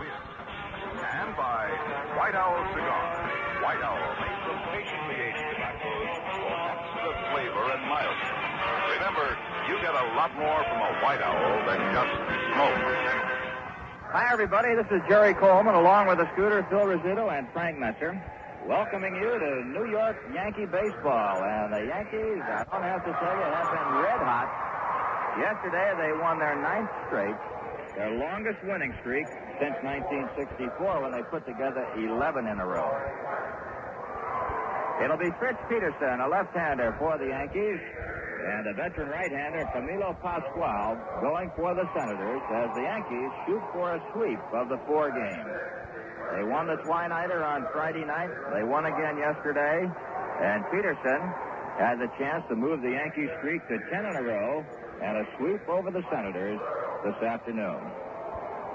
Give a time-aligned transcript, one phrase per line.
[0.00, 1.68] And by
[2.16, 3.04] White Owl Cigar.
[3.60, 6.08] White Owl made from patiently aged tobaccos
[6.40, 8.32] for absolute flavor and mildness.
[8.96, 9.28] Remember,
[9.68, 12.12] you get a lot more from a White Owl than just
[12.56, 12.80] smoke.
[14.10, 14.74] Hi, everybody.
[14.74, 18.16] This is Jerry Coleman, along with the scooter Phil Rizzuto and Frank Messer,
[18.66, 21.44] welcoming you to New York Yankee baseball.
[21.44, 24.48] And the Yankees, I don't have to tell you, have been red hot.
[25.38, 27.36] Yesterday, they won their ninth straight,
[27.96, 29.26] their longest winning streak
[29.58, 32.90] since 1964 when they put together 11 in a row.
[35.04, 40.96] It'll be Fritz Peterson, a left-hander for the Yankees, and a veteran right-hander, Camilo Pascual,
[41.20, 45.48] going for the Senators as the Yankees shoot for a sweep of the four games.
[46.36, 48.30] They won the Twiniter on Friday night.
[48.54, 49.88] They won again yesterday.
[50.40, 51.20] And Peterson
[51.80, 54.64] has a chance to move the Yankee streak to 10 in a row
[55.02, 56.60] and a sweep over the Senators
[57.04, 57.80] this afternoon.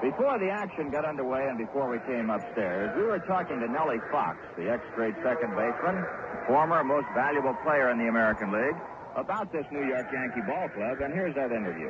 [0.01, 4.01] Before the action got underway and before we came upstairs, we were talking to Nellie
[4.11, 6.03] Fox, the ex-great second baseman,
[6.47, 8.75] former most valuable player in the American League,
[9.15, 11.89] about this New York Yankee ball club, and here's that interview.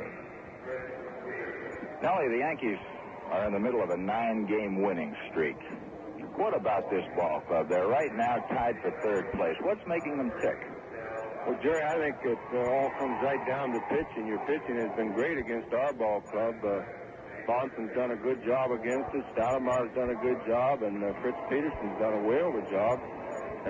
[2.02, 2.78] Nellie, the Yankees
[3.32, 5.56] are in the middle of a nine-game winning streak.
[6.36, 7.68] What about this ball club?
[7.68, 9.56] They're right now tied for third place.
[9.62, 10.58] What's making them tick?
[11.46, 14.26] Well, Jerry, I think it uh, all comes right down to pitching.
[14.26, 16.58] Your pitching has been great against our ball club.
[16.58, 16.82] Uh,
[17.46, 19.22] Bahnsen's done a good job against us.
[19.38, 22.98] Stottlemyre's done a good job, and uh, Fritz Peterson's done a whale of a job.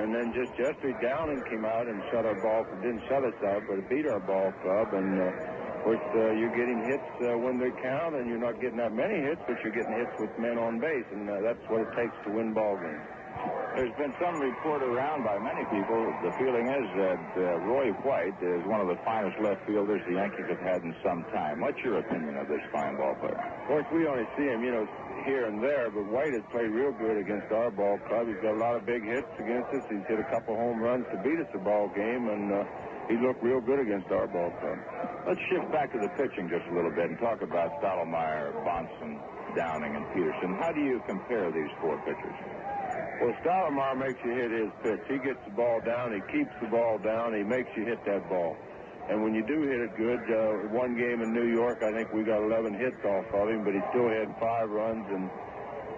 [0.01, 3.61] And then just yesterday, Downing came out and shut our ball, didn't shut us out,
[3.69, 4.97] but beat our ball club.
[4.97, 8.57] And uh, of course, uh, you're getting hits uh, when they count, and you're not
[8.57, 11.61] getting that many hits, but you're getting hits with men on base, and uh, that's
[11.69, 13.16] what it takes to win ball games.
[13.77, 16.01] There's been some report around by many people.
[16.25, 20.17] The feeling is that uh, Roy White is one of the finest left fielders the
[20.17, 21.61] Yankees have had in some time.
[21.61, 23.37] What's your opinion of this fine ball player?
[23.37, 24.89] Of course, we only see him, you know,
[25.29, 28.33] here and there, but White has played real good against our ball club.
[28.33, 29.85] He's got a lot of big hits against us.
[29.93, 32.65] He's hit a couple home runs to beat us a ball game, and uh,
[33.13, 34.81] he looked real good against our ball club.
[35.29, 39.21] Let's shift back to the pitching just a little bit and talk about Stottlemyre, Bahnsen,
[39.53, 40.57] Downing, and Peterson.
[40.65, 42.41] How do you compare these four pitchers?
[43.21, 45.01] Well, Stottlemyre makes you hit his pitch.
[45.09, 46.13] He gets the ball down.
[46.13, 47.33] He keeps the ball down.
[47.35, 48.57] He makes you hit that ball.
[49.09, 52.13] And when you do hit it good, uh, one game in New York, I think
[52.13, 55.07] we got 11 hits off of him, but he still had five runs.
[55.09, 55.31] And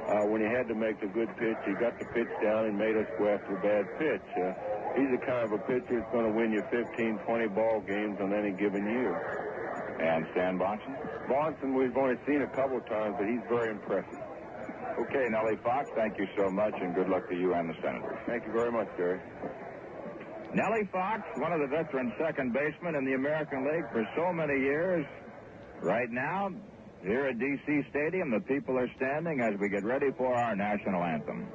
[0.06, 2.78] uh, when he had to make a good pitch, he got the pitch down and
[2.78, 4.28] made us go after a bad pitch.
[4.38, 4.52] Uh,
[4.94, 8.20] he's the kind of a pitcher that's going to win you 15, 20 ball games
[8.20, 9.16] on any given year.
[9.98, 10.94] And Stan Bahnsen?
[11.26, 14.27] Bahnsen, we've only seen a couple of times, but he's very impressive.
[14.98, 18.18] Okay, Nellie Fox, thank you so much, and good luck to you and the Senators.
[18.26, 19.20] Thank you very much, Jerry.
[20.54, 24.58] Nellie Fox, one of the veteran second basemen in the American League for so many
[24.58, 25.06] years.
[25.82, 26.50] Right now,
[27.02, 27.82] here at D.C.
[27.90, 31.46] Stadium, the people are standing as we get ready for our national anthem.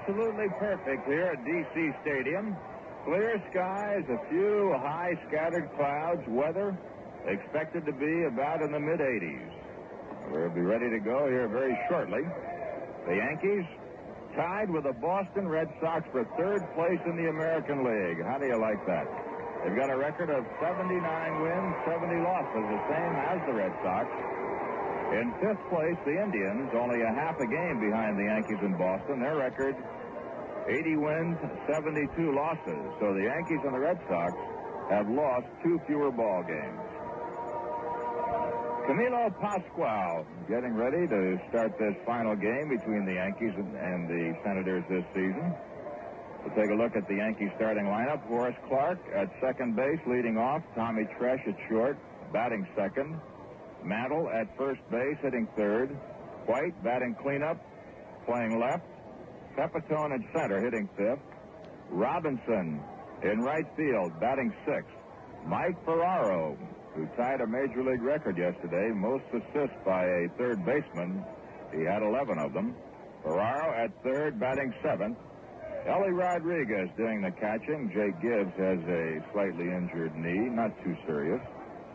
[0.00, 1.90] Absolutely perfect here at D.C.
[2.02, 2.56] Stadium.
[3.04, 6.22] Clear skies, a few high scattered clouds.
[6.28, 6.76] Weather
[7.26, 9.50] expected to be about in the mid 80s.
[10.30, 12.22] We'll be ready to go here very shortly.
[13.08, 13.64] The Yankees
[14.36, 18.24] tied with the Boston Red Sox for third place in the American League.
[18.24, 19.08] How do you like that?
[19.64, 20.96] They've got a record of 79
[21.42, 24.08] wins, 70 losses, the same as the Red Sox.
[25.10, 29.18] In fifth place, the Indians, only a half a game behind the Yankees in Boston.
[29.18, 29.74] Their record,
[30.70, 31.36] 80 wins,
[31.66, 32.78] 72 losses.
[33.02, 34.30] So the Yankees and the Red Sox
[34.88, 36.78] have lost two fewer ball games.
[38.86, 44.34] Camilo Pascual getting ready to start this final game between the Yankees and, and the
[44.44, 45.54] Senators this season.
[46.42, 48.22] We'll take a look at the Yankee starting lineup.
[48.26, 50.62] Horace Clarke at second base, leading off.
[50.74, 51.98] Tommy Tresh at short,
[52.32, 53.18] batting second.
[53.84, 55.90] Mantle at first base, hitting third.
[56.46, 57.58] White batting cleanup,
[58.26, 58.84] playing left.
[59.56, 61.20] Pepitone at center, hitting fifth.
[61.90, 62.80] Robinson
[63.22, 64.94] in right field, batting sixth.
[65.46, 66.56] Mike Ferraro,
[66.94, 71.24] who tied a major league record yesterday, most assists by a third baseman.
[71.72, 72.74] He had 11 of them.
[73.22, 75.18] Ferraro at third, batting seventh.
[75.86, 77.90] Ellie Rodriguez doing the catching.
[77.94, 81.40] Jake Gibbs has a slightly injured knee, not too serious.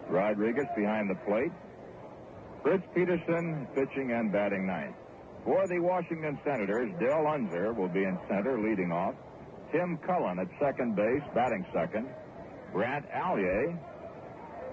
[0.09, 1.51] Rodriguez behind the plate.
[2.65, 4.95] Fritz Peterson pitching and batting ninth.
[5.44, 9.13] For the Washington Senators, Del Unser will be in center, leading off.
[9.71, 12.09] Tim Cullen at second base, batting second.
[12.73, 13.77] Brant Alyea,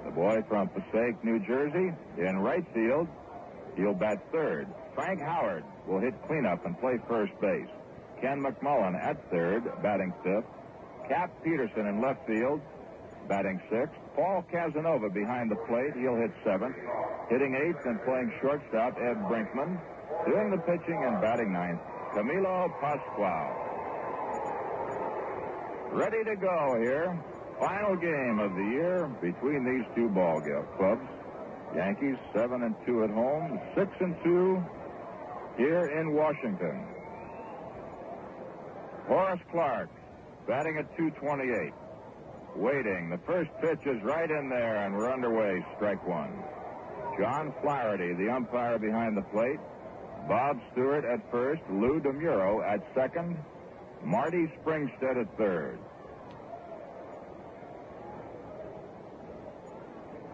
[0.06, 3.08] the boy from Passaic, New Jersey, in right field.
[3.76, 4.68] He'll bat third.
[4.94, 7.68] Frank Howard will hit cleanup and play first base.
[8.22, 10.48] Ken McMullen at third, batting fifth.
[11.10, 12.62] Cap Peterson in left field,
[13.28, 14.00] batting sixth.
[14.14, 15.94] Paul Casanova behind the plate.
[15.96, 16.76] He'll hit seventh.
[17.30, 19.80] Hitting eighth and playing shortstop, Ed Brinkman.
[20.26, 21.80] Doing the pitching and batting ninth,
[22.14, 23.72] Camilo Pascual.
[25.92, 27.18] Ready to go here.
[27.58, 30.40] Final game of the year between these two ball
[30.76, 31.06] clubs.
[31.74, 34.62] Yankees seven and two at home, six and two
[35.56, 36.86] here in Washington.
[39.06, 39.90] Horace Clarke
[40.46, 41.72] batting at 228.
[42.54, 43.08] Waiting.
[43.10, 45.64] The first pitch is right in there, and we're underway.
[45.76, 46.32] Strike one.
[47.18, 49.58] John Flaherty, the umpire behind the plate.
[50.28, 51.62] Bob Stewart at first.
[51.70, 53.36] Lou DiMuro at second.
[54.04, 55.78] Marty Springstead at third.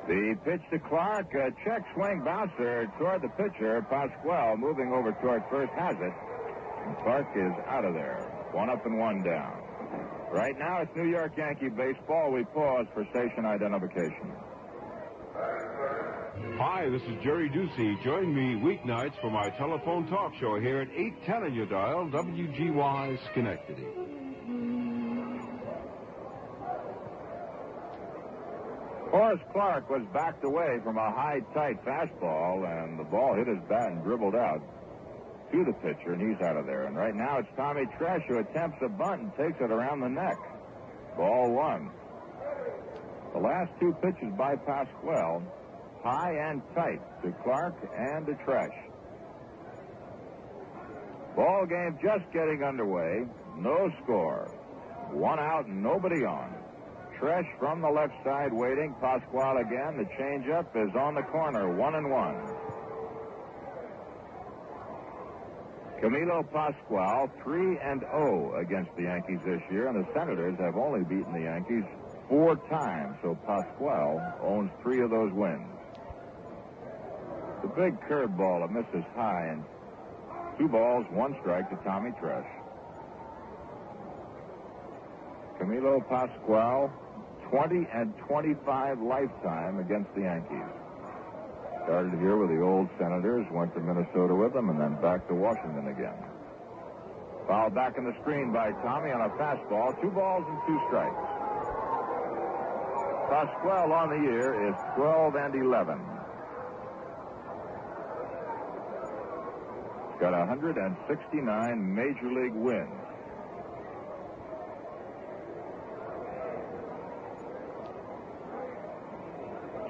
[0.09, 3.85] The pitch to Clarke, a check swing bouncer toward the pitcher.
[3.91, 6.15] Pascual, moving over toward first has it.
[6.87, 8.17] And Clarke is out of there.
[8.53, 9.68] One up and one down.
[10.31, 12.31] Right now it's New York Yankee baseball.
[12.31, 14.33] We pause for station identification.
[16.59, 18.03] Hi, this is Jerry Ducey.
[18.05, 23.19] Join me weeknights for my telephone talk show here at 810 on your dial, WGY
[23.31, 23.87] Schenectady.
[29.11, 33.59] Horace Clarke was backed away from a high, tight fastball, and the ball hit his
[33.69, 34.61] bat and dribbled out
[35.53, 36.87] to the pitcher, and he's out of there.
[36.87, 40.09] And right now it's Tommy Tresh who attempts a bunt and takes it around the
[40.09, 40.37] neck.
[41.17, 41.91] Ball one.
[43.33, 45.43] The last two pitches by Pascual,
[46.03, 48.75] high and tight to Clarke and to Tresh.
[51.37, 53.25] Ball game just getting underway.
[53.57, 54.51] No score.
[55.13, 56.55] One out, nobody on.
[57.21, 58.95] Tresh from the left side waiting.
[59.01, 59.97] Pascual again.
[59.99, 61.75] The changeup is on the corner.
[61.77, 62.37] One and one.
[66.03, 71.03] Camilo Pascual, 3 and 0 against the Yankees this year, and the Senators have only
[71.03, 71.83] beaten the Yankees
[72.29, 75.67] four times, so Pascual owns three of those wins.
[77.63, 79.65] The big curveball that misses high, and
[80.57, 82.47] two balls, one strike to Tommy Tresh.
[85.59, 86.93] Camilo Pascual,
[87.51, 90.78] 20 and 25 lifetime against the Yankees.
[91.89, 95.35] Started here with the old Senators, went to Minnesota with them, and then back to
[95.35, 96.13] Washington again.
[97.49, 99.99] Foul back in the screen by Tommy on a fastball.
[100.03, 101.17] Two balls and two strikes.
[103.33, 105.99] Pascual on the year is 12 and 11.
[110.21, 112.93] Got 169 major league wins.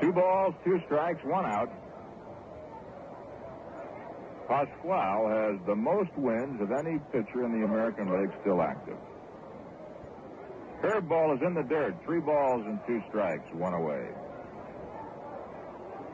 [0.01, 1.73] Two balls, two strikes, one out.
[4.49, 8.97] Pascual has the most wins of any pitcher in the American League still active.
[10.83, 11.95] Curveball is in the dirt.
[12.07, 14.09] Three balls and two strikes, one away.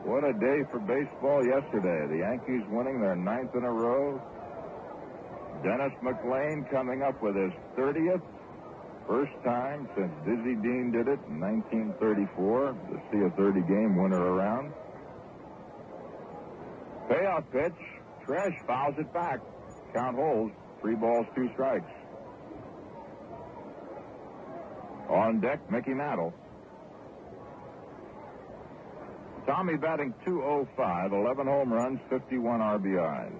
[0.03, 2.11] What a day for baseball yesterday.
[2.11, 4.21] The Yankees winning their ninth in a row.
[5.63, 8.21] Dennis McLain coming up with his 30th.
[9.07, 14.19] First time since Dizzy Dean did it in 1934 to see a 30 game winner
[14.19, 14.73] around.
[17.07, 17.94] Payoff pitch.
[18.27, 19.39] Tresh fouls it back.
[19.93, 20.53] Count holds.
[20.81, 21.91] Three balls, two strikes.
[25.09, 26.33] On deck, Mickey Mantle.
[29.45, 33.31] Tommy batting 205, 11 home runs, 51 RBIs.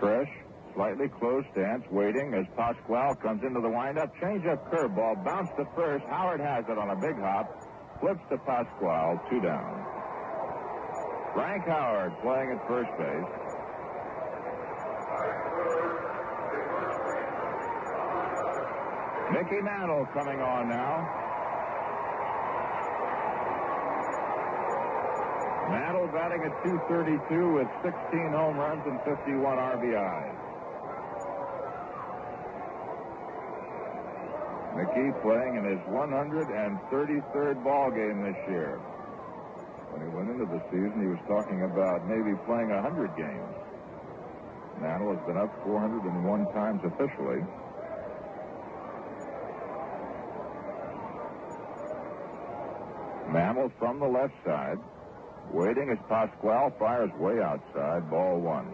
[0.00, 0.30] Tresh
[0.76, 4.12] slightly closed stance, waiting as Pascual comes into the windup.
[4.20, 6.04] Change-up curveball, bounce to first.
[6.04, 7.48] Howard has it on a big hop.
[7.98, 9.72] Flips to Pascual, two down.
[11.32, 13.32] Frank Howard playing at first base.
[19.32, 21.24] Mickey Mantle coming on now.
[25.70, 30.45] Mantle batting at 232 with 16 home runs and 51 RBIs.
[34.76, 38.76] Mickey playing in his 133rd ball game this year.
[39.88, 43.56] When he went into the season, he was talking about maybe playing 100 games.
[44.78, 47.40] Mantle has been up 401 times officially.
[53.32, 54.78] Mantle from the left side.
[55.52, 58.68] Waiting as Pascual fires way outside, ball one.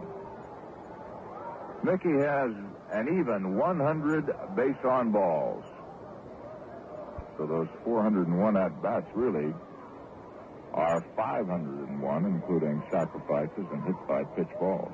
[1.84, 2.50] Mickey has
[2.92, 5.64] an even 100 base on balls.
[7.38, 9.52] So those 401 at bats really
[10.74, 14.92] are 501, including sacrifices and hit by pitch balls.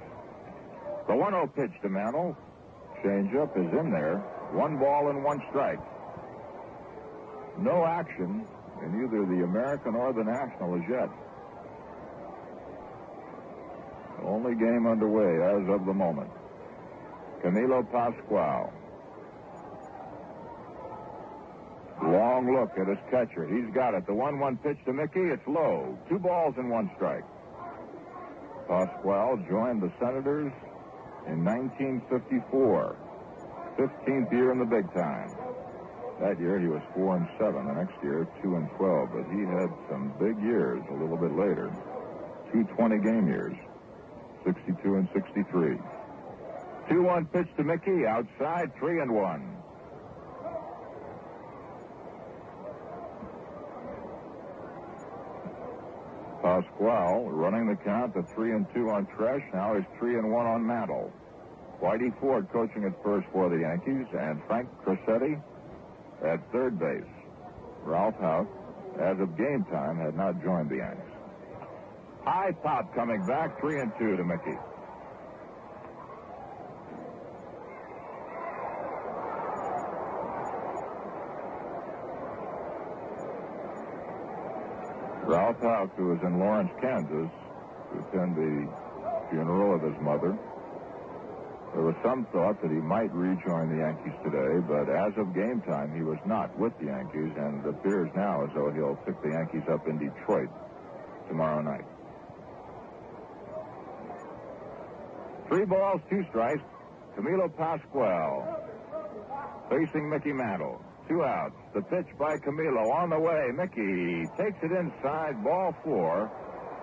[1.07, 2.37] The 1 0 pitch to Mantle.
[3.05, 4.19] Changeup is in there.
[4.53, 5.79] One ball and one strike.
[7.59, 8.47] No action
[8.83, 11.09] in either the American or the National as yet.
[14.25, 16.31] Only game underway as of the moment.
[17.43, 18.73] Camilo Pascual.
[22.03, 23.47] Long look at his catcher.
[23.47, 24.07] He's got it.
[24.07, 25.21] The 1 1 pitch to Mickey.
[25.21, 25.99] It's low.
[26.09, 27.25] Two balls and one strike.
[28.69, 30.53] Pascual joined the Senators
[31.27, 32.97] in 1954.
[33.79, 35.31] 15th year in the big time.
[36.21, 37.67] That year he was 4 and 7.
[37.67, 39.09] The next year, 2 and 12.
[39.13, 41.71] But he had some big years a little bit later.
[42.53, 43.55] Two 20 game years.
[44.45, 45.79] 62 and 63.
[46.91, 49.58] 2 1 pitch to Mickey, outside, 3 and 1.
[56.43, 59.43] Pascual running the count to 3 and 2 on Tresh.
[59.53, 61.13] Now he's 3 and 1 on Mantle.
[61.81, 65.41] Whitey Ford coaching at first for the Yankees, and Frank Crosetti
[66.25, 67.05] at third base.
[67.85, 68.49] Ralph Houk,
[69.01, 71.15] as of game time, had not joined the Yankees.
[72.25, 74.59] High pop coming back, three and two to Mickey.
[85.61, 87.31] Houk, who was in Lawrence, Kansas,
[87.91, 88.69] to attend the
[89.31, 90.39] funeral of his mother.
[91.75, 95.61] There was some thought that he might rejoin the Yankees today, but as of game
[95.63, 99.21] time, he was not with the Yankees, and it appears now as though he'll pick
[99.23, 100.49] the Yankees up in Detroit
[101.29, 101.85] tomorrow night.
[105.49, 106.63] Three balls, two strikes.
[107.17, 108.47] Camilo Pascual
[109.69, 110.81] facing Mickey Mantle.
[111.09, 111.57] Two outs.
[111.75, 113.49] The pitch by Camilo on the way.
[113.57, 116.31] Mickey takes it inside, ball four,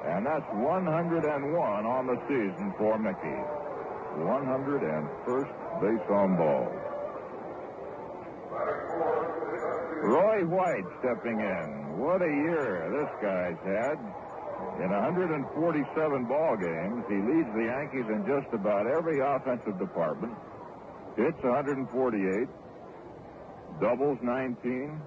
[0.07, 3.37] and that's 101 on the season for Mickey.
[4.17, 6.71] 101st base on ball.
[10.01, 11.97] Roy White stepping in.
[11.99, 13.97] What a year this guy's had.
[14.81, 20.33] In 147 ball games, he leads the Yankees in just about every offensive department.
[21.15, 22.49] Hits 148,
[23.79, 25.01] doubles 19,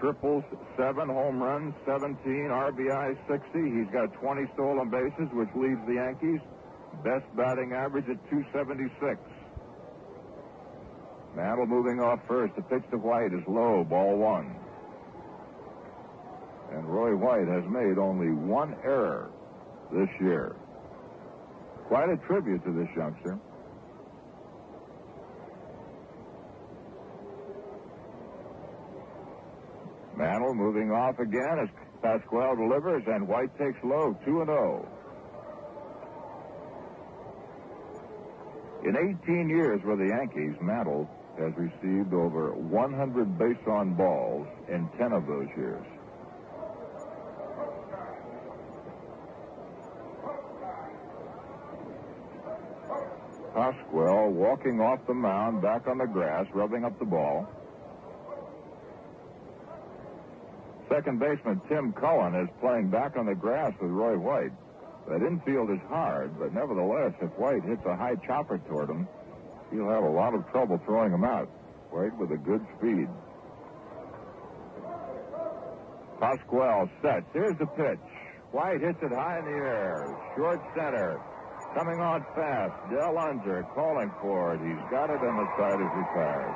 [0.00, 0.44] triples
[0.76, 2.16] 7, home runs 17,
[2.50, 3.46] RBI 60.
[3.52, 6.40] He's got 20 stolen bases, which leads the Yankees.
[7.02, 9.18] Best batting average at 276.
[11.36, 12.54] Mantle moving off first.
[12.54, 14.54] The pitch to White is low, ball one.
[16.72, 19.30] And Roy White has made only one error
[19.92, 20.56] this year.
[21.88, 23.38] Quite a tribute to this youngster.
[30.16, 31.68] Mantle moving off again as
[32.02, 34.88] Pascual delivers, and White takes low, 2 and 0.
[38.84, 44.88] In 18 years with the Yankees, Mantle has received over 100 base on balls in
[44.98, 45.84] 10 of those years.
[53.54, 57.48] Pascual walking off the mound, back on the grass, rubbing up the ball.
[60.94, 64.52] Second baseman Tim Cullen is playing back on the grass with Roy White.
[65.08, 69.08] That infield is hard, but nevertheless, if White hits a high chopper toward him,
[69.72, 71.48] he'll have a lot of trouble throwing him out.
[71.90, 73.08] White with a good speed.
[76.20, 77.26] Pascual sets.
[77.32, 77.98] Here's the pitch.
[78.52, 80.16] White hits it high in the air.
[80.36, 81.20] Short center.
[81.74, 82.72] Coming on fast.
[82.88, 84.60] Del Unser calling for it.
[84.62, 86.54] He's got it on the side as retired.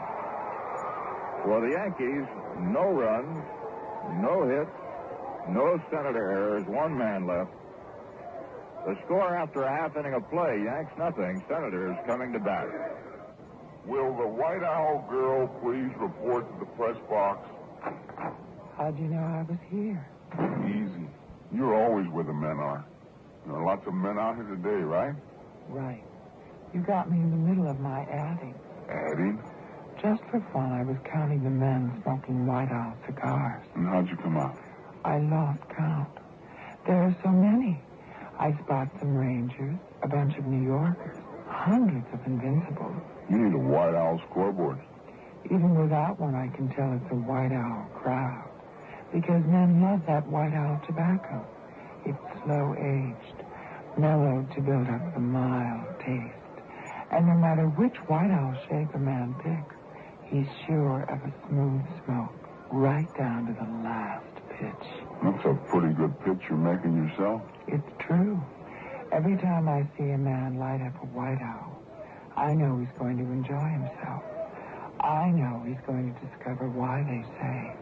[1.42, 2.26] For the Yankees,
[2.70, 3.44] no runs,
[4.20, 4.70] no hits,
[5.48, 7.50] no Senator errors, one man left.
[8.86, 11.42] The score after a half inning of play, Yanks nothing.
[11.48, 12.66] Senators coming to bat.
[13.86, 17.48] Will the White Owl girl please report to the press box?
[18.76, 20.06] How'd you know I was here?
[20.68, 21.08] Easy.
[21.52, 22.84] You're always where the men are.
[23.46, 25.14] There are lots of men out here today, right?
[25.68, 26.04] Right.
[26.74, 28.54] You got me in the middle of my adding.
[28.90, 29.42] Adding?
[30.02, 33.64] Just for fun, I was counting the men smoking White Owl cigars.
[33.74, 34.56] And how'd you come out?
[35.04, 36.08] I lost count.
[36.86, 37.80] There are so many.
[38.38, 39.74] I spot some Rangers,
[40.04, 43.02] a bunch of New Yorkers, hundreds of Invincibles.
[43.28, 44.78] You need a White Owl scoreboard.
[45.46, 48.48] Even without one, I can tell it's a White Owl crowd.
[49.12, 51.44] Because men love that White Owl tobacco.
[52.06, 53.42] It's slow aged,
[53.98, 56.34] mellowed to build up the mild taste.
[57.10, 59.74] And no matter which White Owl shape a man picks,
[60.30, 62.34] he's sure of a smooth smoke,
[62.70, 64.88] right down to the last pitch.
[65.22, 67.42] That's a pretty good pitch you're making yourself.
[67.66, 68.40] It's true.
[69.12, 71.82] Every time I see a man light up a White Owl,
[72.36, 74.22] I know he's going to enjoy himself.
[75.00, 77.72] I know he's going to discover why they say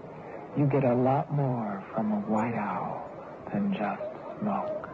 [0.57, 3.11] you get a lot more from a White Owl
[3.53, 4.03] than just
[4.41, 4.89] smoke.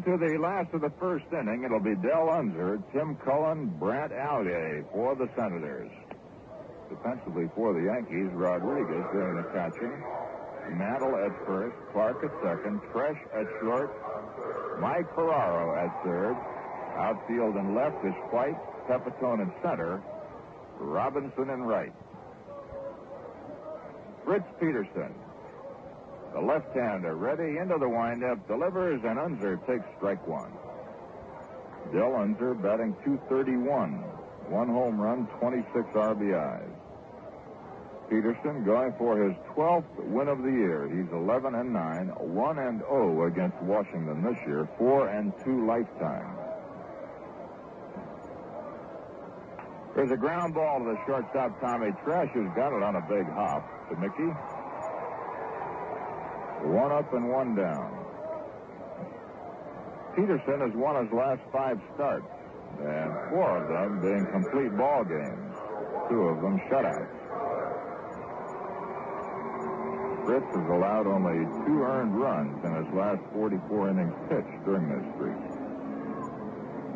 [0.00, 4.82] Into the last of the first inning, it'll be Del Unser, Tim Cullen, Brant Alyea
[4.92, 5.90] for the Senators.
[6.88, 9.92] Defensively for the Yankees, Rodriguez doing the catching.
[10.72, 13.92] Mantle at first, Clarke at second, Tresh at short,
[14.80, 16.36] Mike Ferraro at third.
[16.96, 18.56] Outfield and left is White,
[18.88, 20.02] Pepitone in center,
[20.78, 21.92] Robinson in right.
[24.24, 25.12] Fritz Peterson,
[26.32, 30.52] the left-hander ready into the windup, delivers, and Unser takes strike one.
[31.92, 33.92] Del Unser batting 231.
[34.48, 36.70] One home run, 26 RBIs.
[38.08, 40.88] Peterson going for his 12th win of the year.
[40.90, 46.36] He's 11 and 9, 1 and 0 against Washington this year, 4 and 2 lifetime.
[49.94, 53.26] There's a ground ball to the shortstop, Tommy Tresh, who's got it on a big
[53.26, 54.32] hop to Mickey.
[56.62, 57.96] One up and one down.
[60.14, 62.26] Peterson has won his last five starts,
[62.78, 65.56] and four of them being complete ball games,
[66.10, 67.16] two of them shutouts.
[70.26, 75.06] Fritz has allowed only two earned runs in his last 44 innings pitched during this
[75.16, 75.40] streak.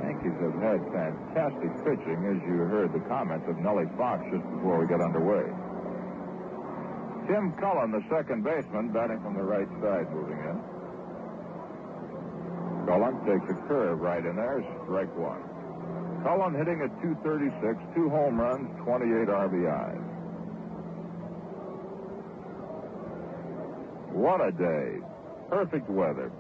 [0.05, 4.79] Yankees have had fantastic pitching, as you heard the comments of Nellie Fox just before
[4.79, 5.49] we got underway.
[7.27, 10.57] Tim Cullen, the second baseman, batting from the right side, moving in.
[12.87, 15.41] Cullen takes a curve right in there, strike one.
[16.23, 20.05] Cullen hitting at 236, two home runs, 28 RBIs.
[24.13, 25.01] What a day.
[25.49, 26.31] Perfect weather.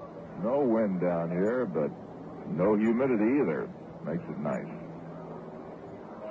[0.43, 1.91] No wind down here, but
[2.53, 3.69] no humidity either.
[4.05, 4.74] Makes it nice.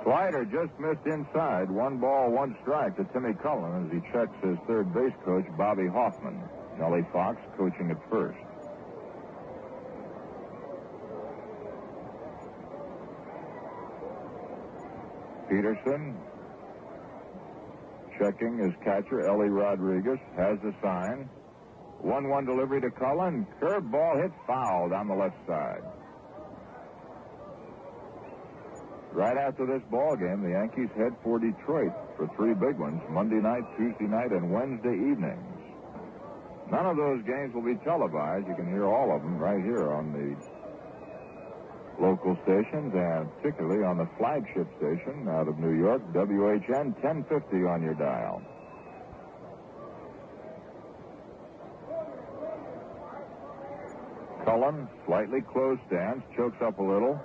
[0.04, 1.70] Slider just missed inside.
[1.70, 5.88] One ball, one strike to Timmy Cullen as he checks his third base coach, Bobby
[5.88, 6.40] Hoffman.
[6.78, 8.38] Nellie Fox coaching at first.
[15.48, 16.16] Peterson
[18.18, 21.28] checking his catcher, Ellie Rodriguez, has the sign.
[22.00, 23.46] 1 1 delivery to Cullen.
[23.58, 25.82] Curve ball hit foul down the left side.
[29.14, 33.38] Right after this ball game, the Yankees head for Detroit for three big ones Monday
[33.38, 35.54] night, Tuesday night, and Wednesday evenings.
[36.68, 38.48] None of those games will be televised.
[38.48, 40.34] You can hear all of them right here on the
[42.02, 47.82] local stations and particularly on the flagship station out of New York, WHN 1050 on
[47.86, 48.42] your dial.
[54.44, 57.22] Cullen, slightly closed stance, chokes up a little.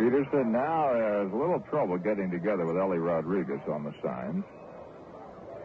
[0.00, 4.42] Peterson now has a little trouble getting together with Ellie Rodriguez on the signs.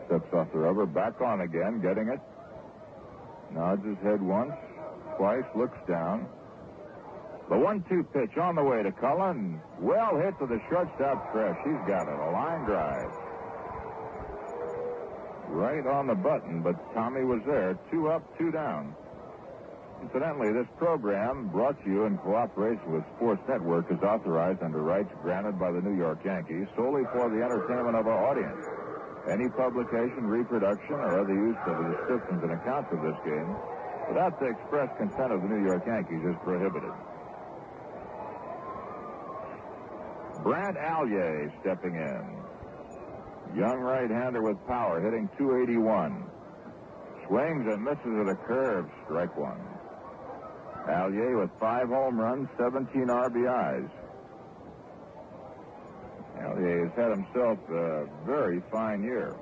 [0.08, 2.20] Steps off the rubber, back on again, getting it.
[3.54, 4.52] Nods his head once,
[5.18, 6.28] twice, looks down.
[7.50, 9.62] The one-two pitch on the way to Cullen.
[9.80, 11.56] Well hit to the shortstop Tresh.
[11.64, 12.20] He's got it.
[12.20, 13.12] A line drive.
[15.48, 17.80] right on the button, but Tommy was there.
[17.90, 18.96] Two up, two down.
[20.06, 25.10] Incidentally, this program, brought to you in cooperation with Sports Network, is authorized under rights
[25.24, 28.62] granted by the New York Yankees solely for the entertainment of our audience.
[29.26, 33.50] Any publication, reproduction, or other use of the descriptions and accounts of this game
[34.08, 36.94] without the express consent of the New York Yankees is prohibited.
[40.46, 43.58] Brant Alyea stepping in.
[43.58, 46.30] Young right-hander with power, hitting 281.
[47.28, 49.75] Swings and misses at a curve, strike one.
[50.88, 53.90] Alyea with five home runs, 17 RBIs.
[56.40, 59.36] Alyea has had himself a very fine year.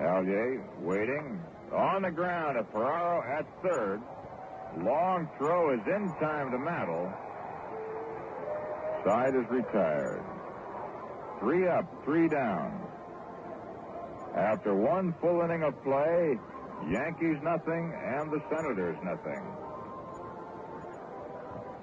[0.00, 1.40] Alyea waiting
[1.72, 2.58] on the ground.
[2.58, 4.00] A Ferraro at third.
[4.78, 7.12] Long throw is in time to Mantle.
[9.04, 10.24] Side is retired.
[11.40, 12.81] Three up, three down.
[14.36, 16.36] After one full inning of play,
[16.90, 19.42] Yankees nothing and the Senators nothing.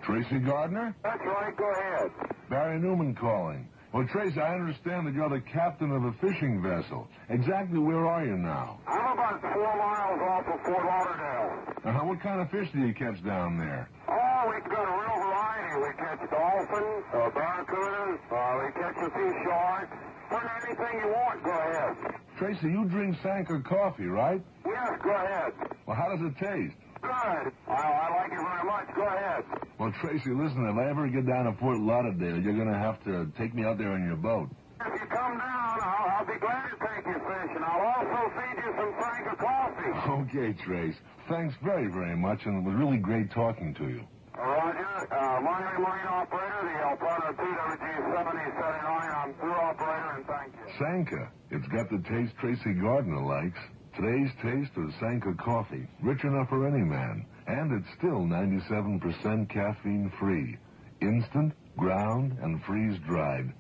[0.02, 0.96] Tracy Gardner?
[1.04, 1.56] That's right.
[1.56, 2.12] Go ahead.
[2.50, 3.70] Barry Newman calling.
[3.94, 7.08] Well, Tracy, I understand that you're the captain of a fishing vessel.
[7.30, 8.80] Exactly where are you now?
[8.88, 11.74] I'm about four miles off of Fort Lauderdale.
[11.86, 13.90] Uh, what kind of fish do you catch down there?
[14.08, 15.74] Oh, we've got a real variety.
[15.82, 19.98] We catch dolphins, uh, barracudas, uh, we catch a few sharks.
[20.30, 21.96] Put anything you want, go ahead.
[22.40, 24.42] Tracy, you drink Sanka coffee, right?
[24.66, 25.52] Yes, go ahead.
[25.86, 26.76] Well, how does it taste?
[27.02, 27.12] Good.
[27.12, 28.88] I, I like it very much.
[28.96, 29.44] Go ahead.
[29.78, 33.04] Well, Tracy, listen, if I ever get down to Fort Lauderdale, you're going to have
[33.04, 34.48] to take me out there in your boat.
[34.80, 37.64] If you come down, I'll, I'll be glad to take you fishing.
[37.64, 39.76] I'll also feed you some Frank coffee.
[40.30, 40.96] Okay, Trace.
[41.28, 44.04] Thanks very, very much, and it was really great talking to you.
[44.40, 45.08] Roger.
[45.12, 49.12] Uh, Monterey Marine operator, the El Prado TWG 7079.
[49.12, 50.74] I'm through operator, and thank you.
[50.80, 51.32] Sanka.
[51.52, 53.60] It's got the taste Tracy Gardner likes.
[53.96, 55.88] Today's taste of Sanka coffee.
[56.02, 57.26] Rich enough for any man.
[57.48, 60.58] And it's still 97% caffeine free.
[61.02, 63.52] Instant, ground, and freeze dried.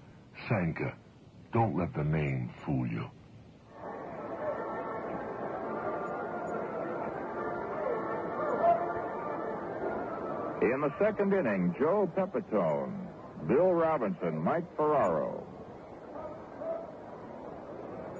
[0.47, 0.93] Sanka.
[1.51, 3.09] Don't let the name fool you.
[10.61, 12.91] In the second inning, Joe Pepitone,
[13.47, 15.47] Bill Robinson, Mike Ferraro.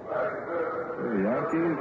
[0.08, 1.80] The Yankees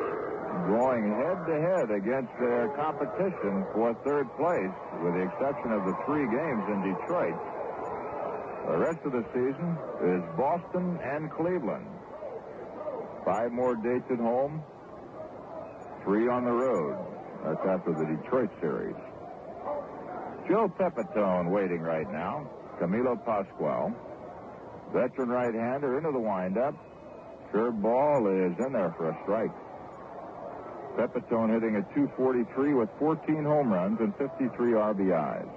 [0.66, 5.94] going head to head against their competition for third place, with the exception of the
[6.06, 7.38] three games in Detroit.
[8.66, 9.78] The rest of the season
[10.10, 11.86] is Boston and Cleveland.
[13.24, 14.62] Five more dates at home,
[16.02, 16.98] three on the road.
[17.46, 18.96] That's after the Detroit series.
[20.48, 22.48] Joe Pepitone waiting right now.
[22.80, 23.92] Camilo Pascual.
[24.94, 26.74] Veteran right-hander into the windup.
[27.52, 29.52] Curve ball is in there for a strike.
[30.96, 35.48] Pepitone hitting at 243 with 14 home runs and 53 RBIs.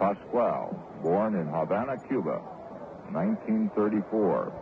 [0.00, 2.42] Pascual, born in Havana, Cuba,
[3.14, 4.52] 1934.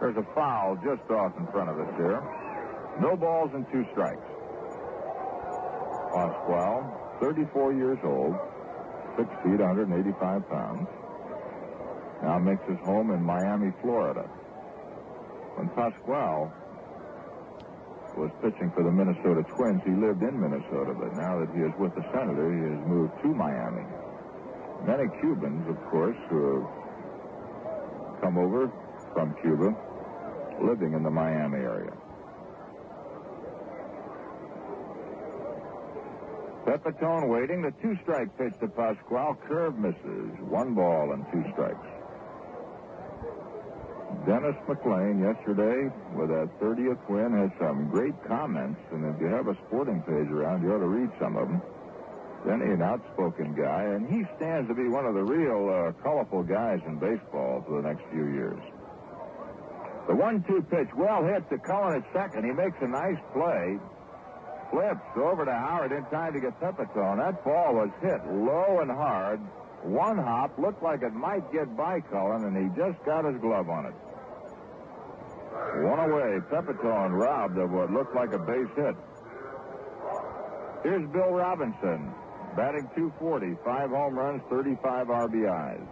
[0.00, 2.22] There's a foul just off in front of us here.
[3.00, 4.33] No balls and two strikes.
[6.14, 6.86] Pascual,
[7.20, 8.38] 34 years old,
[9.18, 10.86] 6 feet, 185 pounds.
[12.22, 14.22] Now makes his home in Miami, Florida.
[15.58, 16.54] When Pascual
[18.14, 21.74] was pitching for the Minnesota Twins, he lived in Minnesota, but now that he is
[21.82, 23.82] with the Senator, he has moved to Miami.
[24.86, 28.70] Many Cubans, of course, who have come over
[29.12, 29.74] from Cuba,
[30.62, 31.90] living in the Miami area.
[36.64, 37.62] Pepitone waiting.
[37.62, 39.36] The two-strike pitch to Pascual.
[39.46, 40.32] Curve misses.
[40.40, 41.86] One ball and two strikes.
[44.26, 49.48] Dennis McLain yesterday with that 30th win had some great comments, and if you have
[49.48, 51.60] a sporting page around, you ought to read some of them.
[52.46, 56.42] Denny, an outspoken guy, and he stands to be one of the real uh, colorful
[56.42, 58.60] guys in baseball for the next few years.
[60.08, 62.44] The one-two pitch, well hit to Cullen at second.
[62.44, 63.78] He makes a nice play.
[64.74, 67.18] Flips over to Howard in time to get Pepitone.
[67.18, 69.38] That ball was hit low and hard.
[69.84, 73.68] One hop looked like it might get by Cullen, and he just got his glove
[73.68, 73.94] on it.
[75.86, 76.40] One away.
[76.50, 78.96] Pepitone robbed of what looked like a base hit.
[80.82, 82.10] Here's Bill Robinson,
[82.56, 85.86] batting 240, five home runs, 35 RBIs.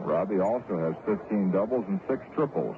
[0.00, 2.76] Robbie also has 15 doubles and six triples.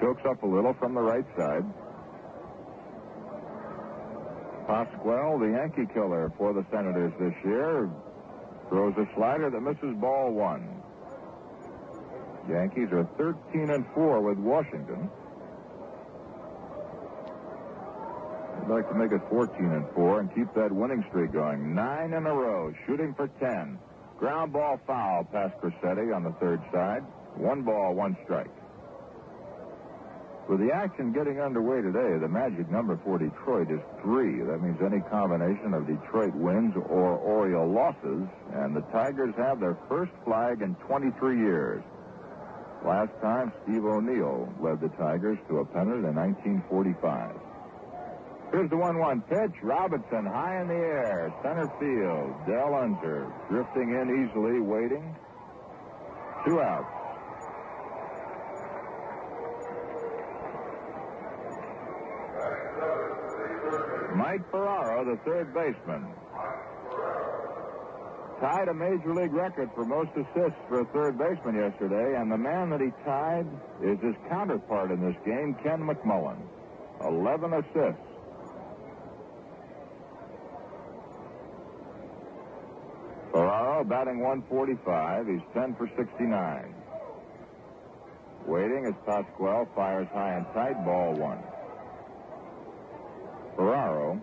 [0.00, 1.64] Chokes up a little from the right side.
[4.66, 7.88] Pascual, the Yankee killer for the Senators this year,
[8.68, 10.82] throws a slider that misses ball one.
[12.48, 15.10] Yankees are 13 and 4 with Washington.
[18.62, 21.74] I'd like to make it 14 and 4 and keep that winning streak going.
[21.74, 23.78] Nine in a row, shooting for 10.
[24.18, 27.02] Ground ball foul past Crosetti on the third side.
[27.36, 28.50] One ball, one strike.
[30.48, 34.42] With the action getting underway today, the magic number for Detroit is three.
[34.46, 39.76] That means any combination of Detroit wins or Oriole losses, and the Tigers have their
[39.88, 41.82] first flag in 23 years.
[42.84, 47.34] Last time, Steve O'Neill led the Tigers to a pennant in 1945.
[48.52, 49.56] Here's the 1-1 pitch.
[49.64, 51.34] Robinson high in the air.
[51.42, 52.30] Center field.
[52.46, 55.16] Del Unser drifting in easily, waiting.
[56.46, 56.95] Two outs.
[64.16, 66.06] Mike Ferraro, the third baseman.
[68.40, 72.36] Tied a major league record for most assists for a third baseman yesterday, and the
[72.36, 73.46] man that he tied
[73.82, 76.38] is his counterpart in this game, Ken McMullen.
[77.04, 78.00] 11 assists.
[83.32, 85.26] Ferraro batting 145.
[85.26, 86.74] He's 10 for 69.
[88.46, 91.42] Waiting as Pascual fires high and tight, ball one.
[93.56, 94.20] Ferraro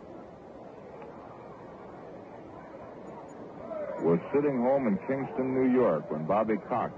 [4.02, 6.94] was sitting home in Kingston, New York when Bobby Cox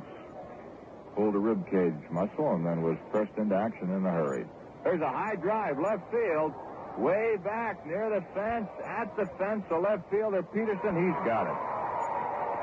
[1.15, 4.45] pulled a rib cage muscle and then was pressed into action in a hurry.
[4.84, 6.52] There's a high drive, left field,
[6.98, 11.60] way back near the fence, at the fence, the left fielder, Peterson, he's got it.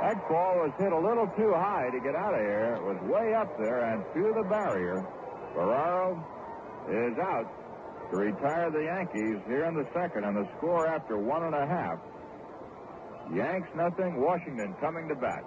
[0.03, 2.75] That ball was hit a little too high to get out of here.
[2.77, 5.07] It was way up there and through the barrier.
[5.55, 6.19] Ferraro
[6.91, 7.47] is out
[8.12, 11.66] to retire the Yankees here in the second, and the score after one and a
[11.66, 11.98] half.
[13.35, 15.42] Yanks nothing, Washington coming to bat.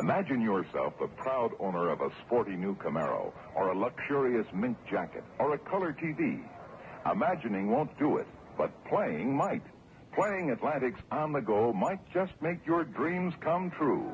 [0.00, 5.22] Imagine yourself the proud owner of a sporty new Camaro, or a luxurious mink jacket,
[5.38, 6.42] or a color TV.
[7.10, 9.62] Imagining won't do it, but playing might.
[10.12, 14.12] Playing Atlantic's On the Go might just make your dreams come true.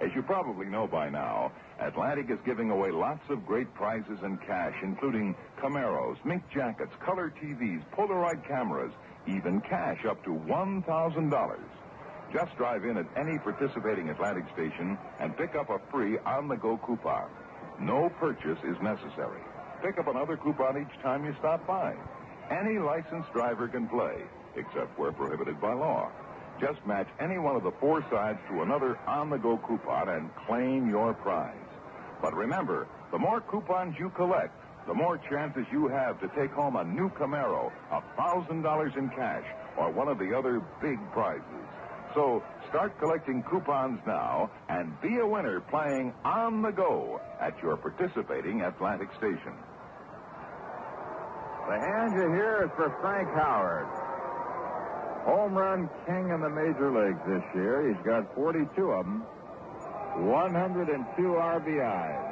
[0.00, 4.40] As you probably know by now, Atlantic is giving away lots of great prizes and
[4.40, 8.92] cash, including Camaros, mink jackets, color TVs, Polaroid cameras,
[9.26, 11.58] even cash up to $1,000.
[12.32, 17.28] Just drive in at any participating Atlantic station and pick up a free on-the-go coupon.
[17.78, 19.42] No purchase is necessary.
[19.82, 21.94] Pick up another coupon each time you stop by.
[22.50, 24.16] Any licensed driver can play,
[24.56, 26.10] except where prohibited by law.
[26.60, 31.14] Just match any one of the four sides to another on-the-go coupon and claim your
[31.14, 31.56] prize.
[32.20, 34.52] But remember, the more coupons you collect,
[34.86, 39.44] the more chances you have to take home a new Camaro, a $1,000 in cash,
[39.78, 41.64] or one of the other big prizes.
[42.14, 47.76] So start collecting coupons now and be a winner playing on the go at your
[47.76, 49.54] participating Atlantic station.
[51.68, 53.86] The hand you hear is for Frank Howard.
[55.24, 57.88] Home run king in the major leagues this year.
[57.92, 59.20] He's got 42 of them,
[60.24, 62.26] 102 RBIs.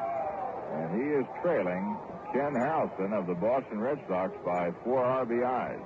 [0.72, 1.96] And he is trailing
[2.32, 5.84] Ken Harrelson of the Boston Red Sox by four RBIs.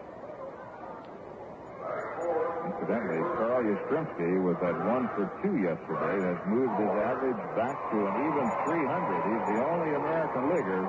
[2.70, 7.98] Incidentally, Carl Yastrzemski with that one for two yesterday has moved his average back to
[7.98, 9.26] an even 300.
[9.26, 10.82] He's the only American leaguer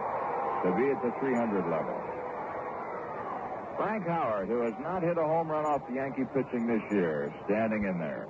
[0.62, 2.03] to be at the 300 level.
[3.78, 7.34] Frank Howard, who has not hit a home run off the Yankee pitching this year,
[7.46, 8.28] standing in there.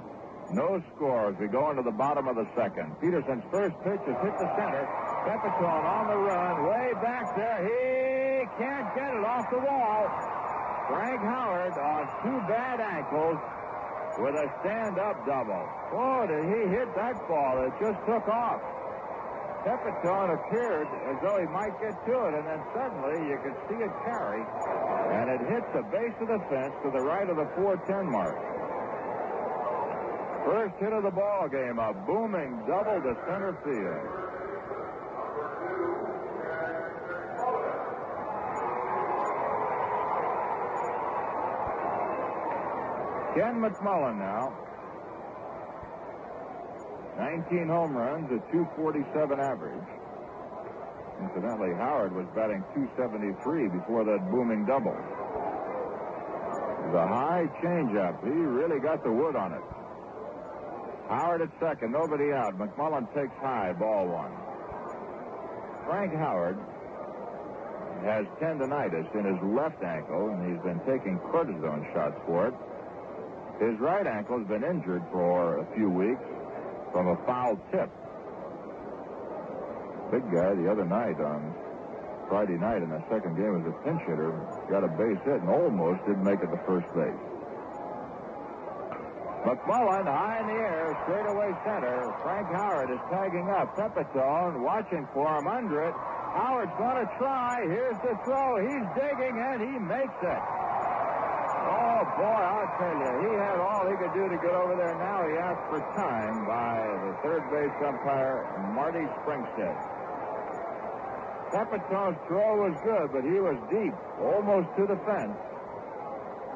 [0.52, 2.96] No score as we go into the bottom of the second.
[3.00, 4.84] Peterson's first pitch has hit the center.
[5.24, 7.60] Pepitone on the run, way back there.
[7.64, 10.08] He can't get it off the wall.
[10.88, 13.40] Frank Howard on two bad ankles
[14.20, 15.66] with a stand-up double.
[15.96, 17.64] Oh, did he hit that ball?
[17.66, 18.62] It just took off.
[19.64, 23.80] Pepitone appeared as though he might get to it, and then suddenly you could see
[23.80, 24.44] it carry,
[25.16, 28.36] and it hit the base of the fence to the right of the 410 mark.
[30.44, 34.24] First hit of the ball game, a booming double to center field.
[43.34, 44.54] Ken McMullen now.
[47.18, 49.88] 19 home runs, a 247 average.
[51.22, 54.98] Incidentally, Howard was batting 273 before that booming double.
[56.92, 58.18] The high changeup.
[58.24, 59.62] He really got the wood on it.
[61.10, 62.58] Howard at second, nobody out.
[62.58, 64.34] McMullen takes high, ball one.
[65.86, 66.58] Frank Howard
[68.04, 72.56] has tendonitis in his left ankle, and he's been taking cortisone shots for it.
[73.62, 76.26] His right ankle has been injured for a few weeks
[76.94, 77.90] from a foul tip.
[80.14, 81.42] Big guy the other night on
[82.30, 84.32] Friday night in the second game as a pinch hitter
[84.70, 87.22] got a base hit and almost didn't make it to first base.
[89.44, 92.16] McMullen high in the air, straight away center.
[92.24, 93.76] Frank Howard is tagging up.
[93.76, 95.94] Pepitone watching for him under it.
[96.34, 97.62] Howard's going to try.
[97.68, 98.58] Here's the throw.
[98.64, 100.42] He's digging and he makes it.
[101.64, 104.94] Oh, boy, I'll tell you, he had all he could do to get over there.
[105.02, 108.46] Now he asked for time by the third base umpire,
[108.78, 109.74] Marty Springstead.
[111.50, 115.38] Pepitone's throw was good, but he was deep, almost to the fence.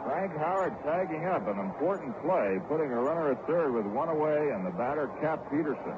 [0.05, 4.53] Frank Howard tagging up an important play, putting a runner at third with one away,
[4.53, 5.97] and the batter, Cap Peterson.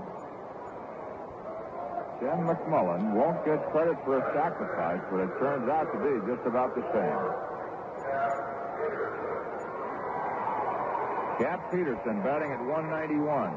[2.20, 6.44] Ken McMullen won't get credit for a sacrifice, but it turns out to be just
[6.48, 7.49] about the same.
[11.40, 13.54] Cap Peterson batting at 191.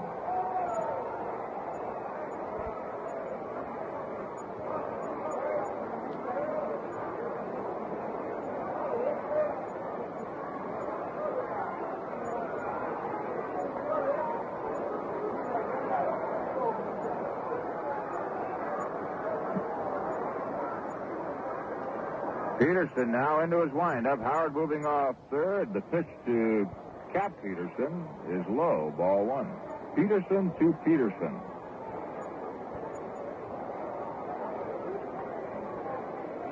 [22.61, 24.23] Peterson now into his windup.
[24.23, 25.75] Howard moving off third.
[25.75, 26.71] The pitch to
[27.13, 28.93] Cap Peterson is low.
[28.97, 29.53] Ball one.
[29.95, 31.37] Peterson to Peterson.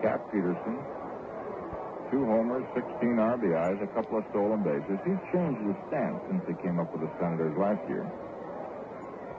[0.04, 0.76] Cap Peterson.
[2.12, 4.98] Two homers, 16 RBIs, a couple of stolen bases.
[5.06, 8.04] He's changed his stance since he came up with the Senators last year.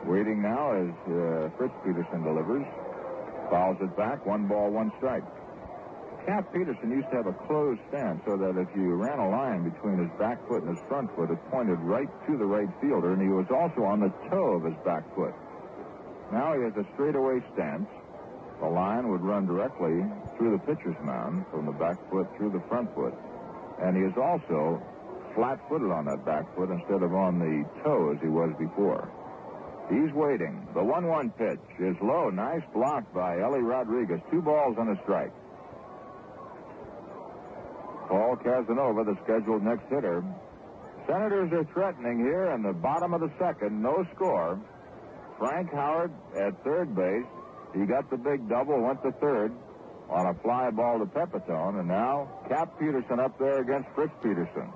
[0.06, 2.66] Waiting now as uh, Fritz Peterson delivers.
[3.52, 4.26] Fouls it back.
[4.26, 5.28] One ball, one strike.
[6.26, 9.68] Cap Peterson used to have a closed stance so that if you ran a line
[9.68, 13.14] between his back foot and his front foot, it pointed right to the right fielder,
[13.14, 15.34] and he was also on the toe of his back foot.
[16.32, 17.90] Now he has a straightaway stance.
[18.62, 20.06] The line would run directly
[20.38, 23.14] through the pitcher's mound from the back foot through the front foot.
[23.82, 24.80] And he is also
[25.34, 29.10] flat-footed on that back foot instead of on the toe as he was before.
[29.90, 30.68] He's waiting.
[30.74, 32.30] The 1-1 pitch is low.
[32.30, 34.22] Nice block by Ellie Rodriguez.
[34.30, 35.34] Two balls and a strike.
[38.12, 40.22] Paul Casanova, the scheduled next hitter.
[41.08, 43.82] Senators are threatening here in the bottom of the second.
[43.82, 44.60] No score.
[45.40, 47.24] Frank Howard at third base.
[47.74, 49.54] He got the big double, went to third
[50.10, 54.68] on a fly ball to Pepitone, and now Cap Peterson up there against Fritz Peterson.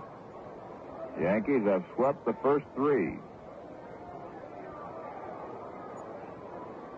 [1.19, 3.19] Yankees have swept the first three.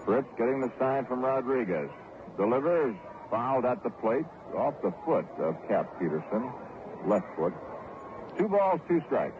[0.06, 1.90] Fritz getting the sign from Rodriguez.
[2.38, 2.96] Delivers,
[3.32, 6.52] fouled at the plate, off the foot of Cap Peterson,
[7.06, 7.54] left foot.
[8.38, 9.36] Two balls, two strikes.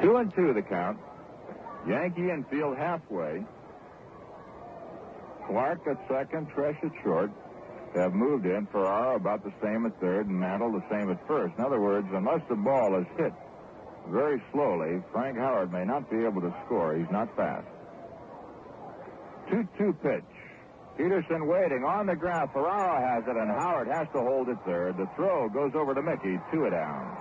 [0.00, 0.98] Two and two the count.
[1.88, 3.44] Yankee infield halfway.
[5.46, 7.30] Clarke at second, Tresh at short
[7.94, 8.66] have moved in.
[8.72, 11.54] Ferraro about the same at third and Mantle the same at first.
[11.58, 13.32] In other words, unless the ball is hit
[14.10, 16.96] very slowly, Frank Howard may not be able to score.
[16.96, 17.66] He's not fast.
[19.50, 20.32] 2-2 pitch.
[20.96, 22.50] Peterson waiting on the ground.
[22.52, 24.96] Ferraro has it, and Howard has to hold it third.
[24.96, 26.36] The throw goes over to Mickey.
[26.52, 27.16] Two down.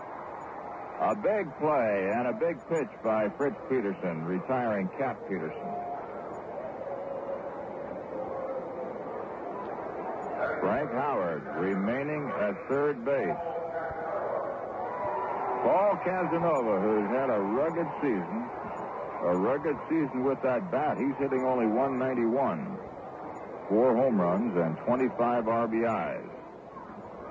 [1.01, 5.90] A big play and a big pitch by Fritz Peterson, retiring Cap Peterson.
[10.91, 13.41] Howard remaining at third base.
[15.63, 18.49] Paul Casanova, who's had a rugged season,
[19.23, 20.97] a rugged season with that bat.
[20.97, 22.77] He's hitting only 191.
[23.69, 26.27] Four home runs and 25 RBIs.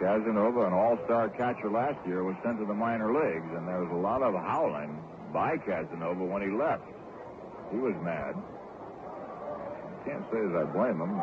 [0.01, 3.91] Casanova, an all-star catcher last year, was sent to the minor leagues, and there was
[3.93, 4.97] a lot of howling
[5.32, 6.87] by Casanova when he left.
[7.70, 8.32] He was mad.
[10.07, 11.20] Can't say that I blame him.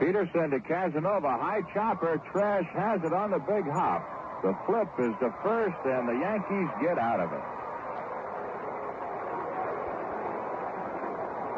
[0.00, 1.38] Peterson to Casanova.
[1.38, 2.20] High chopper.
[2.32, 4.02] Tresh has it on the big hop.
[4.42, 7.44] The flip is the first, and the Yankees get out of it.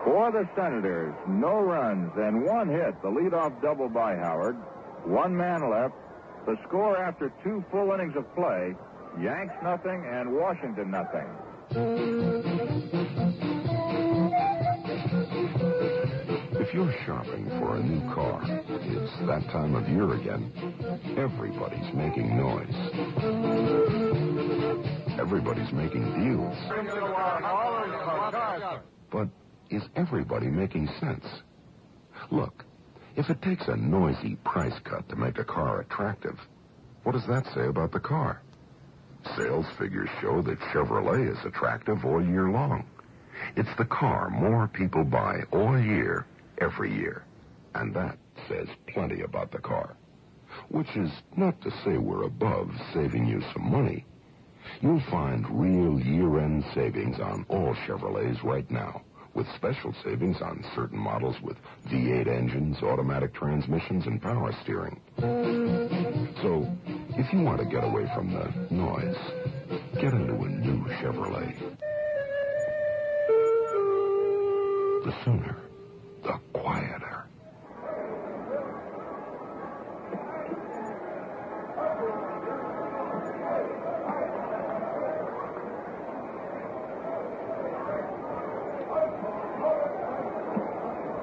[0.04, 3.00] For the Senators, no runs and one hit.
[3.02, 4.56] The leadoff double by Howard.
[5.04, 5.94] One man left.
[6.44, 8.74] The score after two full innings of play
[9.20, 11.28] Yanks nothing and Washington nothing.
[16.72, 20.50] If you're shopping for a new car, it's that time of year again.
[21.18, 22.74] Everybody's making noise.
[25.20, 26.56] Everybody's making deals.
[29.10, 29.28] But
[29.68, 31.26] is everybody making sense?
[32.30, 32.64] Look,
[33.16, 36.38] if it takes a noisy price cut to make a car attractive,
[37.02, 38.40] what does that say about the car?
[39.36, 42.86] Sales figures show that Chevrolet is attractive all year long.
[43.56, 46.24] It's the car more people buy all year,
[46.62, 47.24] every year.
[47.74, 48.16] And that
[48.48, 49.96] says plenty about the car.
[50.68, 54.04] Which is not to say we're above saving you some money.
[54.80, 59.02] You'll find real year-end savings on all Chevrolets right now,
[59.34, 61.56] with special savings on certain models with
[61.88, 65.00] V8 engines, automatic transmissions, and power steering.
[66.42, 66.70] So,
[67.16, 69.16] if you want to get away from the noise,
[69.94, 71.58] get into a new Chevrolet.
[75.04, 75.56] The sooner,
[76.22, 77.26] the quieter.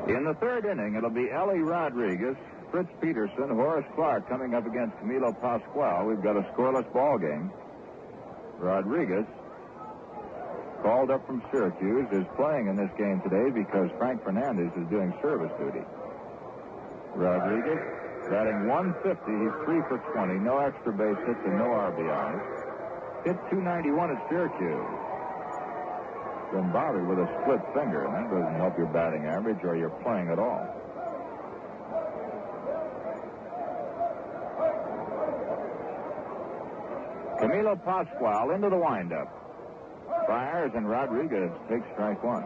[0.10, 2.36] In the third inning, it'll be Ellie Rodriguez,
[2.72, 6.08] Fritz Peterson, Horace Clarke coming up against Camilo Pascual.
[6.08, 7.52] We've got a scoreless ball game.
[8.58, 9.26] Rodriguez,
[10.82, 15.14] called up from Syracuse, is playing in this game today because Frank Fernandez is doing
[15.22, 15.84] service duty.
[17.16, 17.82] Rodriguez,
[18.30, 22.42] batting 150, he's 3 for 20, no extra base hits and no RBIs.
[23.26, 24.92] Hit 291 at Syracuse.
[26.52, 29.92] Been bothered with a split finger, and that doesn't help your batting average or your
[30.02, 30.66] playing at all.
[37.40, 39.39] Camilo Pascual into the windup.
[40.28, 42.44] Fires and Rodriguez takes strike one.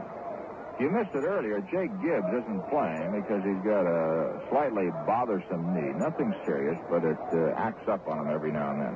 [0.79, 1.61] You missed it earlier.
[1.69, 5.93] Jake Gibbs isn't playing because he's got a slightly bothersome knee.
[5.95, 8.95] Nothing serious, but it uh, acts up on him every now and then.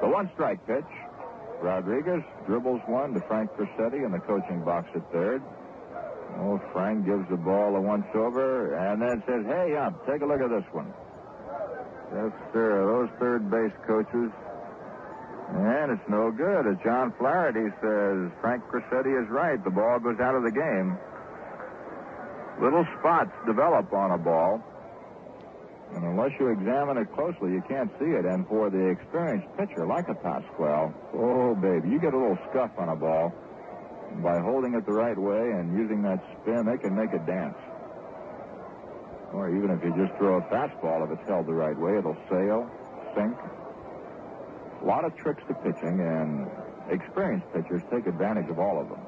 [0.00, 0.86] The one strike pitch.
[1.60, 5.42] Rodriguez dribbles one to Frank Crosetti in the coaching box at third.
[6.38, 10.26] Oh, Frank gives the ball a once over and then says, Hey, up, take a
[10.26, 10.92] look at this one.
[12.14, 12.82] Yes, sir.
[12.86, 14.30] Those third base coaches.
[15.52, 16.66] And it's no good.
[16.66, 19.62] As John Flaherty says, Frank Crosetti is right.
[19.62, 20.96] The ball goes out of the game.
[22.60, 24.64] Little spots develop on a ball.
[25.94, 28.24] And unless you examine it closely, you can't see it.
[28.24, 32.70] And for the experienced pitcher like a Pascual, oh, baby, you get a little scuff
[32.78, 33.32] on a ball.
[34.22, 37.56] By holding it the right way and using that spin, they can make it dance.
[39.32, 42.16] Or even if you just throw a fastball, if it's held the right way, it'll
[42.28, 42.70] sail,
[43.16, 43.36] sink.
[44.82, 46.50] A lot of tricks to pitching, and
[46.90, 48.98] experienced pitchers take advantage of all of them.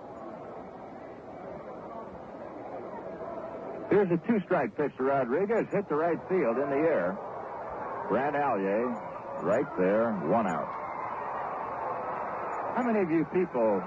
[3.90, 5.66] Here's a two-strike pitch to Rodriguez.
[5.72, 7.18] Hit the right field in the air.
[8.08, 10.68] Brant Alyea, right there, one out.
[12.76, 13.82] How many of you people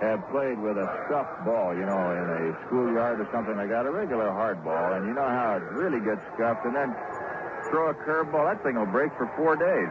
[0.00, 3.86] have played with a scuffed ball, you know, in a schoolyard or something like that,
[3.86, 6.94] a regular hard ball, and you know how it really gets scuffed, and then
[7.70, 9.90] throw a curveball, that thing will break for four days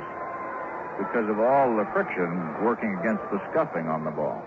[0.98, 4.42] because of all the friction working against the scuffing on the ball.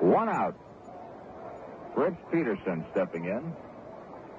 [0.00, 0.54] One out.
[1.94, 3.52] Fritz Peterson stepping in.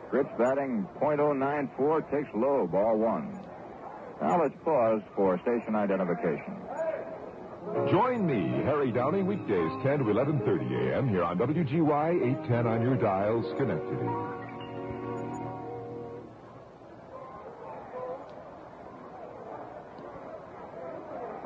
[0.09, 3.39] Fritz batting .094, takes low, ball one.
[4.21, 6.55] Now let's pause for station identification.
[7.91, 11.09] Join me, Harry Downey, weekdays 10 to 11.30 a.m.
[11.09, 14.38] here on WGY 810 on your dial, Schenectady.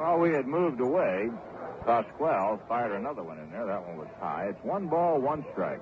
[0.04, 1.30] While we had moved away,
[1.86, 3.66] Pascual fired another one in there.
[3.66, 4.48] That one was high.
[4.50, 5.80] It's one ball, one strike.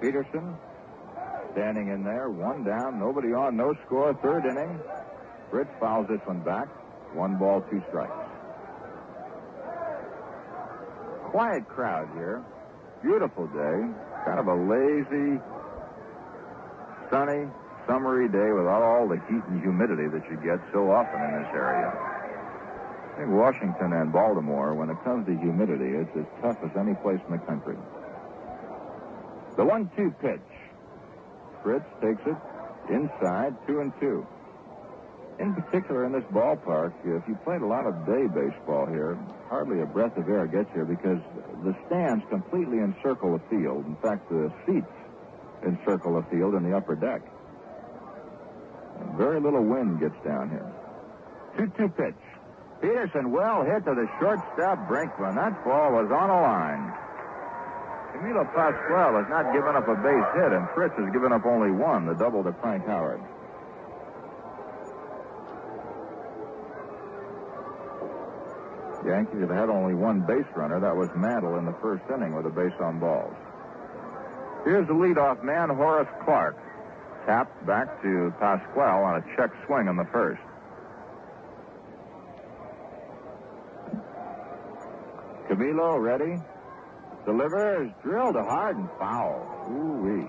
[0.00, 0.54] Peterson
[1.50, 4.78] standing in there, one down, nobody on, no score, third inning.
[5.50, 6.68] Fritz fouls this one back.
[7.12, 8.14] One ball, two strikes.
[11.32, 12.44] Quiet crowd here.
[13.02, 13.78] Beautiful day.
[14.26, 15.42] Kind of a lazy,
[17.10, 17.50] sunny,
[17.88, 21.50] summery day without all the heat and humidity that you get so often in this
[21.52, 22.17] area.
[23.18, 27.18] Think Washington and Baltimore, when it comes to humidity, it's as tough as any place
[27.26, 27.74] in the country.
[29.56, 30.46] The one-two pitch.
[31.64, 32.38] Fritz takes it
[32.94, 34.24] inside, two and two.
[35.40, 39.18] In particular, in this ballpark, if you played a lot of day baseball here,
[39.50, 41.18] hardly a breath of air gets here because
[41.66, 43.84] the stands completely encircle the field.
[43.84, 44.94] In fact, the seats
[45.66, 47.22] encircle the field in the upper deck.
[49.18, 50.70] Very little wind gets down here.
[51.58, 52.27] 2 2 pitch.
[52.80, 55.34] Peterson well hit to the shortstop Brinkman.
[55.34, 56.94] That ball was on a line.
[58.14, 61.70] Camilo Pascual has not given up a base hit, and Fritz has given up only
[61.70, 63.20] one, the double to Frank Howard.
[69.02, 70.80] The Yankees have had only one base runner.
[70.80, 73.34] That was Mantle in the first inning with a base on balls.
[74.64, 76.58] Here's the leadoff man, Horace Clarke.
[77.26, 80.42] Tapped back to Pascual on a check swing in the first.
[85.48, 86.42] Camilo ready.
[87.24, 89.66] Delivers, drilled a hard and foul.
[89.70, 90.28] Ooh-wee.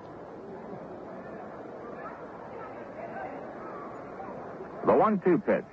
[4.86, 5.64] The one-two pitch.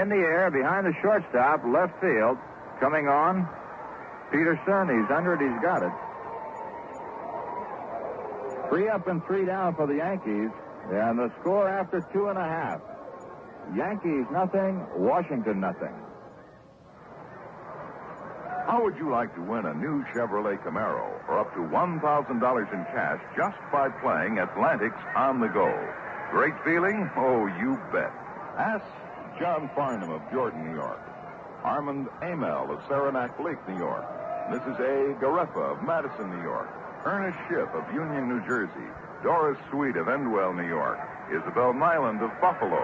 [0.00, 2.38] In the air, behind the shortstop, left field.
[2.80, 3.48] Coming on.
[4.30, 5.92] Peterson, he's under it, he's got it.
[8.68, 10.50] Three up and three down for the Yankees.
[10.90, 12.80] And the score after two and a half.
[13.74, 15.94] Yankees nothing, Washington nothing.
[18.66, 22.84] How would you like to win a new Chevrolet Camaro or up to $1,000 in
[22.94, 25.70] cash just by playing Atlantic's On the Go?
[26.30, 27.08] Great feeling?
[27.16, 28.12] Oh, you bet.
[28.58, 28.84] Ask
[29.38, 31.00] John Farnham of Jordan, New York.
[31.62, 34.04] Armand Amel of Saranac Lake, New York.
[34.50, 34.78] Mrs.
[34.80, 35.14] A.
[35.20, 36.68] Garefa of Madison, New York.
[37.04, 38.90] Ernest Schiff of Union, New Jersey.
[39.22, 40.98] Doris Sweet of Endwell, New York.
[41.30, 42.82] Isabel Nyland of Buffalo.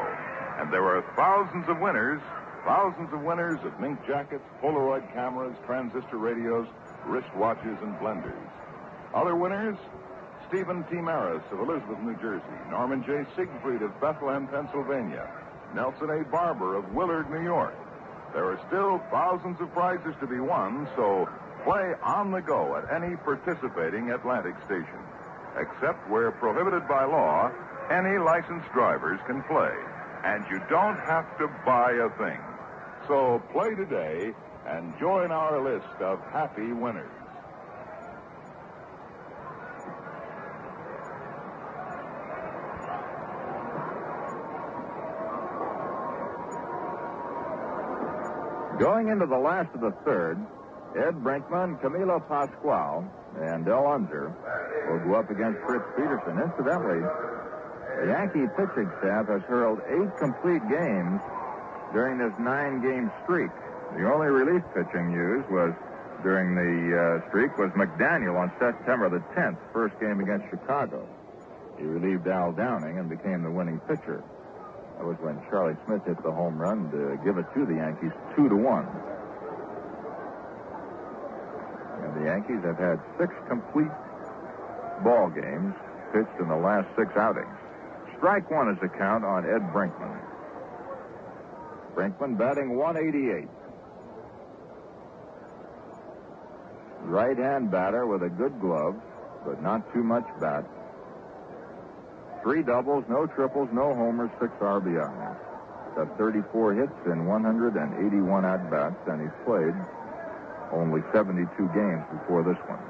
[0.58, 2.20] And there are thousands of winners,
[2.64, 6.66] thousands of winners of mink jackets, Polaroid cameras, transistor radios,
[7.06, 8.50] wristwatches, and blenders.
[9.14, 9.76] Other winners?
[10.52, 10.96] Stephen T.
[10.96, 12.44] Maris of Elizabeth, New Jersey.
[12.68, 13.24] Norman J.
[13.34, 15.26] Siegfried of Bethlehem, Pennsylvania.
[15.74, 16.24] Nelson A.
[16.28, 17.74] Barber of Willard, New York.
[18.34, 21.26] There are still thousands of prizes to be won, so
[21.64, 25.00] play on the go at any participating Atlantic station.
[25.56, 27.50] Except where prohibited by law,
[27.88, 29.72] any licensed drivers can play.
[30.22, 32.40] And you don't have to buy a thing.
[33.08, 34.34] So play today
[34.68, 37.21] and join our list of happy winners.
[48.78, 50.38] Going into the last of the third,
[50.96, 53.04] Ed Brinkman, Camilo Pascual,
[53.40, 54.32] and Del Unser
[54.88, 56.40] will go up against Fritz Peterson.
[56.40, 57.00] Incidentally,
[58.00, 61.20] the Yankee pitching staff has hurled eight complete games
[61.92, 63.50] during this nine-game streak.
[63.96, 65.72] The only relief pitching used was
[66.22, 71.06] during the uh, streak was McDaniel on September the 10th, first game against Chicago.
[71.78, 74.22] He relieved Al Downing and became the winning pitcher.
[74.98, 78.12] That was when Charlie Smith hit the home run to give it to the Yankees
[78.36, 78.86] two to one.
[82.04, 83.90] And the Yankees have had six complete
[85.02, 85.74] ball games
[86.12, 87.56] pitched in the last six outings.
[88.18, 90.20] Strike one is the count on Ed Brinkman.
[91.94, 93.48] Brinkman batting 188.
[97.02, 98.94] Right hand batter with a good glove,
[99.44, 100.64] but not too much bat.
[102.42, 105.36] Three doubles, no triples, no homers, six RBIs.
[105.94, 109.74] Got 34 hits in 181 at bats, and he's played
[110.72, 112.80] only 72 games before this one.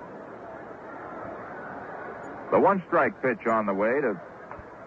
[2.52, 4.14] The one strike pitch on the way to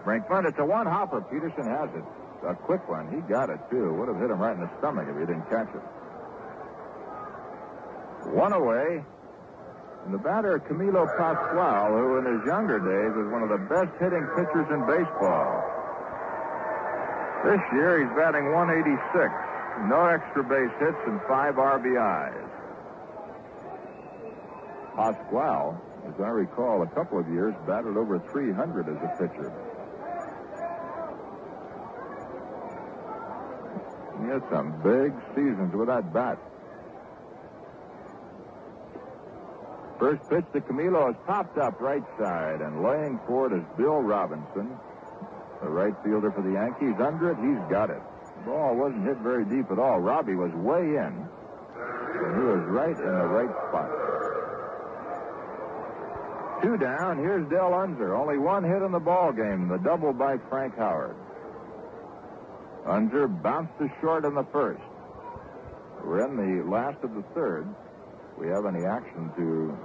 [0.04, 0.48] Brinkman.
[0.48, 1.20] It's a one hopper.
[1.20, 2.04] Peterson has it.
[2.46, 3.10] a quick one.
[3.10, 3.92] He got it, too.
[3.94, 5.82] Would have hit him right in the stomach if he didn't catch it.
[8.30, 9.04] One away.
[10.06, 13.90] And the batter, Camilo Pascual, who in his younger days was one of the best
[13.98, 15.50] hitting pitchers in baseball.
[17.42, 19.02] This year, he's batting 186.
[19.90, 22.46] No extra base hits and five RBIs.
[24.94, 25.74] Pascual,
[26.06, 29.50] as I recall, a couple of years batted over 300 as a pitcher.
[34.22, 36.38] He had some big seasons with that bat.
[39.98, 44.02] First pitch to Camilo is popped up right side, and laying for it is Bill
[44.02, 44.76] Robinson,
[45.62, 47.00] the right fielder for the Yankees.
[47.00, 48.02] Under it, he's got it.
[48.36, 50.00] The ball wasn't hit very deep at all.
[50.00, 53.88] Robbie was way in, and he was right in the right spot.
[56.62, 57.18] Two down.
[57.18, 58.14] Here's Del Unser.
[58.14, 59.68] Only one hit in the ball game.
[59.68, 61.16] The double by Frank Howard.
[62.86, 64.82] Unser bounced to short in the first.
[66.04, 67.66] We're in the last of the third.
[68.38, 69.78] We have any action to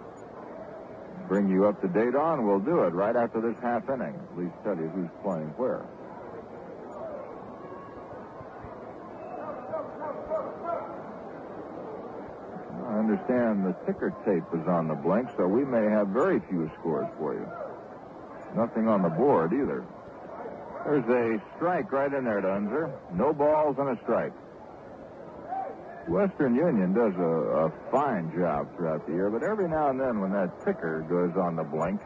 [1.28, 4.14] bring you up to date on, we'll do it right after this half inning.
[4.14, 5.86] At least tell you who's playing where.
[12.88, 16.70] I understand the ticker tape is on the blink, so we may have very few
[16.80, 17.48] scores for you.
[18.56, 19.86] Nothing on the board either.
[20.84, 22.92] There's a strike right in there, Dunzer.
[23.14, 24.34] No balls and a strike.
[26.08, 30.20] Western Union does a, a fine job throughout the year, but every now and then
[30.20, 32.02] when that ticker goes on the blink,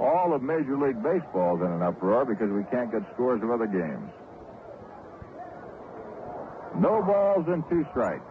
[0.00, 3.66] all of Major League Baseball's in an uproar because we can't get scores of other
[3.66, 4.10] games.
[6.78, 8.22] No balls and two strikes.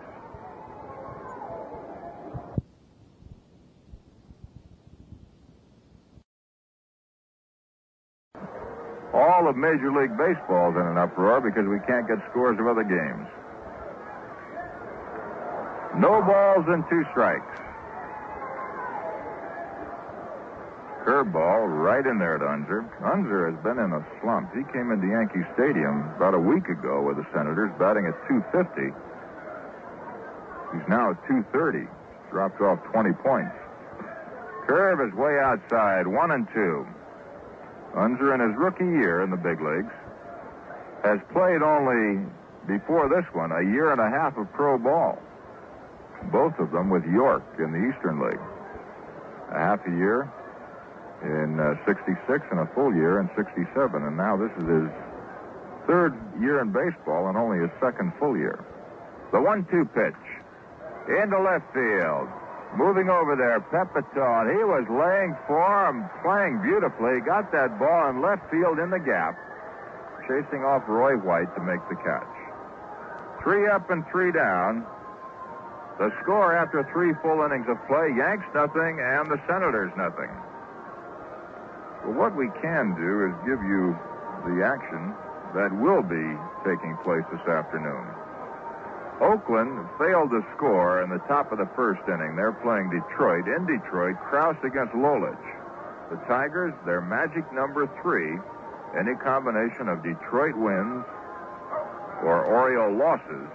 [9.14, 12.84] All of Major League Baseball's in an uproar because we can't get scores of other
[12.84, 13.28] games.
[15.98, 17.58] No balls and two strikes.
[21.04, 22.86] Curveball right in there to Unser.
[23.02, 24.54] Unser has been in a slump.
[24.54, 28.94] He came into Yankee Stadium about a week ago with the Senators, batting at 250.
[30.78, 31.88] He's now at 230.
[32.30, 33.56] Dropped off 20 points.
[34.68, 36.86] Curve is way outside, one and two.
[37.96, 39.94] Unser, in his rookie year in the big leagues,
[41.04, 42.22] has played only,
[42.68, 45.18] before this one, a year and a half of pro ball.
[46.32, 48.42] Both of them with York in the Eastern League.
[49.52, 50.30] A half a year
[51.24, 52.20] in uh, 66
[52.52, 53.66] and a full year in 67.
[54.04, 54.90] And now this is his
[55.88, 58.60] third year in baseball and only his second full year.
[59.32, 60.24] The one-two pitch
[61.08, 62.28] into left field.
[62.76, 64.52] Moving over there, Pepitone.
[64.52, 67.24] He was laying for him, playing beautifully.
[67.24, 69.40] Got that ball in left field in the gap,
[70.28, 72.28] chasing off Roy White to make the catch.
[73.42, 74.86] Three up and three down.
[75.98, 80.30] The score after three full innings of play Yanks nothing and the Senators nothing.
[82.06, 83.98] Well, what we can do is give you
[84.46, 85.18] the action
[85.58, 88.06] that will be taking place this afternoon.
[89.20, 92.36] Oakland failed to score in the top of the first inning.
[92.36, 93.50] They're playing Detroit.
[93.50, 95.34] In Detroit, Krausse against Lolich.
[96.12, 98.38] The Tigers, their magic number three.
[98.94, 101.04] Any combination of Detroit wins
[102.22, 103.50] or Oriole losses.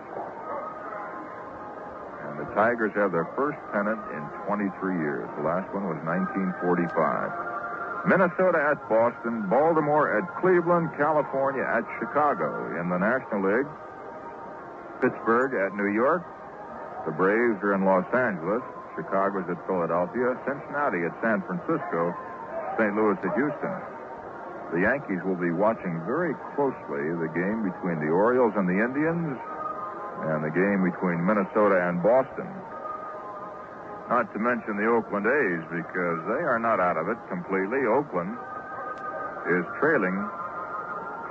[2.42, 4.66] The Tigers have their first pennant in 23
[4.98, 5.30] years.
[5.38, 6.90] The last one was 1945.
[8.02, 12.66] Minnesota at Boston, Baltimore at Cleveland, California at Chicago.
[12.82, 13.70] In the National League,
[14.98, 16.26] Pittsburgh at New York.
[17.06, 18.66] The Braves are in Los Angeles.
[18.98, 20.34] Chicago's at Philadelphia.
[20.42, 22.10] Cincinnati at San Francisco.
[22.74, 22.90] St.
[22.98, 23.74] Louis at Houston.
[24.74, 29.38] The Yankees will be watching very closely the game between the Orioles and the Indians
[30.30, 32.46] and the game between Minnesota and Boston.
[34.08, 37.86] Not to mention the Oakland A's because they are not out of it completely.
[37.86, 38.36] Oakland
[39.48, 40.14] is trailing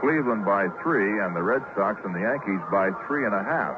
[0.02, 3.78] Cleveland by three, and the Red Sox and the Yankees by three and a half.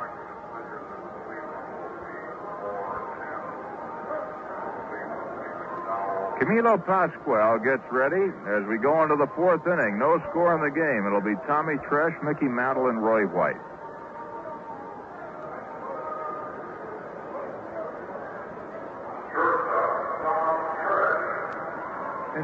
[6.39, 9.99] Camilo Pascual gets ready as we go into the fourth inning.
[9.99, 11.05] No score in the game.
[11.07, 13.59] It'll be Tommy Tresh, Mickey Mantle, and Roy White.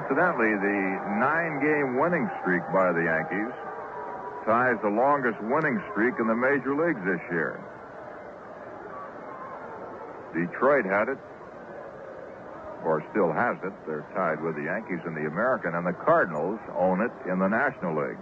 [0.10, 0.82] Incidentally, the
[1.22, 3.54] nine-game winning streak by the Yankees
[4.44, 7.62] ties the longest winning streak in the major leagues this year.
[10.34, 11.20] Detroit had it,
[12.84, 13.72] or still has it.
[13.86, 17.48] They're tied with the Yankees in the American, and the Cardinals own it in the
[17.48, 18.18] National League.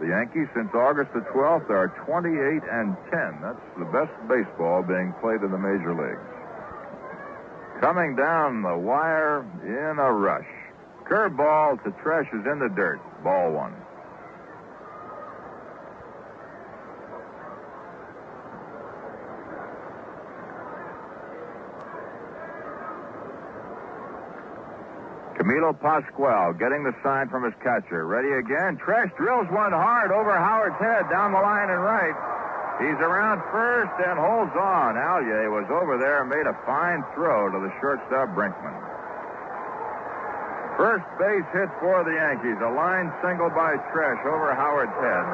[0.00, 3.38] The Yankees, since August the 12th, are 28 and 10.
[3.38, 6.39] That's the best baseball being played in the major leagues.
[7.80, 10.44] Coming down the wire in a rush.
[11.08, 13.00] Curveball to Tresh is in the dirt.
[13.24, 13.74] Ball one.
[25.40, 28.06] Camilo Pascual getting the sign from his catcher.
[28.06, 28.76] Ready again.
[28.76, 32.39] Tresh drills one hard over Howard's head down the line and right.
[32.80, 34.96] He's around first and holds on.
[34.96, 38.72] Alyea was over there and made a fine throw to the shortstop Brinkman.
[40.80, 42.56] First base hit for the Yankees.
[42.56, 45.24] A line single by Tresh over Howard's head.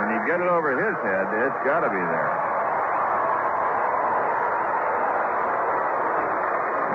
[0.00, 2.32] When you get it over his head, it's got to be there.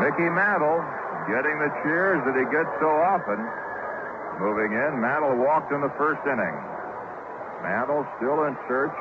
[0.01, 0.81] Mickey Mantle
[1.29, 3.37] getting the cheers that he gets so often.
[4.41, 6.57] Moving in, Mantle walked in the first inning.
[7.61, 8.97] Mantle still in search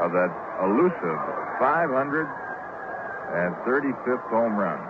[0.00, 0.32] of that
[0.64, 1.20] elusive
[1.60, 4.80] 535th home run.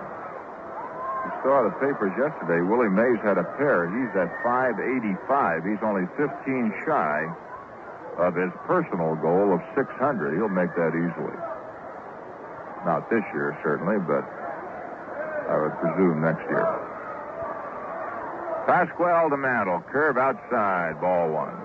[1.27, 2.63] You saw the papers yesterday.
[2.63, 3.91] Willie Mays had a pair.
[3.91, 5.65] He's at 585.
[5.67, 7.27] He's only 15 shy
[8.17, 10.35] of his personal goal of 600.
[10.37, 11.37] He'll make that easily.
[12.87, 14.25] Not this year, certainly, but
[15.51, 16.65] I would presume next year.
[18.65, 19.83] Pascual to Mantle.
[19.93, 20.99] Curve outside.
[21.01, 21.60] Ball one.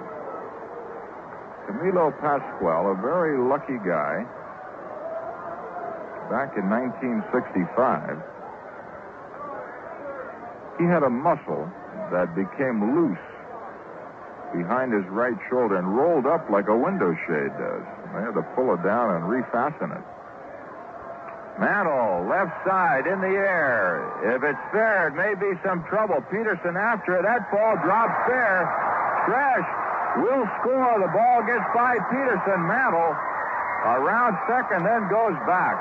[1.65, 4.21] Camilo Pascual, a very lucky guy.
[6.29, 8.17] Back in 1965,
[10.77, 11.69] he had a muscle
[12.11, 13.25] that became loose
[14.53, 17.85] behind his right shoulder and rolled up like a window shade does.
[18.13, 20.05] They had to pull it down and refasten it.
[21.59, 24.03] Mantle, left side, in the air.
[24.35, 26.21] If it's fair, it may be some trouble.
[26.29, 27.23] Peterson after it.
[27.23, 28.67] That ball drops fair.
[29.25, 29.84] Tresh
[30.21, 30.95] will score.
[30.99, 32.59] The ball gets by Peterson.
[32.67, 33.15] Mantle
[33.85, 35.77] around second, then goes back.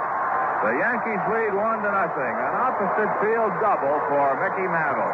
[0.65, 2.35] The Yankees lead one to nothing.
[2.37, 5.13] An opposite field double for Mickey Mantle.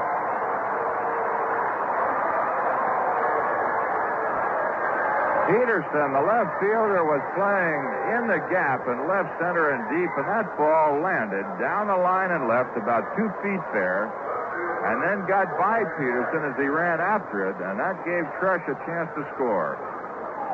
[5.50, 7.82] Peterson, the left fielder, was playing
[8.14, 12.30] in the gap in left center and deep, and that ball landed down the line
[12.30, 14.06] and left about two feet there,
[14.90, 18.74] and then got by Peterson as he ran after it, and that gave Tresh a
[18.82, 19.78] chance to score.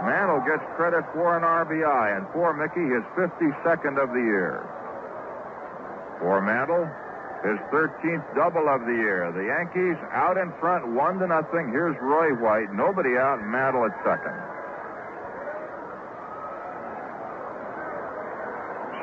[0.05, 4.61] Mantle gets credit for an RBI, and for Mickey, his 52nd of the year.
[6.20, 6.84] For Mantle,
[7.49, 9.32] his 13th double of the year.
[9.32, 11.72] The Yankees out in front, one to nothing.
[11.72, 12.68] Here's Roy White.
[12.76, 14.37] Nobody out, Mantle at second.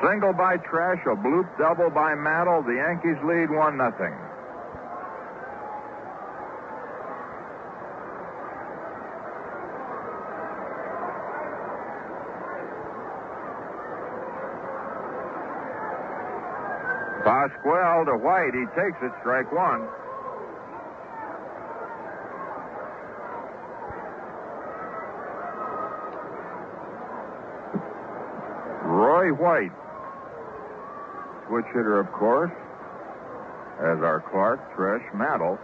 [0.06, 2.62] Single by Tresh, a bloop double by Mantle.
[2.62, 4.14] The Yankees lead one nothing.
[17.44, 18.54] Pascual to White.
[18.54, 19.82] He takes it, strike one.
[28.88, 29.72] Roy White.
[31.48, 32.52] Switch hitter, of course,
[33.80, 35.60] as our Clarke, Tresh, Mantle.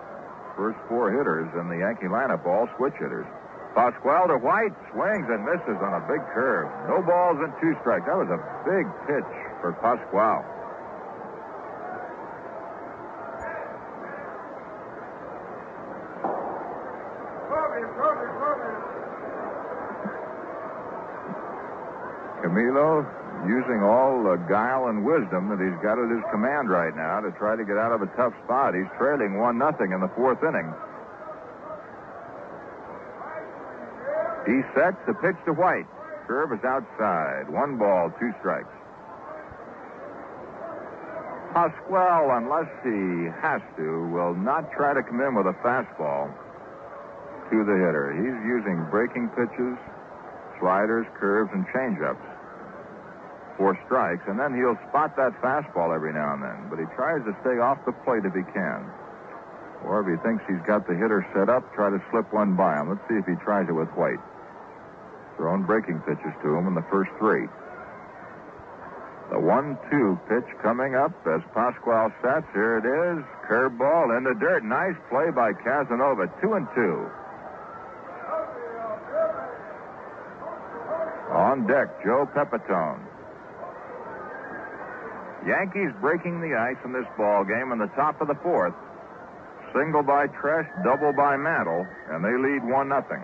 [0.57, 3.25] First four hitters in the Yankee lineup, all switch hitters.
[3.73, 6.67] Pascual to White swings and misses on a big curve.
[6.89, 8.05] No balls and two strikes.
[8.05, 10.43] That was a big pitch for Pascual.
[22.49, 23.05] Camilo
[23.47, 27.31] using all the guile and wisdom that he's got at his command right now to
[27.37, 28.73] try to get out of a tough spot.
[28.73, 30.67] He's trailing one nothing in the fourth inning.
[34.47, 35.87] He sets the pitch to White.
[36.27, 37.49] Curve is outside.
[37.49, 38.71] One ball, two strikes.
[41.53, 46.29] Pascual, unless he has to, will not try to come in with a fastball
[47.49, 48.13] to the hitter.
[48.13, 49.77] He's using breaking pitches,
[50.59, 52.38] sliders, curves, and changeups
[53.59, 56.71] for strikes, and then he'll spot that fastball every now and then.
[56.71, 58.87] But he tries to stay off the plate if he can.
[59.83, 62.79] Or if he thinks he's got the hitter set up, try to slip one by
[62.79, 62.89] him.
[62.89, 64.23] Let's see if he tries it with White.
[65.35, 67.47] Thrown breaking pitches to him in the first three.
[69.29, 72.47] The one-two pitch coming up as Pascual sets.
[72.55, 73.23] Here it is.
[73.43, 74.63] Curveball in the dirt.
[74.63, 76.31] Nice play by Casanova.
[76.41, 77.11] Two and two.
[81.35, 83.08] On deck, Joe Pepitone.
[85.45, 88.73] Yankees breaking the ice in this ball game in the top of the fourth.
[89.73, 93.23] Single by Tresh, double by Mantle, and they lead one nothing.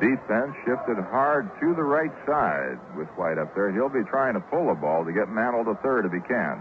[0.00, 3.70] Defense shifted hard to the right side with White up there.
[3.70, 6.56] He'll be trying to pull the ball to get Mantle to third if he can.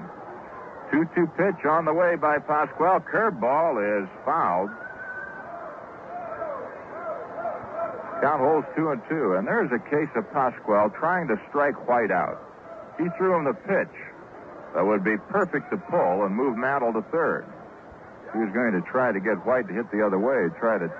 [0.91, 2.99] 2 2 pitch on the way by Pascual.
[2.99, 4.71] Curveball is fouled.
[8.21, 12.11] Count holds two and two, and there's a case of Pascual trying to strike White
[12.11, 12.35] out.
[12.97, 13.95] He threw him the pitch
[14.75, 17.47] that would be perfect to pull and move Mantle to third.
[18.33, 20.91] He was going to try to get White to hit the other way, try to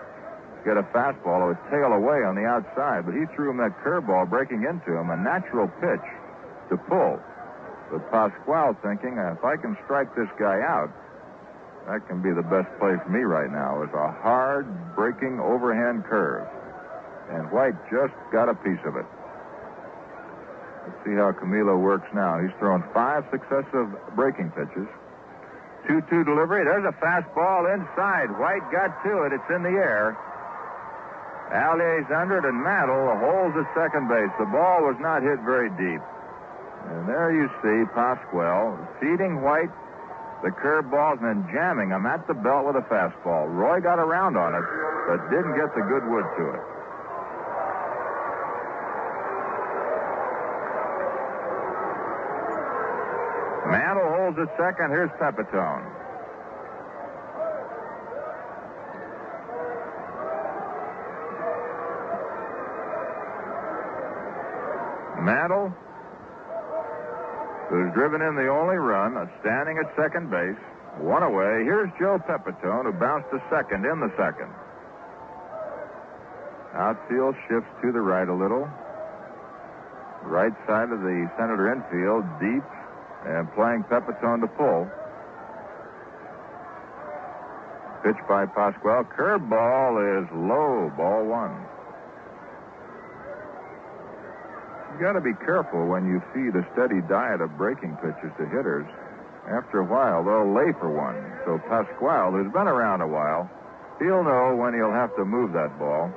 [0.64, 4.30] get a fastball or tail away on the outside, but he threw him that curveball
[4.30, 6.08] breaking into him, a natural pitch
[6.70, 7.20] to pull.
[7.92, 10.92] But Pascual thinking, if I can strike this guy out,
[11.88, 16.06] that can be the best play for me right now, is a hard breaking overhand
[16.06, 16.48] curve.
[17.32, 19.06] And White just got a piece of it.
[20.86, 22.40] Let's see how Camilo works now.
[22.40, 24.88] He's thrown five successive breaking pitches.
[25.88, 26.66] 2 2 delivery.
[26.66, 28.34] There's a fastball inside.
[28.38, 29.34] White got to it.
[29.34, 30.18] It's in the air.
[31.54, 34.30] Alyea's under it, and Mantle holds at second base.
[34.38, 36.02] The ball was not hit very deep.
[36.90, 39.70] And there you see Pascual feeding White
[40.42, 43.52] the curveballs and then jamming him at the belt with a fastball.
[43.52, 44.64] Roy got around on it,
[45.08, 46.79] but didn't get the good wood to it.
[54.38, 54.92] At second.
[54.92, 55.84] Here's Pepitone.
[65.20, 65.74] Mantle,
[67.70, 70.58] who's driven in the only run, standing at second base,
[71.00, 71.64] one away.
[71.64, 74.54] Here's Joe Pepitone, who bounced to second in the second.
[76.76, 78.70] Outfield shifts to the right a little.
[80.24, 82.64] Right side of the Senator infield, deep,
[83.26, 84.90] and playing Pepitone to pull.
[88.04, 89.04] Pitch by Pascual.
[89.04, 91.52] Curveball is low, ball one.
[94.94, 98.46] You got to be careful when you feed a steady diet of breaking pitches to
[98.48, 98.88] hitters.
[99.48, 101.16] After a while, they'll lay for one.
[101.46, 103.50] So Pascual, who's been around a while,
[104.00, 106.12] he'll know when he'll have to move that ball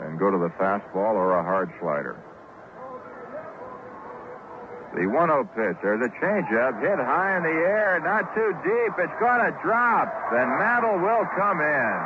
[0.00, 2.16] and go to the fastball or a hard slider.
[4.90, 5.78] The 1 0 pitch.
[5.82, 8.92] There's a changeup hit high in the air, not too deep.
[8.98, 10.10] It's going to drop.
[10.34, 11.98] Then Mantle will come in.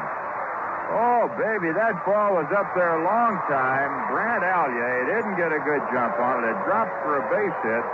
[0.92, 3.88] Oh, baby, that ball was up there a long time.
[4.12, 6.52] Brant Alyea didn't get a good jump on it.
[6.52, 7.84] It dropped for a base hit.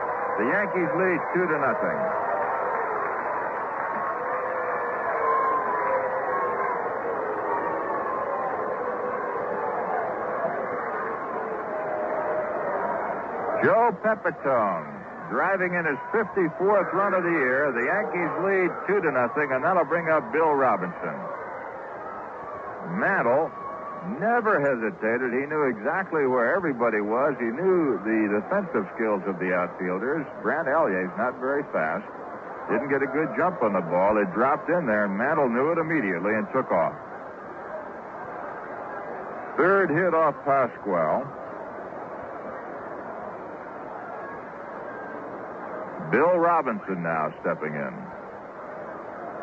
[0.42, 2.29] The Yankees lead two to nothing.
[13.62, 15.00] Joe Pepitone
[15.30, 17.70] driving in his 54th run of the year.
[17.70, 21.16] The Yankees lead two to nothing, and that'll bring up Bill Robinson.
[22.98, 23.50] Mantle
[24.18, 25.30] never hesitated.
[25.30, 27.38] He knew exactly where everybody was.
[27.38, 30.26] He knew the defensive skills of the outfielders.
[30.42, 32.04] Brant Alyea's not very fast.
[32.68, 34.18] Didn't get a good jump on the ball.
[34.18, 36.94] It dropped in there, and Mantle knew it immediately and took off.
[39.56, 41.26] Third hit off Pascual.
[46.10, 47.94] Bill Robinson now stepping in.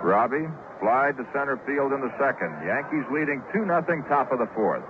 [0.03, 0.47] Robbie
[0.79, 2.53] fly to center field in the second.
[2.65, 4.83] Yankees leading 2 nothing top of the fourth.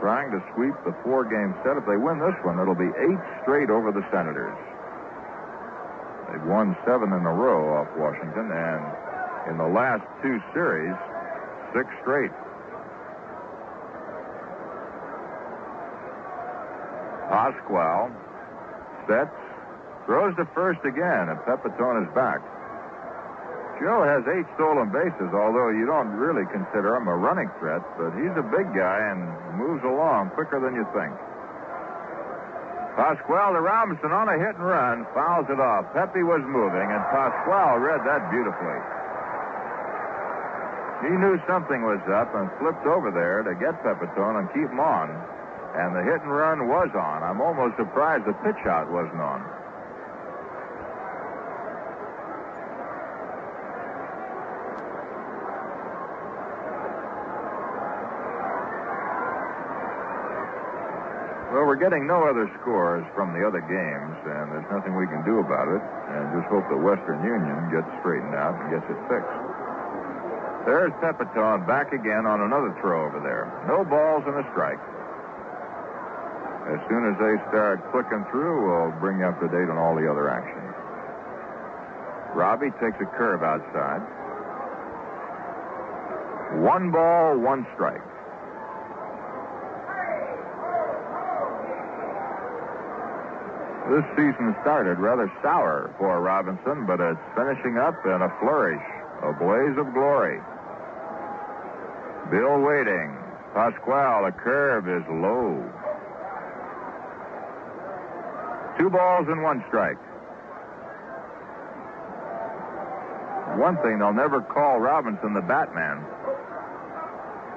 [0.00, 1.76] Trying to sweep the four game set.
[1.76, 4.56] If they win this one, it'll be eight straight over the Senators.
[6.30, 8.82] They've won seven in a row off Washington, and
[9.50, 10.94] in the last two series,
[11.74, 12.30] six straight.
[17.28, 18.10] Pascual
[19.08, 19.34] sets,
[20.08, 22.40] throws to first again, and Pepitone is back.
[23.76, 28.16] Joe has eight stolen bases, although you don't really consider him a running threat, but
[28.16, 29.20] he's a big guy and
[29.60, 31.12] moves along quicker than you think.
[32.96, 35.86] Pascual to Robinson on a hit and run, fouls it off.
[35.92, 38.80] Pepe was moving, and Pascual read that beautifully.
[41.04, 44.80] He knew something was up and flipped over there to get Pepitone and keep him
[44.80, 45.12] on.
[45.78, 47.22] And the hit and run was on.
[47.22, 49.44] I'm almost surprised the pitch out wasn't on.
[61.58, 65.22] Well, we're getting no other scores from the other games, and there's nothing we can
[65.22, 65.78] do about it.
[66.10, 69.38] And just hope the Western Union gets straightened out and gets it fixed.
[70.66, 73.46] There's Pepitone back again on another throw over there.
[73.70, 74.82] No balls and a strike.
[76.66, 79.94] As soon as they start clicking through, we'll bring you up to date on all
[79.94, 80.58] the other action.
[82.34, 84.02] Robbie takes a curve outside.
[86.58, 88.02] One ball, one strike.
[93.88, 98.84] This season started rather sour for Robinson, but it's finishing up in a flourish,
[99.24, 100.40] a blaze of glory.
[102.30, 103.16] Bill waiting.
[103.54, 105.64] Pascual, the curve is low.
[108.78, 109.96] Two balls and one strike.
[113.56, 116.04] One thing, they'll never call Robinson the Batman.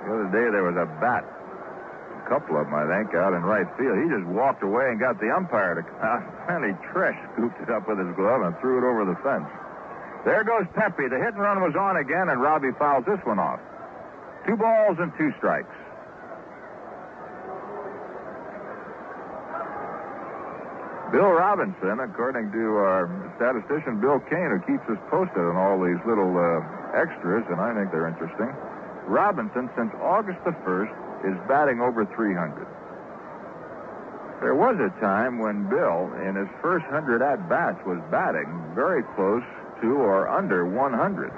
[0.07, 1.27] The other day there was a bat,
[2.31, 3.99] couple of them, I think, out in right field.
[3.99, 6.23] He just walked away and got the umpire to out.
[6.47, 9.51] Finally, Tresh scooped it up with his glove and threw it over the fence.
[10.23, 11.11] There goes Pepe.
[11.11, 13.59] The hit and run was on again, and Robbie fouls this one off.
[14.47, 15.75] Two balls and two strikes.
[21.11, 25.99] Bill Robinson, according to our statistician Bill Kane, who keeps us posted on all these
[26.07, 26.63] little uh,
[26.95, 28.47] extras, and I think they're interesting.
[29.03, 32.67] Robinson, since August the 1st, is batting over 300.
[34.41, 39.03] There was a time when Bill, in his first 100 at bats, was batting very
[39.13, 39.45] close
[39.81, 41.29] to or under 100.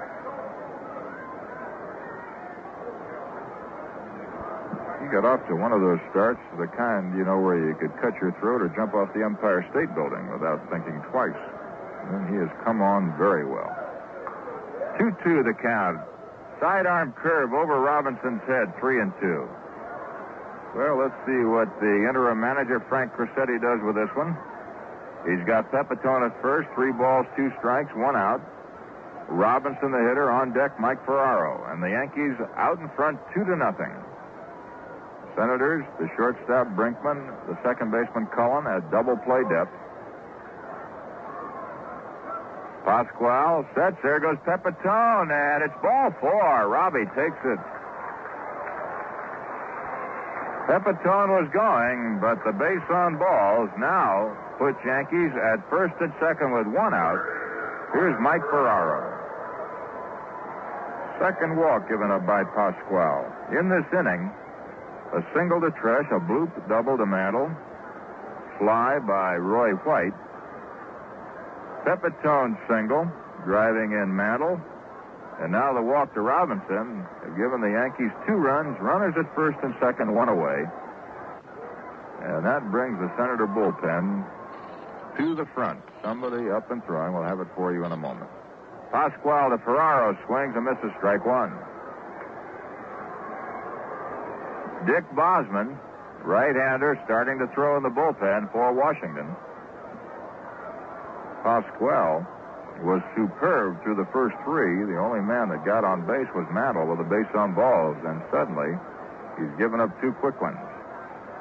[5.03, 7.91] He got off to one of those starts, the kind, you know, where you could
[7.99, 11.35] cut your throat or jump off the Empire State Building without thinking twice.
[12.07, 13.67] And he has come on very well.
[14.97, 15.99] 2 2 the count.
[16.61, 19.43] Sidearm curve over Robinson's head, 3 and 2.
[20.75, 24.33] Well, let's see what the interim manager, Frank Crosetti, does with this one.
[25.21, 28.41] He's got Pepitone at first, three balls, two strikes, one out.
[29.29, 31.63] Robinson, the hitter, on deck, Mike Ferraro.
[31.71, 33.93] And the Yankees out in front, two to nothing.
[35.37, 39.71] Senators, the shortstop Brinkman, the second baseman Cullen at double play depth.
[42.83, 43.95] Pascual sets.
[44.03, 46.67] There goes Pepitone, and it's ball four.
[46.67, 47.59] Robbie takes it.
[50.67, 56.53] Pepitone was going, but the base on balls now put Yankees at first and second
[56.53, 57.19] with one out.
[57.91, 59.11] Here's Mike Ferraro.
[61.19, 63.27] Second walk given up by Pascual.
[63.51, 64.31] In this inning,
[65.13, 67.51] a single to Tresh, a bloop double to Mantle,
[68.57, 70.15] fly by Roy White,
[71.85, 73.11] Pepitone single,
[73.45, 74.59] driving in Mantle,
[75.43, 79.59] and now the walk to Robinson have given the Yankees two runs, runners at first
[79.61, 80.63] and second, one away.
[82.23, 84.23] And that brings the Senator bullpen
[85.17, 85.81] to the front.
[86.01, 87.13] Somebody up and throwing.
[87.13, 88.29] We'll have it for you in a moment.
[88.93, 91.51] Pascual to Ferraro swings and misses strike one.
[94.87, 95.77] Dick Bosman,
[96.23, 99.27] right-hander, starting to throw in the bullpen for Washington.
[101.43, 102.25] Pascual
[102.81, 104.85] was superb through the first three.
[104.89, 108.21] The only man that got on base was Mantle with a base on balls, and
[108.31, 108.73] suddenly
[109.37, 110.57] he's given up two quick ones.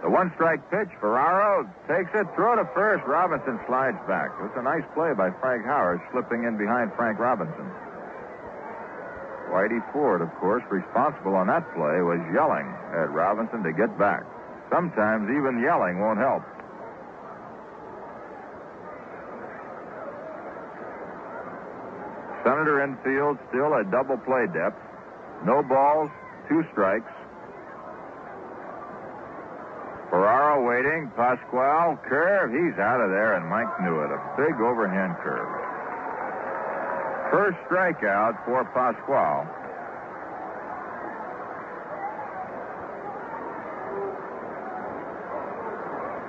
[0.03, 3.07] The one strike pitch, Ferraro takes it, throw to first.
[3.07, 4.35] Robinson slides back.
[4.43, 7.71] It's a nice play by Frank Howard, slipping in behind Frank Robinson.
[9.47, 14.25] Whitey Ford, of course, responsible on that play, was yelling at Robinson to get back.
[14.73, 16.43] Sometimes even yelling won't help.
[22.45, 24.79] Senator infield still at double play depth.
[25.47, 26.11] No balls,
[26.49, 27.11] two strikes.
[30.13, 31.11] Ferraro waiting.
[31.17, 32.53] Pascual, curve.
[32.53, 34.11] He's out of there, and Mike knew it.
[34.13, 35.49] A big overhand curve.
[37.33, 39.49] First strikeout for Pascual.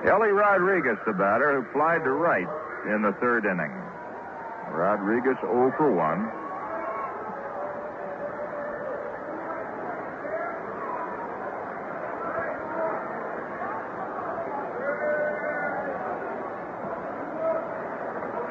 [0.08, 2.48] Ellie Rodriguez, the batter, who flied to right
[2.88, 3.83] in the third inning.
[4.74, 6.30] Rodriguez 0 for 1.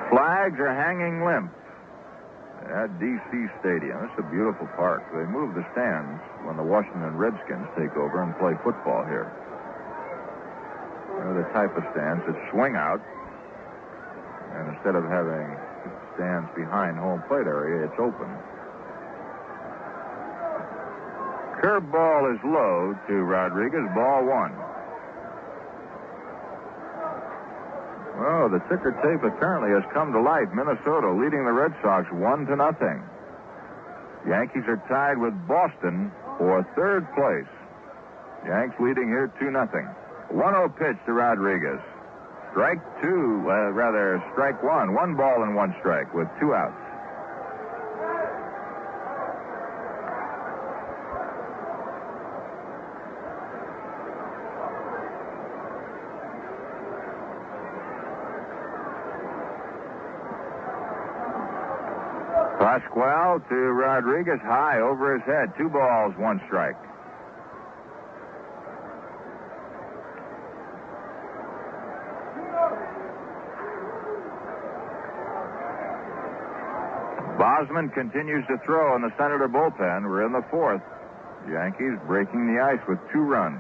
[0.09, 1.51] Flags are hanging limp
[2.71, 3.47] at D.C.
[3.59, 4.07] Stadium.
[4.07, 5.03] It's a beautiful park.
[5.11, 9.28] They move the stands when the Washington Redskins take over and play football here.
[11.19, 13.01] They're the type of stands that swing out,
[14.55, 15.51] and instead of having
[16.16, 18.30] stands behind home plate area, it's open.
[21.61, 23.88] Curve ball is low to Rodriguez.
[23.95, 24.51] Ball one.
[28.20, 30.49] Oh, the ticker tape apparently has come to life.
[30.53, 33.01] Minnesota leading the Red Sox one to nothing.
[34.28, 37.49] Yankees are tied with Boston for third place.
[38.45, 39.88] Yanks leading here two nothing.
[40.32, 41.80] 1-0 pitch to Rodriguez.
[42.53, 44.93] Strike two, uh, rather, strike one.
[44.93, 46.77] One ball and one strike with two outs.
[62.59, 65.53] Pascual to Rodriguez high over his head.
[65.57, 66.77] Two balls, one strike.
[77.64, 80.03] Bosman continues to throw in the Senator bullpen.
[80.03, 80.82] We're in the fourth.
[81.47, 83.55] Yankees breaking the ice with two runs.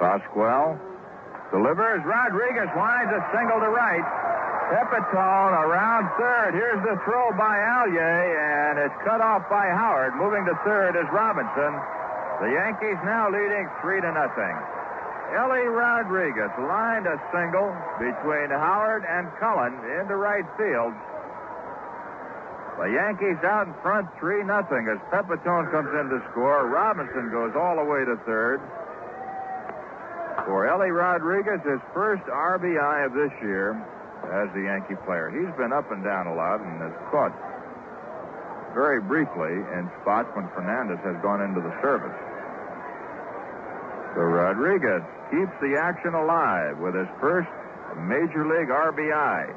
[0.00, 0.80] Pascual
[1.52, 2.00] delivers.
[2.08, 4.04] Rodriguez winds a single to right.
[4.72, 6.56] Pepitone around third.
[6.56, 10.16] Here's the throw by Alyea, and it's cut off by Howard.
[10.16, 11.76] Moving to third is Robinson.
[12.40, 14.81] The Yankees now leading three to nothing.
[15.32, 20.92] Ellie Rodriguez lined a single between Howard and Cullen into right field.
[22.76, 26.68] The Yankees out in front 3 nothing as Pepitone comes in to score.
[26.68, 28.60] Robinson goes all the way to third.
[30.44, 33.72] For Ellie Rodriguez, his first RBI of this year
[34.32, 35.30] as the Yankee player.
[35.30, 37.32] He's been up and down a lot and has caught
[38.74, 42.16] very briefly in spots when Fernandez has gone into the service.
[44.14, 47.48] So Rodriguez keeps the action alive with his first
[47.96, 49.54] Major League RBI.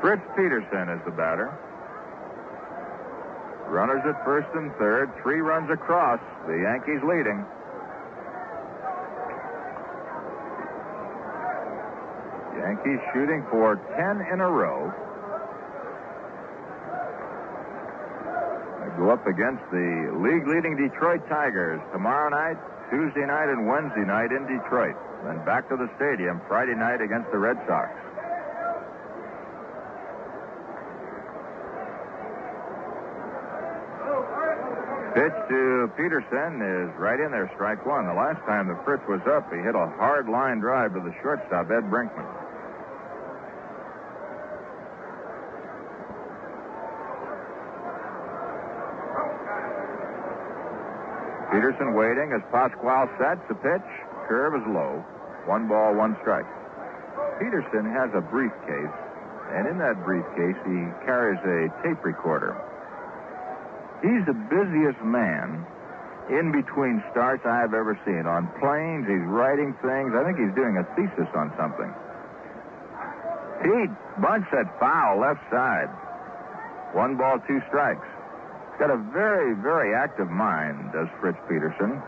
[0.00, 1.50] Fritz Peterson is the batter.
[3.66, 6.20] Runners at first and third, three runs across.
[6.46, 7.44] The Yankees leading.
[12.56, 14.92] Yankees shooting for 10 in a row.
[18.98, 22.58] Go up against the league leading Detroit Tigers tomorrow night,
[22.90, 24.98] Tuesday night, and Wednesday night in Detroit.
[25.24, 27.94] Then back to the stadium Friday night against the Red Sox.
[35.14, 38.06] Pitch to Peterson is right in there, strike one.
[38.06, 41.14] The last time the Fritz was up, he hit a hard line drive to the
[41.22, 42.47] shortstop, Ed Brinkman.
[51.58, 53.90] Peterson waiting as Pascual sets the pitch.
[54.30, 55.02] Curve is low.
[55.50, 56.46] One ball, one strike.
[57.42, 58.94] Peterson has a briefcase,
[59.50, 62.54] and in that briefcase, he carries a tape recorder.
[64.06, 65.66] He's the busiest man
[66.30, 68.22] in between starts I've ever seen.
[68.22, 70.14] On planes, he's writing things.
[70.14, 71.90] I think he's doing a thesis on something.
[73.66, 73.90] Pete,
[74.22, 75.90] bunch that foul left side.
[76.94, 78.06] One ball, two strikes.
[78.78, 82.00] Got a very, very active mind, does Fritz Peterson.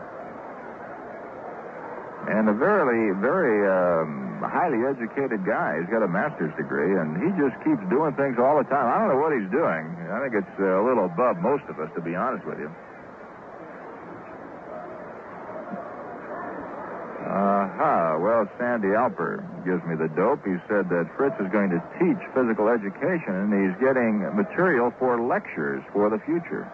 [2.31, 5.79] And a very, very um, highly educated guy.
[5.81, 8.87] He's got a master's degree, and he just keeps doing things all the time.
[8.87, 9.83] I don't know what he's doing.
[10.15, 12.71] I think it's a little above most of us, to be honest with you.
[17.41, 18.21] Uh-huh.
[18.21, 20.45] Well, Sandy Alper gives me the dope.
[20.45, 25.17] He said that Fritz is going to teach physical education, and he's getting material for
[25.17, 26.69] lectures for the future.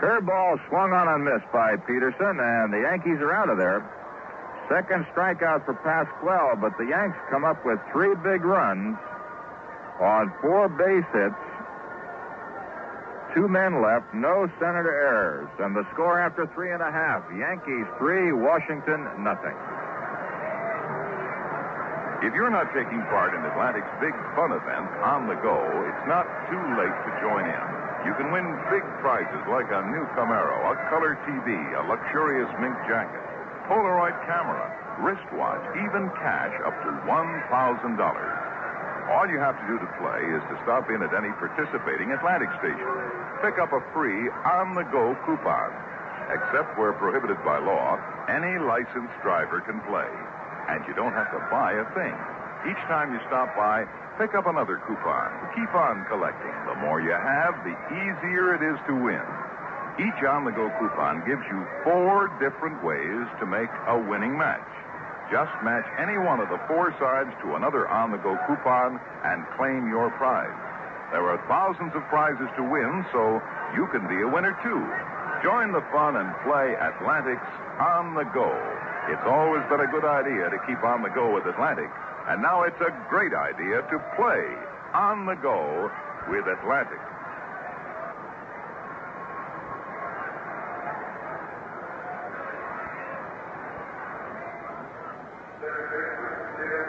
[0.00, 3.84] Curveball swung on and missed by Peterson, and the Yankees are out of there.
[4.72, 8.96] Second strikeout for Pascual, but the Yanks come up with three big runs
[10.00, 11.36] on four base hits.
[13.36, 17.84] Two men left, no Senator errors, and the score after three and a half: Yankees
[17.98, 19.58] three, Washington nothing.
[22.20, 25.56] If you're not taking part in Atlantic's big fun event on the go,
[25.88, 27.64] it's not too late to join in.
[28.04, 31.48] You can win big prizes like a new Camaro, a color TV,
[31.80, 33.24] a luxurious mink jacket,
[33.64, 34.68] Polaroid camera,
[35.00, 37.08] wristwatch, even cash up to $1,000.
[37.08, 42.52] All you have to do to play is to stop in at any participating Atlantic
[42.60, 42.84] station.
[43.40, 45.72] Pick up a free on-the-go coupon.
[46.28, 47.96] Except where prohibited by law,
[48.28, 50.12] any licensed driver can play.
[50.70, 52.14] And you don't have to buy a thing.
[52.70, 53.88] Each time you stop by,
[54.22, 55.28] pick up another coupon.
[55.58, 56.54] Keep on collecting.
[56.70, 59.26] The more you have, the easier it is to win.
[59.98, 64.62] Each on the go coupon gives you four different ways to make a winning match.
[65.32, 69.42] Just match any one of the four sides to another on the go coupon and
[69.58, 70.54] claim your prize.
[71.10, 73.42] There are thousands of prizes to win, so
[73.74, 74.82] you can be a winner too.
[75.42, 77.50] Join the fun and play Atlantic's
[77.82, 78.54] On the Go.
[79.08, 81.88] It's always been a good idea to keep on the go with Atlantic,
[82.28, 84.44] and now it's a great idea to play
[84.92, 85.90] on the go
[86.28, 87.00] with Atlantic.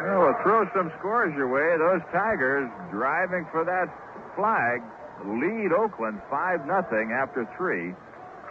[0.03, 1.77] Well, throw some scores your way.
[1.77, 3.89] Those Tigers driving for that
[4.35, 4.81] flag
[5.25, 7.93] lead Oakland 5 nothing after three.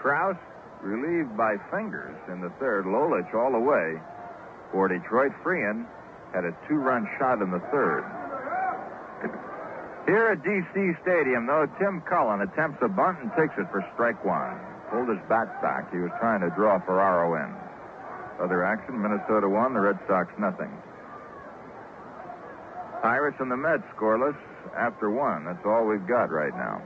[0.03, 0.39] Krausse,
[0.83, 2.85] relieved by fingers in the third.
[2.85, 4.01] Lolich all the way
[4.73, 5.33] for Detroit.
[5.43, 5.87] Freehan
[6.33, 8.05] had a two-run shot in the third.
[10.07, 10.93] Here at D.C.
[11.03, 14.59] Stadium, though, Tim Cullen attempts a bunt and takes it for strike one.
[14.91, 15.93] Pulled his bat back.
[15.93, 17.55] He was trying to draw Ferraro in.
[18.43, 20.73] Other action, Minnesota won, the Red Sox nothing.
[23.03, 24.37] Pirates and the Mets scoreless
[24.77, 25.45] after one.
[25.45, 26.83] That's all we've got right now.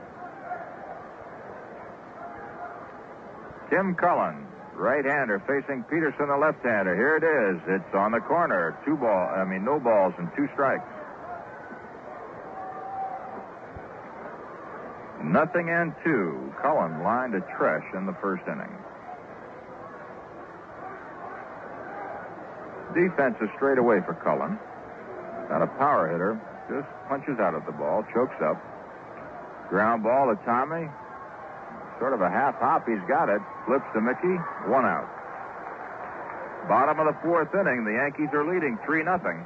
[3.69, 6.95] Tim Cullen, right-hander, facing Peterson, the left-hander.
[6.95, 7.61] Here it is.
[7.67, 8.77] It's on the corner.
[8.85, 9.29] Two ball.
[9.35, 10.85] I mean, no balls and two strikes.
[15.23, 16.53] Nothing and two.
[16.61, 18.71] Cullen lined a Tresh in the first inning.
[22.93, 24.59] Defense is straight away for Cullen.
[25.49, 26.39] Not a power hitter.
[26.69, 28.61] Just punches out at the ball, chokes up.
[29.69, 30.87] Ground ball to Tommy.
[31.99, 32.87] Sort of a half hop.
[32.87, 33.41] He's got it.
[33.65, 34.35] Flips to Mickey.
[34.67, 35.09] One out.
[36.67, 37.85] Bottom of the fourth inning.
[37.85, 39.45] The Yankees are leading 3 nothing.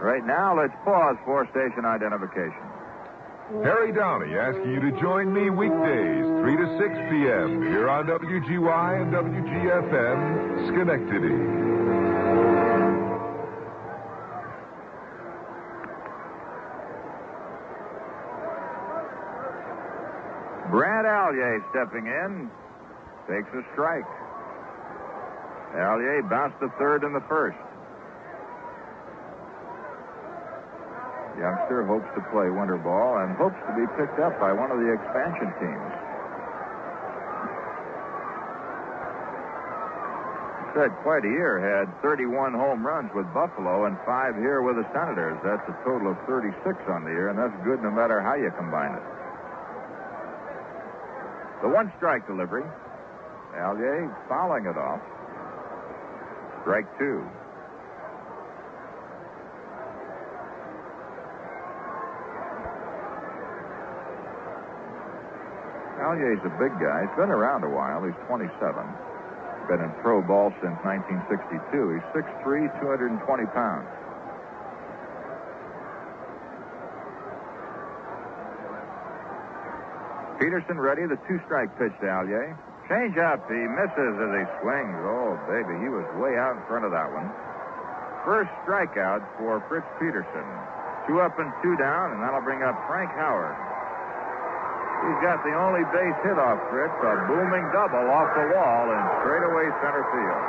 [0.00, 2.60] Right now, let's pause for station identification.
[3.62, 7.62] Harry Downey asking you to join me weekdays, 3 to 6 p.m.
[7.68, 11.36] here on WGY and WGFM, Schenectady.
[20.70, 22.50] Brant Alyea stepping in,
[23.24, 24.04] takes a strike.
[25.72, 27.56] Alyea bounced the third and the first.
[31.40, 34.78] Youngster hopes to play winter ball and hopes to be picked up by one of
[34.78, 35.92] the expansion teams.
[40.76, 44.84] Said quite a year, had 31 home runs with Buffalo and five here with the
[44.92, 45.38] Senators.
[45.42, 46.52] That's a total of 36
[46.92, 49.23] on the year, and that's good no matter how you combine it.
[51.64, 52.62] The one strike delivery.
[53.56, 55.00] Alyea fouling it off.
[56.60, 57.24] Strike two.
[66.04, 67.08] Alyea's a big guy.
[67.08, 68.04] He's been around a while.
[68.04, 68.52] He's 27.
[69.64, 71.96] Been in pro ball since 1962.
[71.96, 73.88] He's 6'3", 220 pounds.
[80.44, 81.08] Peterson ready.
[81.08, 82.52] The two-strike pitch to Alyea.
[82.84, 83.48] Change up.
[83.48, 84.92] He misses as he swings.
[85.08, 85.72] Oh, baby.
[85.80, 87.32] He was way out in front of that one.
[88.28, 90.44] First strikeout for Fritz Peterson.
[91.08, 93.56] Two up and two down, and that'll bring up Frank Howard.
[95.08, 99.00] He's got the only base hit off Fritz, a booming double off the wall in
[99.24, 100.44] straightaway center field.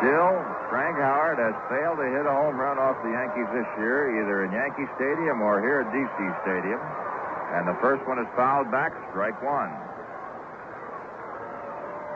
[0.00, 4.20] Still, Frank Howard has failed to hit a home run off the Yankees this year,
[4.20, 6.80] either in Yankee Stadium or here at DC Stadium.
[7.56, 9.72] And the first one is fouled back, strike one.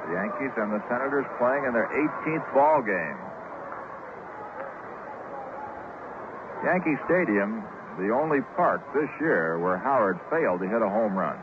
[0.05, 3.17] The Yankees and the Senators playing in their 18th ball game.
[6.69, 7.65] Yankee Stadium,
[7.97, 11.41] the only park this year where Howard failed to hit a home run.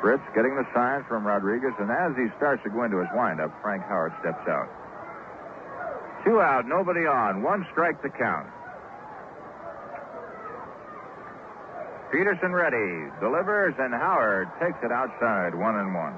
[0.00, 3.52] Fritz getting the sign from Rodriguez, and as he starts to go into his windup,
[3.60, 4.68] Frank Howard steps out.
[6.24, 8.48] Two out, nobody on, one strike to count.
[12.10, 16.16] Peterson ready, delivers, and Howard takes it outside, one and one.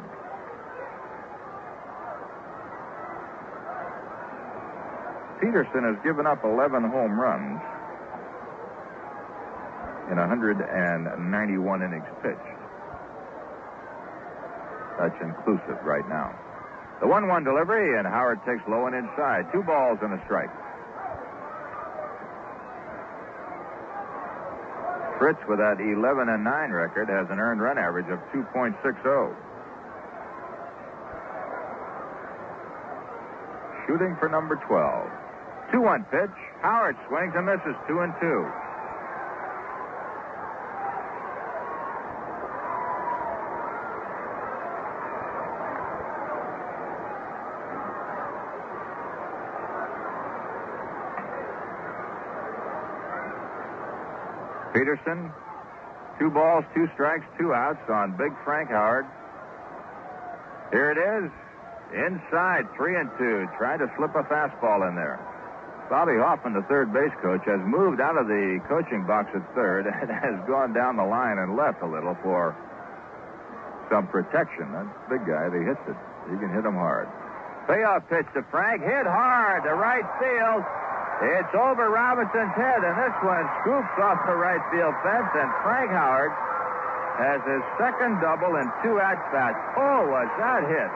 [5.40, 7.60] Peterson has given up 11 home runs
[10.10, 12.61] in 191 innings pitched.
[14.98, 16.34] That's inclusive right now.
[17.00, 19.50] The 1 1 delivery, and Howard takes low and inside.
[19.52, 20.50] Two balls and a strike.
[25.18, 28.74] Fritz, with that 11 and 9 record, has an earned run average of 2.60.
[33.86, 35.10] Shooting for number 12.
[35.72, 36.36] 2 1 pitch.
[36.62, 38.46] Howard swings and misses 2 and 2.
[54.82, 55.30] Peterson,
[56.18, 59.06] two balls, two strikes, two outs on Big Frank Howard.
[60.74, 61.30] Here it is.
[61.94, 63.46] Inside, three and two.
[63.58, 65.22] Tried to slip a fastball in there.
[65.88, 69.86] Bobby Hoffman, the third base coach, has moved out of the coaching box at third
[70.02, 72.56] and has gone down the line and left a little for
[73.88, 74.66] some protection.
[74.74, 75.94] That big guy, he hits it.
[76.26, 77.06] He can hit him hard.
[77.70, 78.82] Payoff pitch to Frank.
[78.82, 80.66] Hit hard to right field.
[81.22, 85.94] It's over Robinson's head, and this one scoops off the right field fence, and Frank
[85.94, 86.34] Howard
[87.14, 89.54] has his second double in two at-bats.
[89.78, 90.90] Oh, was that hit?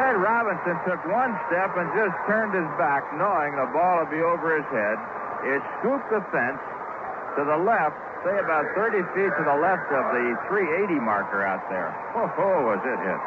[0.00, 4.24] Ed Robinson took one step and just turned his back, knowing the ball would be
[4.24, 4.96] over his head.
[5.44, 6.62] It scooped the fence
[7.36, 11.68] to the left, say about 30 feet to the left of the 380 marker out
[11.68, 11.92] there.
[12.16, 13.20] Oh, oh was it hit.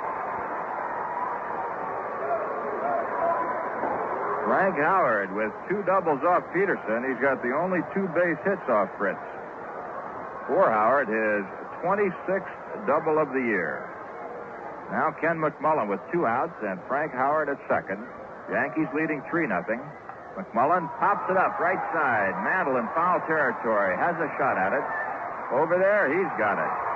[4.53, 7.01] Frank Howard with two doubles off Peterson.
[7.09, 9.17] He's got the only two base hits off Fritz.
[10.45, 11.41] For Howard, his
[11.81, 12.53] 26th
[12.85, 13.81] double of the year.
[14.93, 18.05] Now Ken McMullen with two outs and Frank Howard at second.
[18.53, 19.81] Yankees leading 3 nothing.
[20.37, 22.37] McMullen pops it up right side.
[22.45, 23.97] Mantle in foul territory.
[23.97, 24.85] Has a shot at it.
[25.49, 26.92] Over there, he's got it.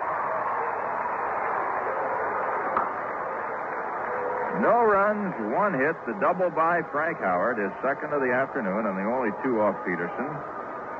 [4.62, 5.94] No runs, one hit.
[6.06, 9.78] The double by Frank Howard, his second of the afternoon, and the only two off
[9.86, 10.30] Peterson.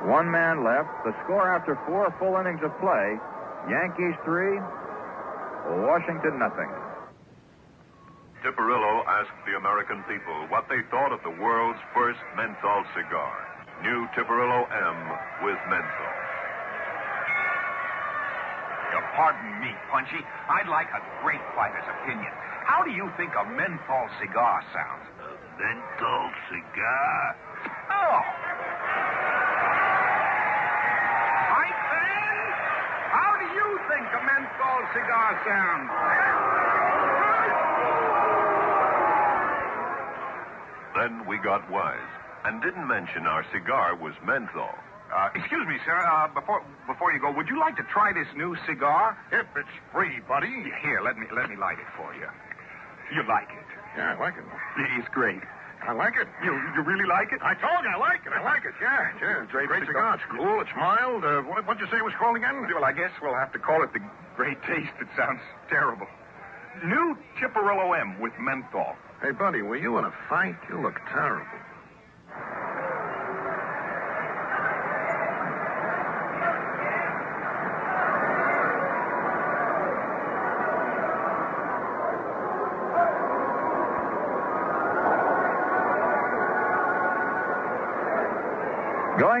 [0.06, 0.90] One man left.
[1.02, 3.18] The score after four full innings of play
[3.66, 4.56] Yankees three,
[5.84, 6.70] Washington nothing.
[8.40, 13.34] Tiparillo asked the American people what they thought of the world's first menthol cigar.
[13.82, 14.98] New Tiparillo M
[15.42, 16.14] with menthol.
[18.94, 20.22] You pardon me, Punchy.
[20.48, 22.32] I'd like a great fighter's opinion.
[22.68, 25.08] How do you think a menthol cigar sounds?
[25.24, 27.16] A menthol cigar?
[27.88, 28.20] Oh.
[31.48, 32.52] My friend,
[33.08, 35.88] how do you think a menthol cigar sounds?
[40.92, 42.12] Then we got wise
[42.44, 44.76] and didn't mention our cigar was menthol.
[45.08, 45.96] Uh, excuse me, sir.
[45.96, 49.16] Uh, before before you go, would you like to try this new cigar?
[49.32, 50.52] If it's free, buddy.
[50.84, 52.28] Here, let me let me light it for you.
[53.14, 53.68] You like it?
[53.96, 54.44] Yeah, I like it.
[54.98, 55.40] It's great.
[55.82, 56.28] I like it.
[56.44, 57.40] You you really like it?
[57.40, 58.32] I told you I like it.
[58.34, 58.74] I like it.
[58.82, 59.42] Yeah, yeah.
[59.44, 60.14] It's a great cigar.
[60.14, 60.60] It's cool.
[60.60, 61.24] It's mild.
[61.24, 62.66] Uh, what, what'd you say it was called again?
[62.74, 64.00] Well, I guess we'll have to call it the
[64.36, 64.92] Great Taste.
[65.00, 65.40] It sounds
[65.70, 66.06] terrible.
[66.84, 68.94] New Tiparillo M with menthol.
[69.22, 70.56] Hey, buddy, were you in a fight?
[70.68, 71.46] You look terrible.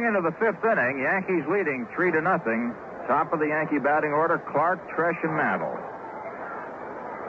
[0.08, 2.72] Into the fifth inning, Yankees leading three to nothing.
[3.04, 5.76] Top of the Yankee batting order, Clarke, Tresh, and Mantle.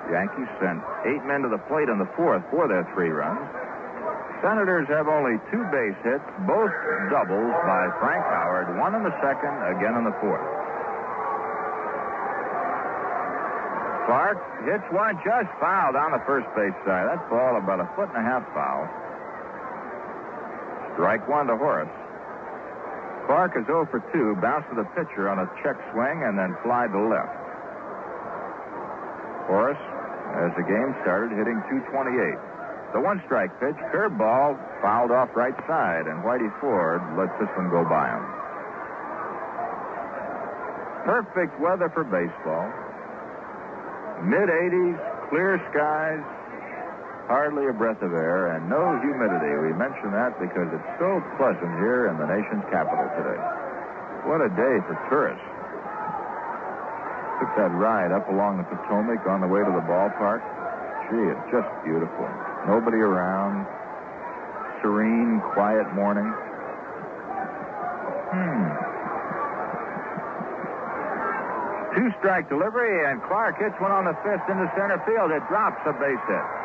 [0.08, 3.44] Yankees sent eight men to the plate in the fourth for their three runs.
[4.40, 6.72] Senators have only two base hits, both
[7.12, 10.48] doubles by Frank Howard, one in the second, again in the fourth.
[14.08, 17.12] Clarke hits one just foul down the first base side.
[17.12, 18.88] That ball about a foot and a half foul.
[20.96, 21.92] Strike one to Horace.
[23.30, 26.58] Clarke is 0 for 2, bounced to the pitcher on a check swing and then
[26.66, 27.30] fly to left.
[29.46, 29.86] Horace,
[30.42, 32.10] as the game started, hitting 228.
[32.90, 37.70] The one strike pitch, curveball, fouled off right side, and Whitey Ford lets this one
[37.70, 38.26] go by him.
[41.06, 42.66] Perfect weather for baseball.
[44.26, 44.98] Mid 80s,
[45.30, 46.26] clear skies,
[47.30, 49.54] hardly a breath of air, and no humidity.
[49.62, 53.38] We mention that because it's so pleasant here in the nation's capital today.
[54.26, 55.46] What a day for tourists.
[57.38, 60.42] Took that ride up along the Potomac on the way to the ballpark.
[61.08, 62.26] Gee, it's just beautiful.
[62.66, 63.70] Nobody around.
[64.82, 66.26] Serene, quiet morning.
[68.34, 68.74] Hmm.
[71.94, 75.30] Two strike delivery, and Clarke hits one on the fifth into center field.
[75.30, 76.59] It drops a base hit.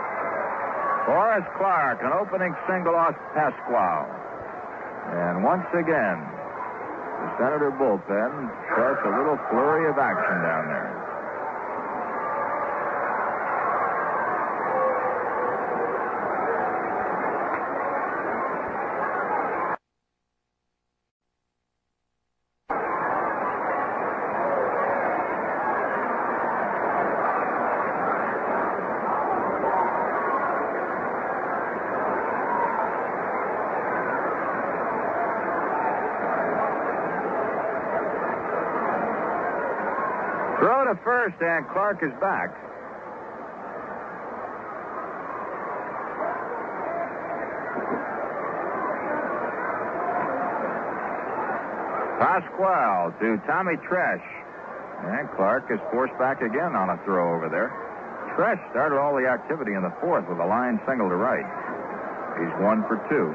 [1.05, 4.09] Horace Clarke, an opening single off Pascual.
[5.13, 11.04] And once again, the Senator bullpen starts a little flurry of action down there.
[41.25, 42.53] And Clarke is back.
[52.21, 54.21] Pascual to Tommy Tresh.
[55.05, 57.73] And Clarke is forced back again on a throw over there.
[58.37, 61.49] Tresh started all the activity in the fourth with a line single to right.
[62.37, 63.33] He's one for two.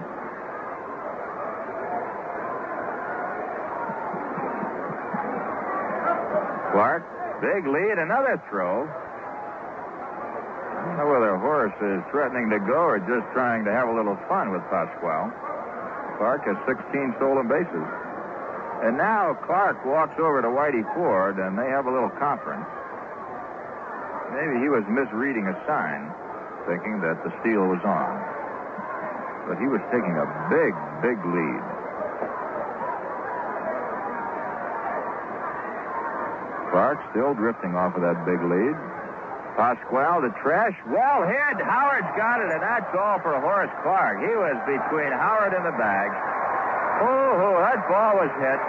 [6.71, 8.87] Clarke, lead, another throw.
[8.87, 13.95] I don't know whether Horace is threatening to go or just trying to have a
[13.95, 15.31] little fun with Pascual.
[16.19, 17.87] Clarke has 16 stolen bases.
[18.83, 22.67] And now Clarke walks over to Whitey Ford, and they have a little conference.
[24.31, 26.11] Maybe he was misreading a sign,
[26.67, 28.13] thinking that the steal was on.
[29.47, 30.71] But he was taking a big,
[31.03, 31.78] big lead.
[36.71, 38.75] Clarke still drifting off of that big lead.
[39.57, 40.77] Pascual to Tresh.
[40.87, 41.59] Well hit.
[41.65, 44.21] Howard's got it, and that's all for Horace Clarke.
[44.21, 46.09] He was between Howard and the bag.
[47.03, 48.59] Oh, oh, that ball was hit.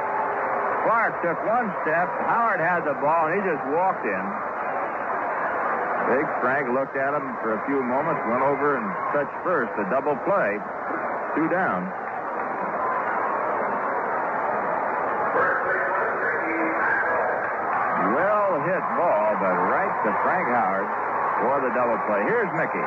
[0.83, 2.09] Clarke took one step.
[2.27, 4.25] Howard had the ball, and he just walked in.
[6.11, 9.71] Big Frank looked at him for a few moments, went over and touched first.
[9.79, 10.59] A double play.
[11.39, 11.87] Two down.
[18.11, 20.85] Well hit ball, but right to Frank Howard
[21.41, 22.21] for the double play.
[22.29, 22.85] Here's Mickey.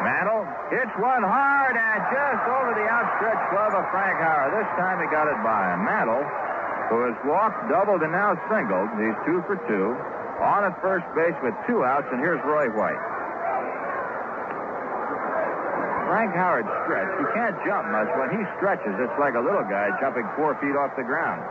[0.00, 4.56] Mantle hits one hard and just over the outstretched glove of Frank Howard.
[4.56, 5.76] This time he got it by.
[5.76, 6.24] Mantle,
[6.88, 8.88] who has walked, doubled, and now singled.
[8.96, 9.92] He's two for two.
[10.40, 13.02] On at first base with two outs, and here's Roy White.
[16.08, 17.12] Frank Howard stretch.
[17.20, 18.08] He can't jump much.
[18.16, 21.44] When he stretches, it's like a little guy jumping four feet off the ground.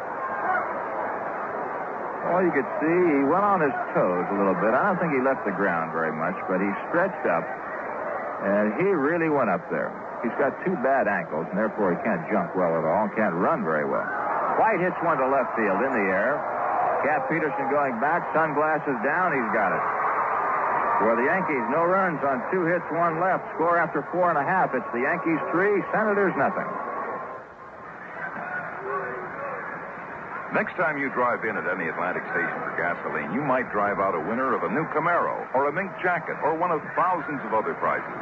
[2.38, 4.70] You could see, he went on his toes a little bit.
[4.70, 7.42] I don't think he left the ground very much, but he stretched up,
[8.46, 9.90] and he really went up there.
[10.22, 13.66] He's got two bad ankles, and therefore he can't jump well at all, can't run
[13.66, 14.06] very well.
[14.62, 16.38] White hits one to left field in the air.
[17.06, 19.84] Cap Peterson going back, sunglasses down, he's got it.
[21.02, 23.46] For the Yankees, no runs on two hits, one left.
[23.54, 24.74] Score after four and a half.
[24.74, 26.66] It's the Yankees three, Senators nothing.
[30.58, 34.18] Next time you drive in at any Atlantic station for gasoline, you might drive out
[34.18, 37.54] a winner of a new Camaro or a mink jacket or one of thousands of
[37.54, 38.18] other prizes.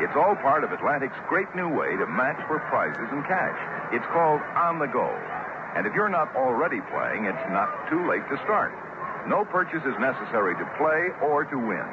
[0.00, 3.60] It's all part of Atlantic's great new way to match for prizes and cash.
[3.92, 5.12] It's called On the Go.
[5.76, 8.72] And if you're not already playing, it's not too late to start.
[9.28, 11.84] No purchase is necessary to play or to win.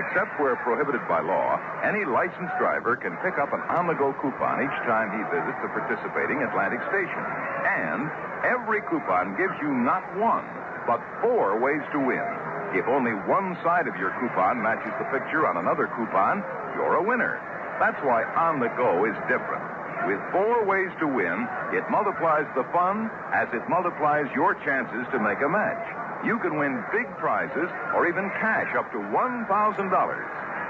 [0.00, 4.16] Except where prohibited by law, any licensed driver can pick up an on the go
[4.16, 7.24] coupon each time he visits a participating Atlantic station.
[7.68, 8.08] And
[8.44, 10.44] every coupon gives you not one,
[10.86, 12.28] but four ways to win.
[12.74, 16.42] If only one side of your coupon matches the picture on another coupon,
[16.74, 17.40] you're a winner.
[17.78, 19.64] That's why On the Go is different.
[20.06, 25.18] With four ways to win, it multiplies the fun as it multiplies your chances to
[25.18, 25.82] make a match.
[26.24, 29.46] You can win big prizes or even cash up to $1,000.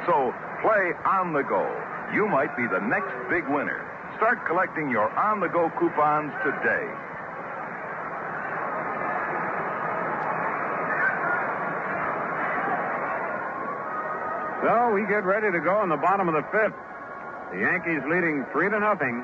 [0.07, 1.65] So play on the go.
[2.15, 3.85] You might be the next big winner.
[4.17, 6.87] Start collecting your on the go coupons today.
[14.63, 16.77] So we get ready to go in the bottom of the fifth.
[17.53, 19.21] The Yankees leading three to nothing,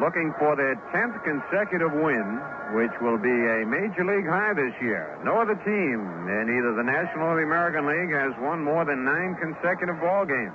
[0.00, 2.38] looking for their tenth consecutive win,
[2.76, 5.18] which will be a major league high this year.
[5.24, 5.98] No other team
[6.28, 10.28] in either the National or the American League has won more than nine consecutive ball
[10.28, 10.54] games.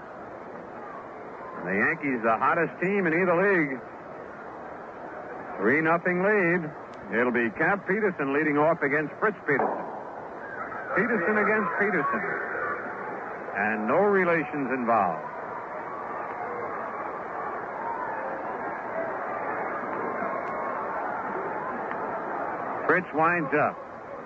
[1.60, 3.82] And the Yankees, the hottest team in either league.
[5.58, 6.70] Three nothing lead.
[7.12, 9.86] It'll be Cap Peterson leading off against Fritz Peterson.
[10.96, 12.55] Peterson against Peterson.
[13.56, 15.24] And no relations involved.
[22.86, 23.76] Fritz winds up.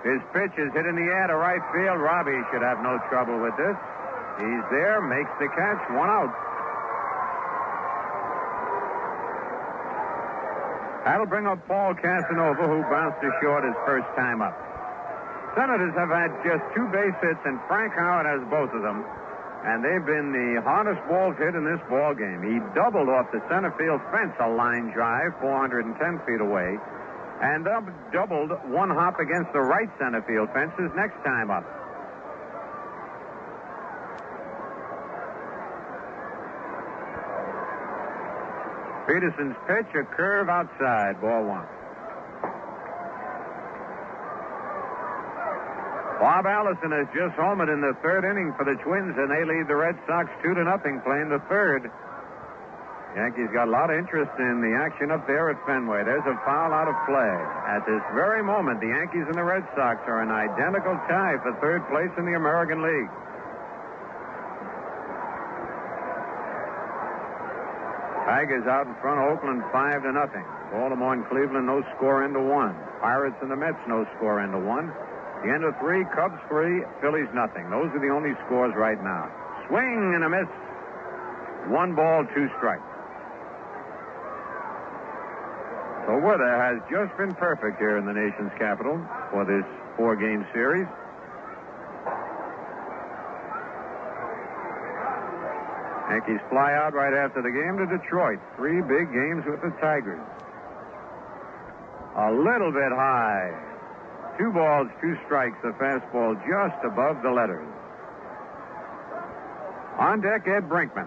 [0.04, 2.00] His pitch is hit in the air to right field.
[2.00, 3.76] Robbie should have no trouble with this.
[4.38, 6.32] He's there, makes the catch, one out.
[11.04, 14.69] That'll bring up Paul Casanova, who bounced short his first time up.
[15.56, 19.02] Senators have had just two base hits, and Frank Howard has both of them.
[19.66, 22.40] And they've been the hardest balls hit in this ball game.
[22.40, 25.92] He doubled off the center field fence, a line drive, 410
[26.24, 26.80] feet away
[27.40, 27.64] and
[28.12, 31.64] doubled one hop against the right center field fences next time up.
[39.08, 41.66] Peterson's pitch, a curve outside, ball one.
[46.20, 49.64] Bob Allison has just homered in the third inning for the Twins, and they lead
[49.72, 51.88] the Red Sox two to nothing, playing the third.
[53.16, 56.04] Yankees got a lot of interest in the action up there at Fenway.
[56.04, 57.34] There's a foul out of play.
[57.66, 61.56] At this very moment, the Yankees and the Red Sox are an identical tie for
[61.58, 63.10] third place in the American League.
[68.28, 70.44] Tigers out in front of Oakland five to nothing.
[70.70, 72.76] Baltimore and Cleveland no score into one.
[73.00, 74.92] Pirates and the Mets no score into one.
[75.42, 77.70] The end of three, Cubs three, Phillies nothing.
[77.70, 79.32] Those are the only scores right now.
[79.68, 80.48] Swing and a miss.
[81.72, 82.84] One ball, two strikes.
[86.06, 89.00] The weather has just been perfect here in the nation's capital
[89.30, 89.64] for this
[89.96, 90.88] four game series.
[96.10, 98.40] Yankees fly out right after the game to Detroit.
[98.56, 100.20] Three big games with the Tigers.
[102.16, 103.69] A little bit high.
[104.40, 105.58] Two balls, two strikes.
[105.64, 107.68] a fastball just above the letters.
[109.98, 111.04] On deck, Ed Brinkman.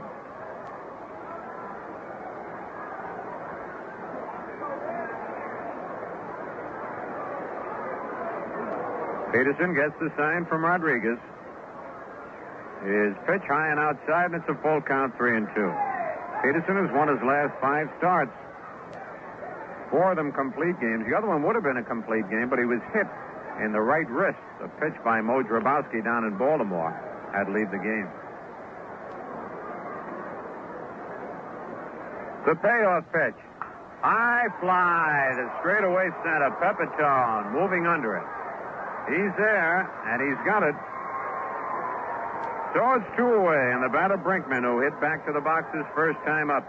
[9.33, 11.17] Peterson gets the sign from Rodriguez.
[12.85, 15.73] His pitch high and outside, and it's a full count, three and two.
[16.43, 18.29] Peterson has won his last five starts.
[19.93, 21.05] Four of them complete games.
[21.05, 23.05] The other one would have been a complete game, but he was hit
[23.61, 24.41] in the right wrist.
[24.65, 26.89] A pitch by Moe Drabowsky down in Baltimore
[27.29, 28.09] had to leave the game.
[32.49, 33.37] The payoff pitch.
[34.01, 36.49] High fly to straightaway center.
[36.57, 38.25] Pepitone moving under it.
[39.13, 40.73] He's there, and he's got it.
[42.73, 45.85] So it's two away, and the batter Brinkman, who hit back to the box his
[45.93, 46.65] first time up.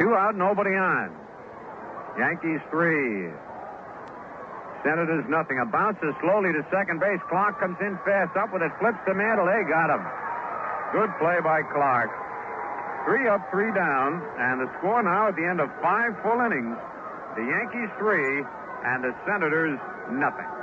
[0.00, 1.10] Two out, nobody on.
[2.18, 3.30] Yankees three.
[4.82, 5.58] Senators nothing.
[5.58, 7.20] A bounces slowly to second base.
[7.28, 9.46] Clarke comes in fast up with it, flips the mantle.
[9.46, 10.02] They got him.
[10.92, 12.10] Good play by Clarke.
[13.04, 16.76] Three up, three down, and the score now at the end of five full innings:
[17.36, 18.44] the Yankees three
[18.84, 19.78] and the Senators
[20.10, 20.59] nothing.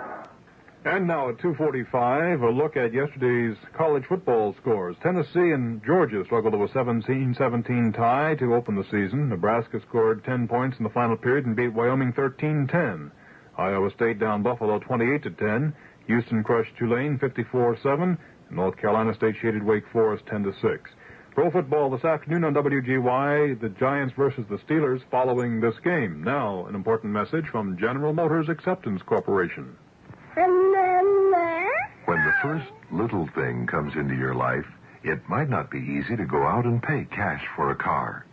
[0.86, 4.96] And now at 2:45, a look at yesterday's college football scores.
[5.02, 9.28] Tennessee and Georgia struggled to a 17-17 tie to open the season.
[9.28, 13.12] Nebraska scored 10 points in the final period and beat Wyoming 13-10.
[13.58, 15.74] Iowa State down Buffalo 28 to 10.
[16.06, 18.18] Houston crushed Tulane 54-7.
[18.50, 20.92] North Carolina State shaded Wake Forest 10 to 6.
[21.32, 26.24] Pro football this afternoon on WGY, the Giants versus the Steelers following this game.
[26.24, 29.76] Now, an important message from General Motors Acceptance Corporation.
[32.08, 34.66] When the first little thing comes into your life,
[35.04, 38.26] it might not be easy to go out and pay cash for a car.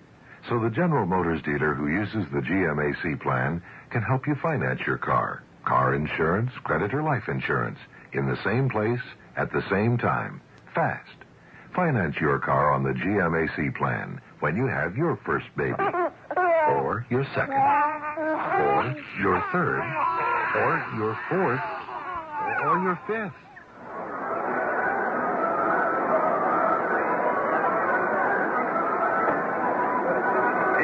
[0.48, 3.60] So the General Motors dealer who uses the GMAC plan
[3.90, 7.78] can help you finance your car, car insurance, credit or life insurance,
[8.12, 9.02] in the same place,
[9.36, 10.40] at the same time,
[10.72, 11.18] fast.
[11.74, 15.74] Finance your car on the GMAC plan when you have your first baby,
[16.68, 19.82] or your second, or your third,
[20.62, 21.60] or your fourth,
[22.62, 23.34] or your fifth.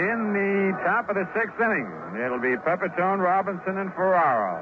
[0.00, 4.60] In the top of the sixth inning, it'll be Pepitone, Robinson, and Ferraro.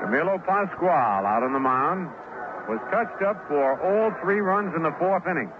[0.00, 2.08] Camilo Pascual out on the mound
[2.68, 5.50] was touched up for all three runs in the fourth inning.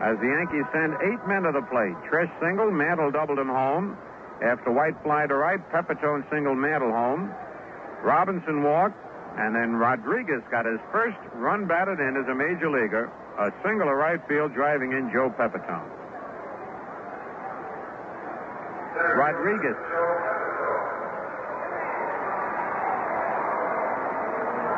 [0.00, 1.92] As the Yankees send eight men to the plate.
[2.08, 3.96] Tresh single, Mantle doubled him home.
[4.40, 7.28] After White fly to right, Pepitone single, Mantle home.
[8.02, 8.96] Robinson walked,
[9.36, 13.12] and then Rodriguez got his first run batted in as a major leaguer.
[13.38, 15.99] A single to right field driving in Joe Pepitone.
[19.16, 19.76] Rodriguez.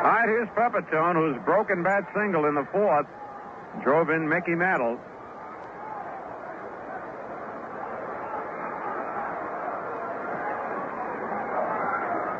[0.03, 3.07] All right, here's Pepitone, whose broken bat single in the fourth
[3.83, 4.99] drove in Mickey Mantle.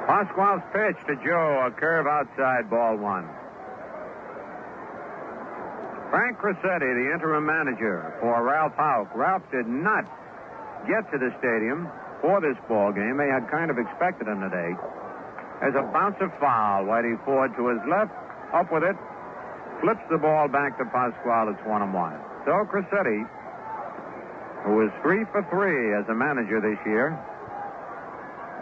[0.07, 3.27] Pascual's pitch to Joe, a curve outside, ball one.
[6.10, 9.15] Frank Crosetti, the interim manager for Ralph Houk.
[9.15, 10.05] Ralph did not
[10.88, 11.89] get to the stadium
[12.22, 13.18] for this ball game.
[13.18, 14.72] They had kind of expected him today.
[15.60, 16.85] There's a bounce of foul.
[16.85, 18.11] Whitey Ford to his left,
[18.53, 18.95] up with it,
[19.81, 21.51] flips the ball back to Pascual.
[21.51, 22.19] It's one and one.
[22.45, 23.23] So Crosetti,
[24.64, 27.15] who is three for three as a manager this year,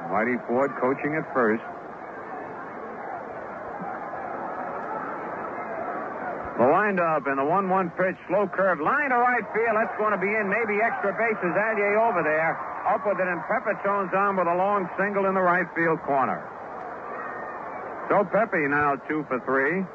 [0.10, 1.64] Whitey Ford coaching at first.
[6.92, 9.80] The windup and the 1 1 pitch, slow curve, line to right field.
[9.80, 10.52] That's going to be in.
[10.52, 11.56] Maybe extra bases.
[11.56, 12.60] Alyea over there.
[12.84, 16.44] Up with it, and Pepitone's on with a long single in the right field corner.
[18.12, 19.88] So Pepe now two for three.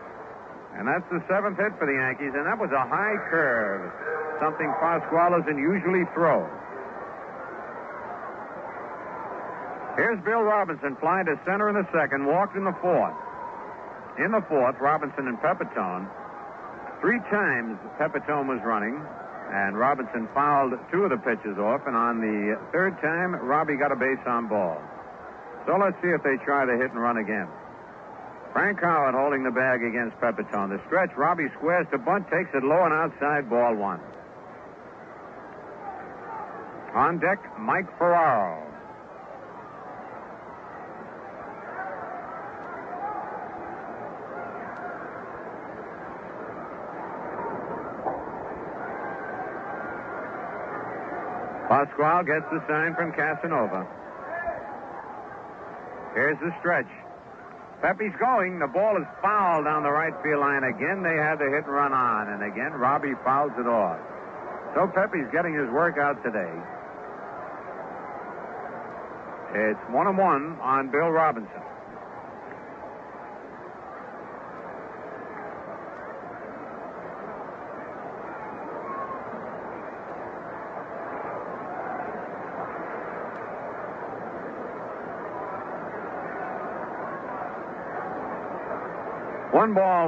[0.80, 3.92] And that's the seventh hit for the Yankees, and that was a high curve,
[4.40, 6.48] something Pascual doesn't usually throw.
[10.00, 13.16] Here's Bill Robinson flying to center in the second, walked in the fourth.
[14.16, 16.08] In the fourth, Robinson and Pepitone.
[17.00, 19.00] Three times Pepitone was running,
[19.52, 23.92] and Robinson fouled two of the pitches off, and on the third time, Robbie got
[23.92, 24.80] a base on ball.
[25.66, 27.48] So let's see if they try the hit and run again.
[28.52, 30.70] Frank Howard holding the bag against Pepitone.
[30.70, 34.00] The stretch, Robbie squares to bunt, takes it low and outside, ball one.
[36.94, 38.65] On deck, Mike Ferraro.
[51.68, 53.86] Pascual gets the sign from Casanova.
[56.14, 56.88] Here's the stretch.
[57.82, 58.58] Pepe's going.
[58.58, 60.64] The ball is fouled down the right field line.
[60.64, 62.28] Again, they had the hit and run on.
[62.32, 63.98] And again, Robbie fouls it off.
[64.74, 66.54] So Pepe's getting his work out today.
[69.54, 71.65] It's one and one on Bill Robinson.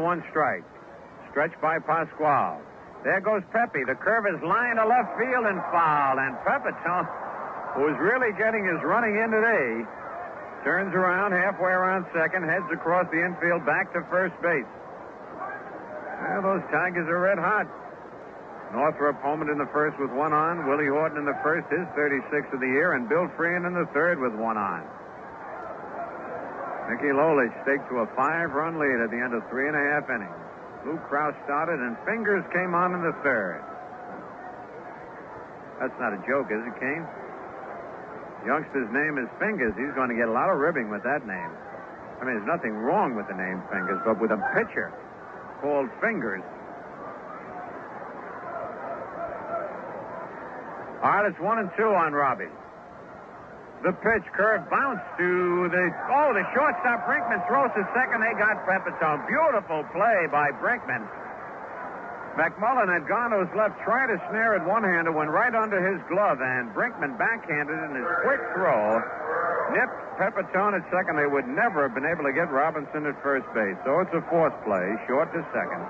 [0.09, 0.65] One strike.
[1.29, 2.65] Stretched by Pascual.
[3.05, 3.85] There goes Pepe.
[3.85, 6.17] The curve is lined to left field and foul.
[6.17, 7.05] And Pepitone,
[7.77, 9.85] who is really getting his running in today,
[10.65, 14.65] turns around halfway around second, heads across the infield back to first base.
[16.25, 17.69] Well, those Tigers are red hot.
[18.73, 20.65] Northrup homered in the first with one on.
[20.65, 23.85] Willie Horton in the first, his 36th of the year, and Bill Freehan in the
[23.93, 24.89] third with one on.
[26.89, 30.09] Mickey Lolich staked to a five-run lead at the end of three and a half
[30.09, 30.41] innings.
[30.89, 33.61] Lou Krausse started, and Fingers came on in the third.
[35.81, 37.05] That's not a joke, is it, Kane?
[38.47, 39.75] Youngster's name is Fingers.
[39.77, 41.53] He's going to get a lot of ribbing with that name.
[42.21, 44.91] I mean, there's nothing wrong with the name Fingers, but with a pitcher
[45.61, 46.43] called Fingers.
[51.03, 52.51] All right, it's one and two on Robbie.
[53.79, 58.21] The pitch, curve, bounce to the oh, the shortstop Brinkman throws to second.
[58.21, 59.23] They got Pepitone.
[59.31, 61.07] Beautiful play by Brinkman.
[62.35, 65.99] McMullen had gone to his left, tried to snare it one-hander, went right under his
[66.07, 69.03] glove, and Brinkman backhanded in his quick throw,
[69.75, 71.19] nipped Pepitone at second.
[71.19, 73.79] They would never have been able to get Robinson at first base.
[73.87, 75.83] So it's a force play, short to second.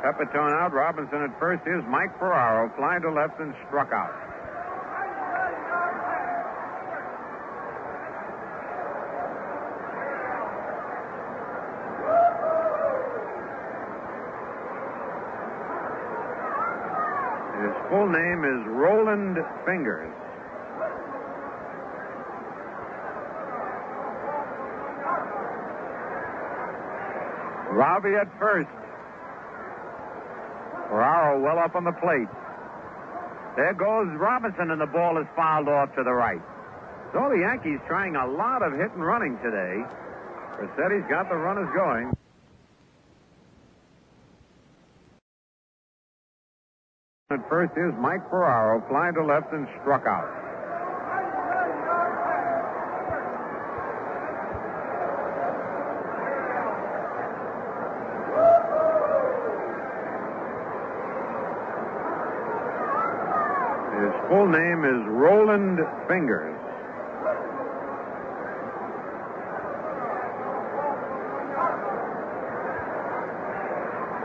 [0.00, 1.64] Pepitone out, Robinson at first.
[1.64, 4.12] Here's Mike Ferraro, flying to left and struck out.
[17.64, 20.12] His full name is Roland Fingers.
[27.74, 28.70] Robbie at first.
[30.88, 32.30] Ferraro well up on the plate.
[33.56, 36.42] There goes Robinson, and the ball is fouled off to the right.
[37.12, 39.82] So the Yankees trying a lot of hit and running today.
[40.54, 42.14] Crosetti's got the runners going.
[47.34, 50.30] At first is Mike Ferraro, flying to left and struck out.
[63.98, 66.54] His full name is Roland Fingers.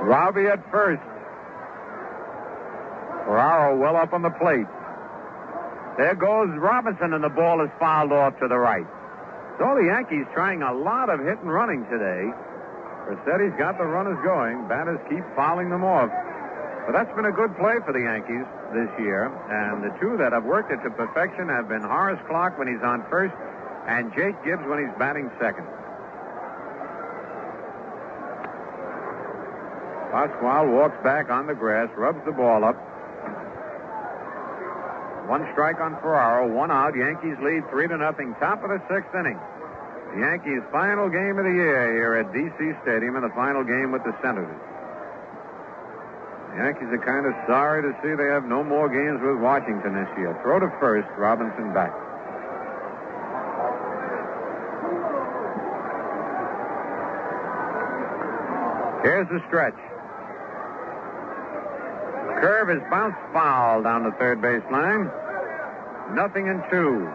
[0.04, 1.02] Robbie at first.
[3.30, 4.66] Ferraro well up on the plate.
[6.02, 8.88] There goes Robinson, and the ball is fouled off to the right.
[9.62, 12.26] So the Yankees trying a lot of hit and running today.
[13.06, 14.68] Crosetti's got the runners going.
[14.68, 16.10] Batters keep fouling them off.
[16.90, 19.30] But that's been a good play for the Yankees this year.
[19.30, 22.82] And the two that have worked it to perfection have been Horace Clarke when he's
[22.82, 23.36] on first
[23.86, 25.70] and Jake Gibbs when he's batting second.
[30.10, 32.89] Pascual walks back on the grass, rubs the ball up.
[35.30, 36.98] One strike on Ferraro, one out.
[36.98, 38.34] Yankees lead three to nothing.
[38.42, 39.38] Top of the sixth inning.
[40.10, 43.92] The Yankees' final game of the year here at DC Stadium, and the final game
[43.92, 44.58] with the Senators.
[46.50, 49.94] The Yankees are kind of sorry to see they have no more games with Washington
[49.94, 50.34] this year.
[50.42, 51.94] Throw to first, Robinson back.
[59.06, 59.78] Here's the stretch.
[62.42, 65.12] Curve is bounced foul down the third baseline.
[66.16, 67.12] Nothing in two.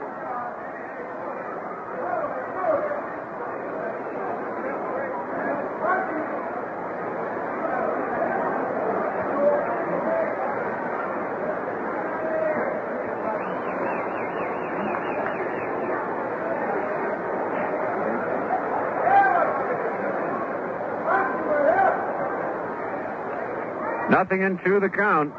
[24.14, 25.34] Nothing into the count.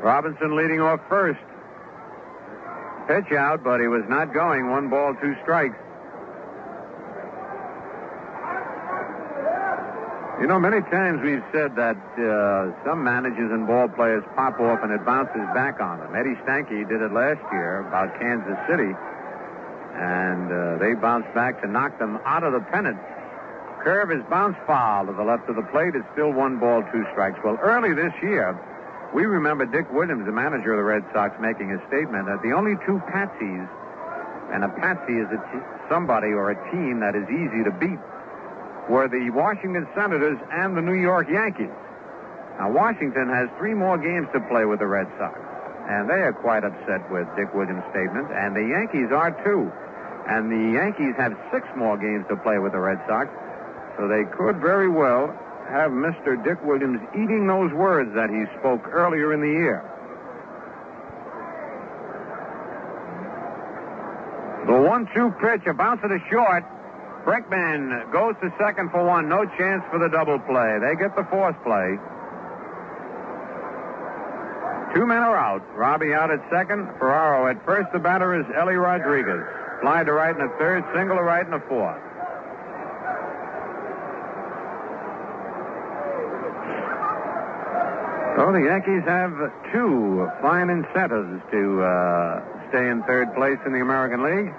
[0.00, 1.42] Robinson leading off first.
[3.08, 4.70] Pitch out, but he was not going.
[4.70, 5.74] One ball, two strikes.
[10.40, 14.78] You know, many times we've said that uh, some managers and ball players pop off
[14.84, 16.14] and it bounces back on them.
[16.14, 18.94] Eddie Stanky did it last year about Kansas City,
[19.98, 22.98] and uh, they bounced back to knock them out of the pennant.
[23.82, 25.94] Curve is bounced foul to the left of the plate.
[25.96, 27.38] It's still one ball, two strikes.
[27.42, 28.54] Well, early this year,
[29.12, 32.52] we remember Dick Williams, the manager of the Red Sox, making a statement that the
[32.52, 33.68] only two patsies,
[34.54, 37.98] and a patsy is a t- somebody or a team that is easy to beat,
[38.88, 41.74] were the Washington Senators and the New York Yankees.
[42.58, 45.34] Now, Washington has three more games to play with the Red Sox,
[45.90, 49.72] and they are quite upset with Dick Williams' statement, and the Yankees are too.
[50.28, 53.28] And the Yankees have six more games to play with the Red Sox,
[53.96, 55.28] so they could very well
[55.68, 56.42] have Mr.
[56.44, 59.82] Dick Williams eating those words that he spoke earlier in the year.
[64.66, 66.64] The one-two pitch, a bounce to the short.
[67.24, 69.28] Brinkman goes to second for one.
[69.28, 70.78] No chance for the double play.
[70.80, 71.98] They get the fourth play.
[74.94, 75.62] Two men are out.
[75.74, 76.86] Robbie out at second.
[76.98, 77.90] Ferraro at first.
[77.92, 79.42] The batter is Ellie Rodriguez.
[79.80, 80.84] Fly to right in the third.
[80.94, 82.00] Single to right in the fourth.
[88.36, 89.36] So the Yankees have
[89.72, 92.40] two fine incentives to uh,
[92.70, 94.54] stay in third place in the American League.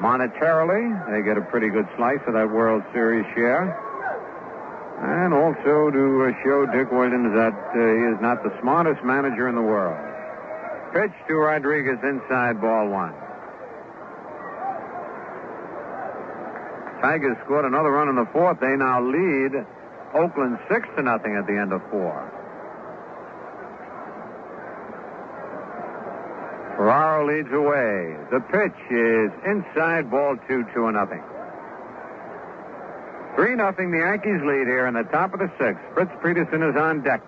[0.00, 3.76] Monetarily, they get a pretty good slice of that World Series share.
[5.02, 9.48] And also to uh, show Dick Williams that uh, he is not the smartest manager
[9.48, 9.98] in the world.
[10.94, 13.12] Pitch to Rodriguez inside ball one.
[17.02, 18.60] Tigers scored another run in the fourth.
[18.60, 19.66] They now lead
[20.14, 22.30] Oakland six to nothing at the end of four.
[26.76, 28.16] Ferraro leads away.
[28.30, 31.22] The pitch is inside ball two, two and nothing.
[33.36, 33.90] Three nothing.
[33.90, 35.82] The Yankees lead here in the top of the sixth.
[35.94, 37.22] Fritz Peterson is on deck.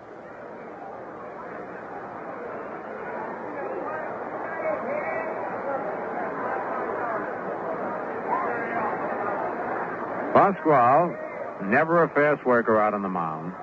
[10.33, 11.24] Pascual
[11.63, 13.53] Never a fast worker out on the mound.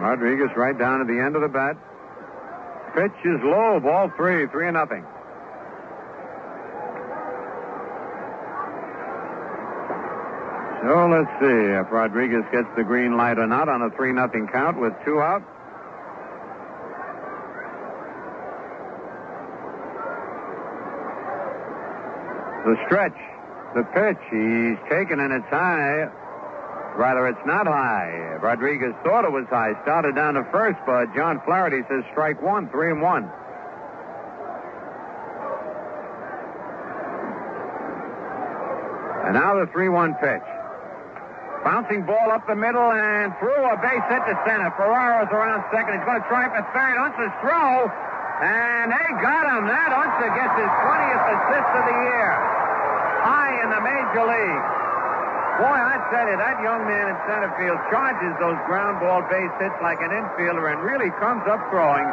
[0.00, 1.76] Rodriguez right down to the end of the bat.
[2.94, 5.04] Pitch is low, ball three, three and nothing.
[10.82, 14.46] So let's see if Rodriguez gets the green light or not on a three nothing
[14.46, 15.42] count with two out.
[22.64, 23.16] The stretch.
[23.74, 24.20] The pitch.
[24.30, 26.08] He's taken and it's high.
[26.96, 28.38] Rather, it's not high.
[28.40, 29.72] Rodriguez thought it was high.
[29.82, 33.30] Started down to first, but John Flaherty says strike one, three and one.
[39.26, 40.46] And now the 3 1 pitch.
[41.66, 44.70] Bouncing ball up the middle and through a base hit to center.
[44.78, 45.98] Ferraro's around second.
[45.98, 46.94] He's going to try for third.
[46.94, 47.90] Unser's throw.
[48.38, 49.66] And they got him.
[49.66, 52.65] That Unser gets his 20th assist of the year.
[54.16, 54.64] Major league.
[55.60, 59.52] Boy, I tell you, that young man in center field charges those ground ball base
[59.60, 62.08] hits like an infielder and really comes up throwing.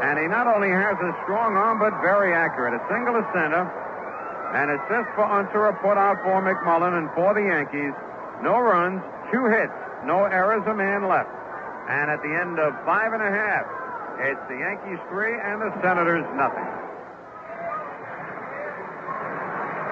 [0.00, 2.72] And he not only has a strong arm, but very accurate.
[2.72, 3.68] A single to center.
[4.56, 7.92] An assist for Unser, put out for McMullen, and for the Yankees,
[8.40, 9.76] no runs, two hits,
[10.08, 11.28] no errors, a man left.
[11.88, 13.68] And at the end of five and a half,
[14.24, 16.91] it's the Yankees three and the Senators nothing.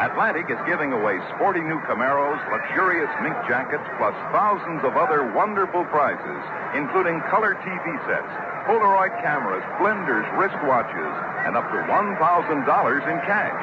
[0.00, 5.84] Atlantic is giving away sporty new Camaros, luxurious mink jackets, plus thousands of other wonderful
[5.92, 8.32] prizes, including color TV sets,
[8.64, 11.14] Polaroid cameras, blenders, wristwatches,
[11.44, 13.62] and up to $1,000 in cash.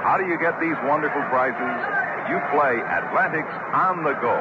[0.00, 2.04] How do you get these wonderful prizes?
[2.28, 4.32] you play Atlantic's On the Go.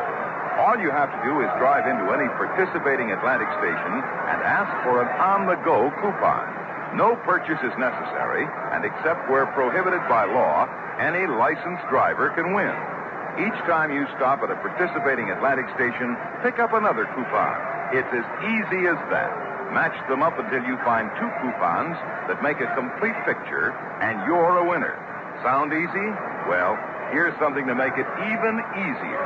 [0.64, 3.94] All you have to do is drive into any participating Atlantic station
[4.32, 6.63] and ask for an On the Go coupon.
[6.94, 10.70] No purchase is necessary, and except where prohibited by law,
[11.02, 12.74] any licensed driver can win.
[13.42, 16.14] Each time you stop at a participating Atlantic station,
[16.46, 17.58] pick up another coupon.
[17.98, 19.74] It's as easy as that.
[19.74, 21.98] Match them up until you find two coupons
[22.30, 23.74] that make a complete picture,
[24.06, 24.94] and you're a winner.
[25.42, 26.10] Sound easy?
[26.46, 26.78] Well,
[27.10, 29.26] here's something to make it even easier.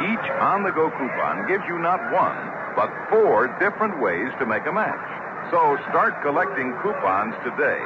[0.00, 2.40] Each on the go coupon gives you not one,
[2.72, 5.21] but four different ways to make a match.
[5.50, 7.80] So start collecting coupons today.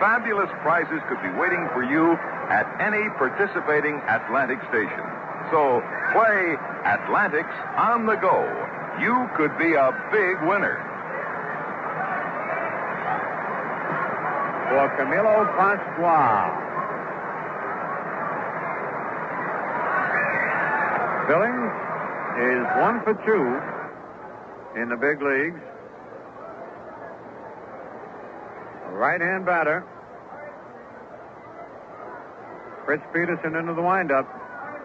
[0.00, 2.14] Fabulous prizes could be waiting for you
[2.50, 5.04] at any participating Atlantic station.
[5.50, 5.82] So
[6.12, 8.42] play Atlantics on the go.
[9.00, 10.82] You could be a big winner.
[14.70, 16.64] For Camilo Pascual.
[21.28, 21.72] Billings
[22.36, 25.73] is one for two in the big leagues.
[28.94, 29.84] Right hand batter.
[32.84, 34.22] Fritz Peterson into the windup.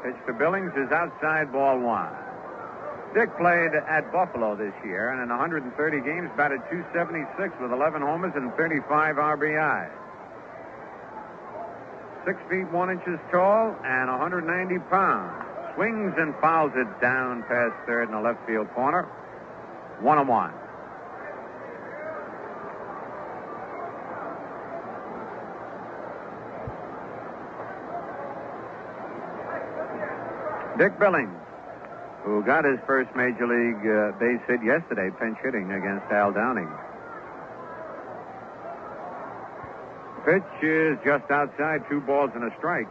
[0.03, 2.09] Pitch to Billings is outside ball one.
[3.13, 8.33] Dick played at Buffalo this year and in 130 games batted 276 with 11 homers
[8.35, 9.89] and 35 RBI.
[12.25, 15.45] Six feet one inches tall and 190 pounds.
[15.75, 19.03] Swings and fouls it down past third in the left field corner.
[20.01, 20.53] One on one.
[30.79, 31.35] Dick Billings,
[32.23, 36.71] who got his first major league uh, base hit yesterday, pinch hitting against Al Downing.
[40.23, 42.87] Pitch is just outside, two balls and a strike.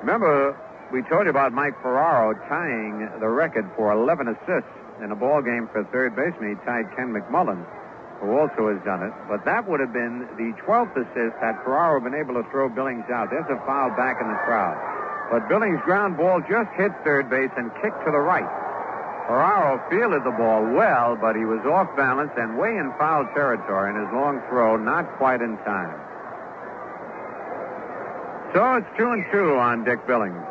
[0.00, 0.56] Remember,
[0.96, 4.72] we told you about Mike Ferraro tying the record for 11 assists
[5.04, 6.56] in a ball game for third baseman.
[6.56, 7.68] He tied Ken McMullen,
[8.24, 9.12] who also has done it.
[9.28, 13.04] But that would have been the 12th assist had Ferraro been able to throw Billings
[13.12, 13.28] out.
[13.28, 14.93] There's a foul back in the crowd.
[15.30, 18.48] But Billings' ground ball just hit third base and kicked to the right.
[19.26, 23.90] Ferraro fielded the ball well, but he was off balance and way in foul territory
[23.90, 25.98] in his long throw, not quite in time.
[28.52, 30.44] So it's two and two on Dick Billings.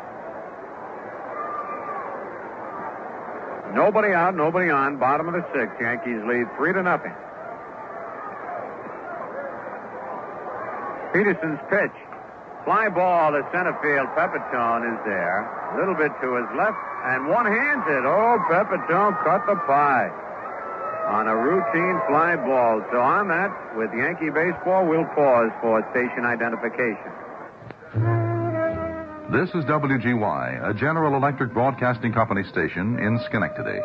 [3.73, 4.97] Nobody out, nobody on.
[4.97, 5.79] Bottom of the sixth.
[5.79, 7.13] Yankees lead three to nothing.
[11.13, 12.12] Peterson's pitch.
[12.65, 14.07] Fly ball to center field.
[14.15, 15.43] Pepitone is there.
[15.73, 16.77] A little bit to his left.
[17.03, 18.05] And one hands it.
[18.07, 20.07] Oh, Pepitone cut the pie.
[21.07, 22.81] On a routine fly ball.
[22.91, 27.11] So on that, with Yankee baseball, we'll pause for station identification.
[29.33, 33.79] This is WGY, a General Electric Broadcasting Company station in Schenectady.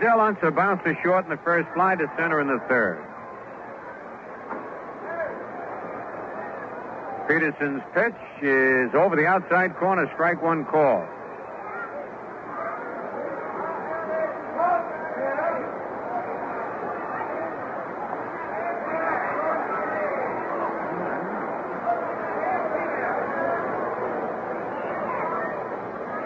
[0.00, 3.04] Here's Del Unser, bounce to short in the first, fly to center in the third.
[7.28, 11.06] Peterson's pitch is over the outside corner, strike one call.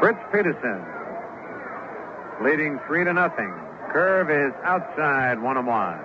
[0.01, 1.04] Fritz Peterson
[2.45, 3.55] leading three to nothing.
[3.91, 5.99] Curve is outside one and one.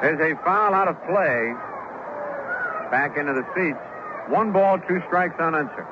[0.00, 1.52] There's a foul out of play.
[2.92, 3.76] Back into the seats.
[4.28, 5.86] One ball, two strikes unanswered.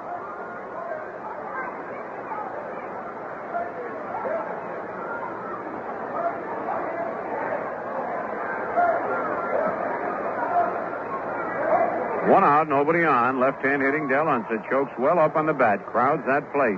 [12.35, 13.41] One out, nobody on.
[13.41, 14.63] Left hand hitting Del Unser.
[14.69, 15.87] Chokes well up on the bat.
[15.87, 16.77] Crowds that plate.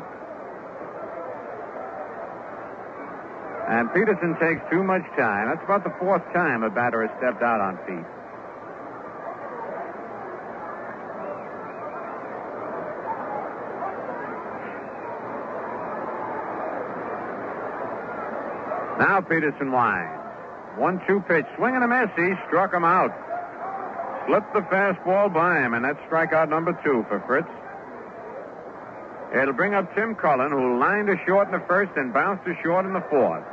[3.66, 5.48] And Peterson takes too much time.
[5.50, 8.06] That's about the fourth time a batter has stepped out on feet.
[19.00, 20.22] Now Peterson winds.
[20.76, 21.46] One two pitch.
[21.56, 22.10] Swing and a miss.
[22.14, 23.10] He struck him out.
[24.26, 27.48] Slipped the fastball by him, and that's strikeout number two for Fritz.
[29.34, 32.54] It'll bring up Tim Cullen, who lined to short in the first and bounced to
[32.62, 33.44] short in the fourth.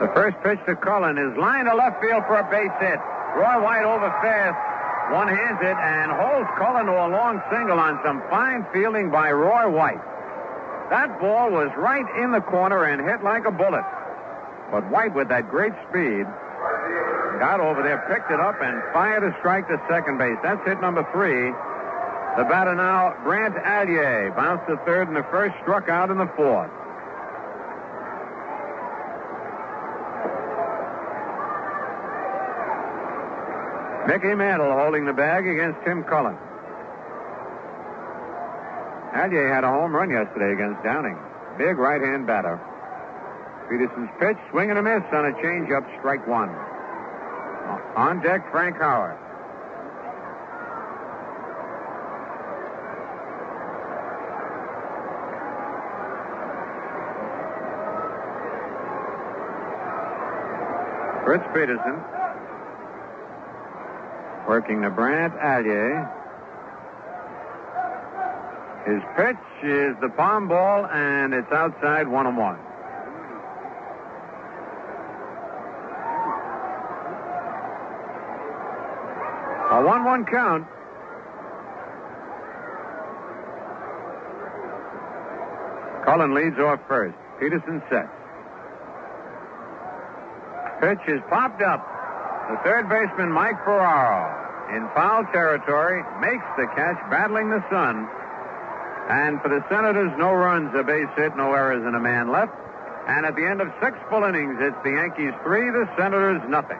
[0.00, 2.98] The first pitch to Cullen is line to left field for a base hit.
[3.36, 4.71] Roy White over fast.
[5.10, 9.32] One hands it and holds Cullen to a long single on some fine fielding by
[9.32, 10.00] Roy White.
[10.90, 13.84] That ball was right in the corner and hit like a bullet.
[14.70, 16.24] But White, with that great speed,
[17.40, 20.38] got over there, picked it up, and fired a strike to second base.
[20.42, 21.52] That's hit number three.
[22.36, 26.30] The batter now, Brant Alyea, bounced to third in the first, struck out in the
[26.36, 26.70] fourth.
[34.12, 36.36] Mickey Mantle holding the bag against Tim Cullen.
[39.16, 41.16] Alyea had a home run yesterday against Downing.
[41.56, 42.60] Big right-hand batter.
[43.70, 46.50] Peterson's pitch, swing and a miss on a changeup, strike one.
[47.96, 49.16] On deck, Frank Howard.
[61.24, 62.21] Fritz Peterson
[64.46, 66.10] working to Brant Alyea.
[68.86, 72.58] His pitch is the palm ball, and it's outside one and one.
[79.70, 80.66] A 1 1 count.
[86.04, 87.16] Cullen leads off first.
[87.40, 88.08] Peterson sets.
[90.80, 91.91] Pitch is popped up.
[92.52, 94.28] The third baseman, Mike Ferraro,
[94.76, 98.04] in foul territory, makes the catch, battling the sun.
[99.08, 102.52] And for the Senators, no runs, a base hit, no errors, and a man left.
[103.08, 106.78] And at the end of six full innings, it's the Yankees three, the Senators nothing.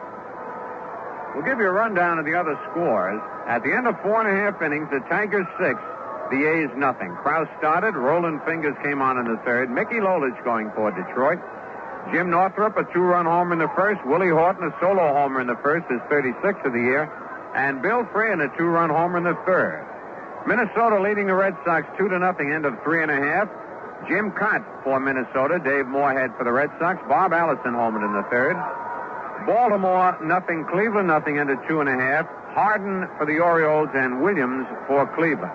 [1.33, 3.19] We'll give you a rundown of the other scores.
[3.49, 5.81] At the end of four and a half innings, the Tigers six,
[6.29, 7.17] the A's nothing.
[7.25, 7.97] Krausse started.
[7.97, 9.71] Roland Fingers came on in the third.
[9.71, 11.41] Mickey Lolich going for Detroit.
[12.11, 14.03] Jim Northrup, a two-run homer in the first.
[14.05, 17.09] Willie Horton, a solo homer in the first, his 36th of the year.
[17.55, 19.85] And Bill Freehan, a two-run homer in the third.
[20.45, 23.47] Minnesota leading the Red Sox two to nothing, end of three and a half.
[24.07, 25.59] Jim Kaat for Minnesota.
[25.63, 26.99] Dave Morehead for the Red Sox.
[27.07, 28.57] Bob Allison homered in the third.
[29.47, 30.65] Baltimore nothing.
[30.65, 32.27] Cleveland nothing, end of two and a half.
[32.53, 35.51] Hardin for the Orioles and Williams for Cleveland.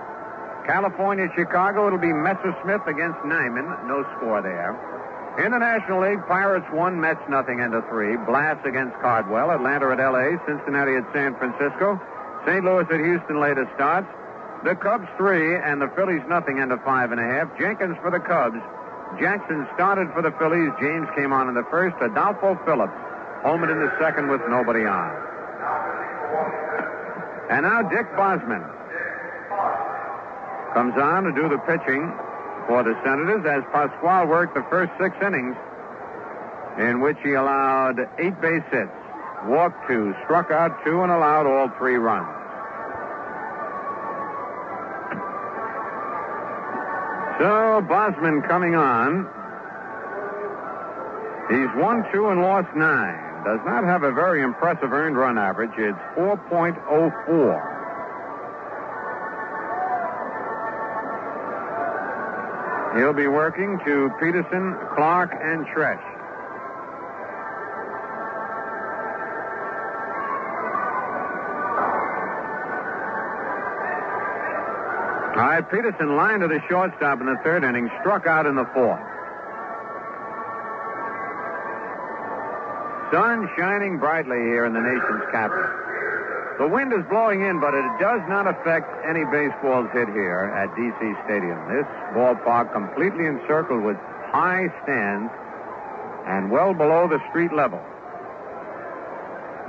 [0.67, 3.65] California, Chicago, it'll be Messersmith against Nyman.
[3.89, 4.77] No score there.
[5.39, 8.17] In the National League, Pirates one, Mets nothing, into three.
[8.27, 9.53] Blass against Cardwell.
[9.53, 11.95] Atlanta at L.A., Cincinnati at San Francisco.
[12.45, 12.65] St.
[12.65, 14.09] Louis at Houston later starts.
[14.65, 17.57] The Cubs three and the Phillies nothing, into five and a half.
[17.57, 18.59] Jenkins for the Cubs.
[19.23, 20.75] Jackson started for the Phillies.
[20.83, 21.95] James came on in the first.
[22.03, 22.99] Adolfo Phillips
[23.47, 25.15] homered in the second with nobody on.
[27.49, 28.67] And now Dick Bosman
[30.75, 32.11] comes on to do the pitching
[32.69, 35.57] for the Senators as Pascual worked the first six innings
[36.79, 38.93] in which he allowed eight base hits,
[39.47, 42.29] walked two, struck out two, and allowed all three runs.
[47.41, 49.27] So Bosman coming on.
[51.49, 53.17] He's won two and lost nine.
[53.45, 55.71] Does not have a very impressive earned run average.
[55.79, 57.78] It's 4.04.
[62.99, 66.03] He'll be working to Peterson, Clarke, and Tresh.
[75.37, 78.67] All right, Peterson lined to the shortstop in the third inning, struck out in the
[78.75, 78.99] fourth.
[83.13, 85.88] Sun shining brightly here in the nation's capital.
[86.59, 90.75] The wind is blowing in, but it does not affect any baseballs hit here at
[90.75, 91.15] D.C.
[91.25, 91.55] Stadium.
[91.71, 93.97] This ballpark completely encircled with
[94.35, 95.31] high stands
[96.27, 97.79] and well below the street level.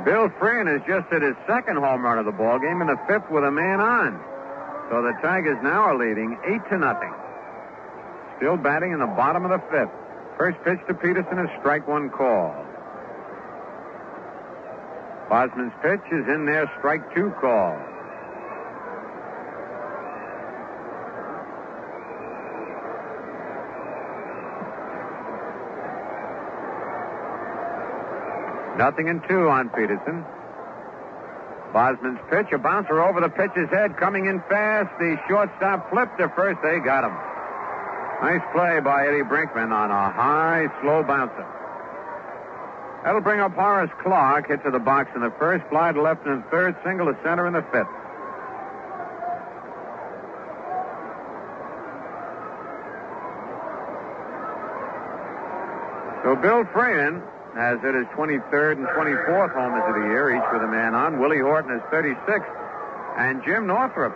[0.04, 2.98] Bill Freehan has just hit his second home run of the ball game in the
[3.08, 4.20] fifth with a man on.
[4.90, 7.14] So the Tigers now are leading eight to nothing.
[8.38, 9.94] Still batting in the bottom of the fifth.
[10.38, 12.56] First pitch to Peterson is strike one call.
[15.30, 17.78] Bosman's pitch is in there, strike two call.
[28.80, 30.26] Nothing in two on Peterson.
[31.74, 34.90] Bosman's pitch, a bouncer over the pitcher's head, coming in fast.
[34.98, 36.60] The shortstop flipped to first.
[36.64, 37.14] They got him.
[38.24, 41.59] Nice play by Eddie Brinkman on a high, slow bouncer.
[43.04, 44.48] That'll bring up Horace Clarke.
[44.48, 47.18] Hit to the box in the first, fly to left in the third, single to
[47.24, 47.88] center in the fifth.
[56.24, 57.24] So Bill Freehan
[57.56, 61.20] has hit his 23rd and 24th homers of the year, each with a man on.
[61.20, 62.46] Willie Horton is 36th.
[63.18, 64.14] And Jim Northrup.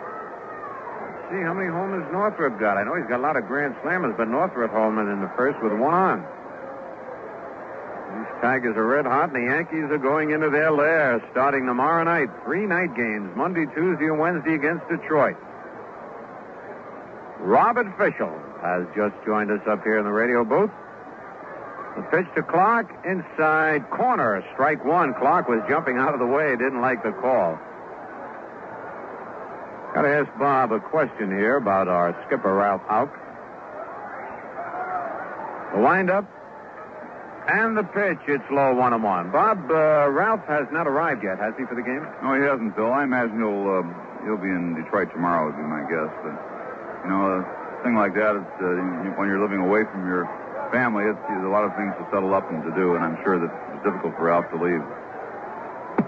[1.30, 2.76] See how many homers Northrup got.
[2.76, 5.60] I know he's got a lot of grand slammers, but Northrup homered in the first
[5.62, 6.26] with one on.
[8.44, 12.28] Tigers are red hot, and the Yankees are going into their lair starting tomorrow night.
[12.44, 15.36] Three night games, Monday, Tuesday, and Wednesday against Detroit.
[17.40, 20.68] Robert Fishel has just joined us up here in the radio booth.
[21.96, 24.44] The pitch to Clarke inside corner.
[24.52, 25.14] Strike one.
[25.14, 26.54] Clarke was jumping out of the way.
[26.54, 27.58] Didn't like the call.
[29.94, 33.08] Got to ask Bob a question here about our skipper, Ralph Houk.
[35.72, 36.28] The windup
[37.48, 38.18] and the pitch.
[38.28, 39.30] It's low one and one.
[39.30, 42.06] Bob, uh, Ralph has not arrived yet, has he, for the game?
[42.22, 42.92] No, he hasn't, Bill.
[42.92, 43.84] I imagine he'll uh,
[44.24, 46.08] he'll be in Detroit tomorrow, would be my guess.
[46.24, 46.34] But,
[47.04, 50.24] you know, a thing like that, it's, uh, when you're living away from your
[50.72, 53.20] family, it's, there's a lot of things to settle up and to do, and I'm
[53.22, 54.82] sure that it's difficult for Ralph to leave.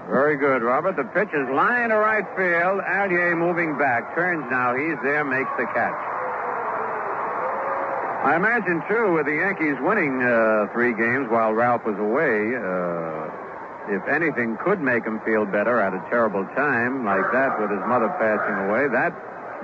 [0.09, 0.97] Very good, Robert.
[0.97, 2.81] The pitch is line to right field.
[2.81, 4.15] Alyea moving back.
[4.15, 4.75] Turns now.
[4.75, 6.16] He's there, makes the catch.
[8.27, 13.31] I imagine, too, with the Yankees winning uh, three games while Ralph was away, uh,
[13.87, 17.79] if anything could make him feel better at a terrible time like that with his
[17.87, 19.15] mother passing away, that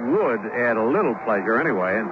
[0.07, 1.99] would add a little pleasure anyway.
[1.99, 2.09] And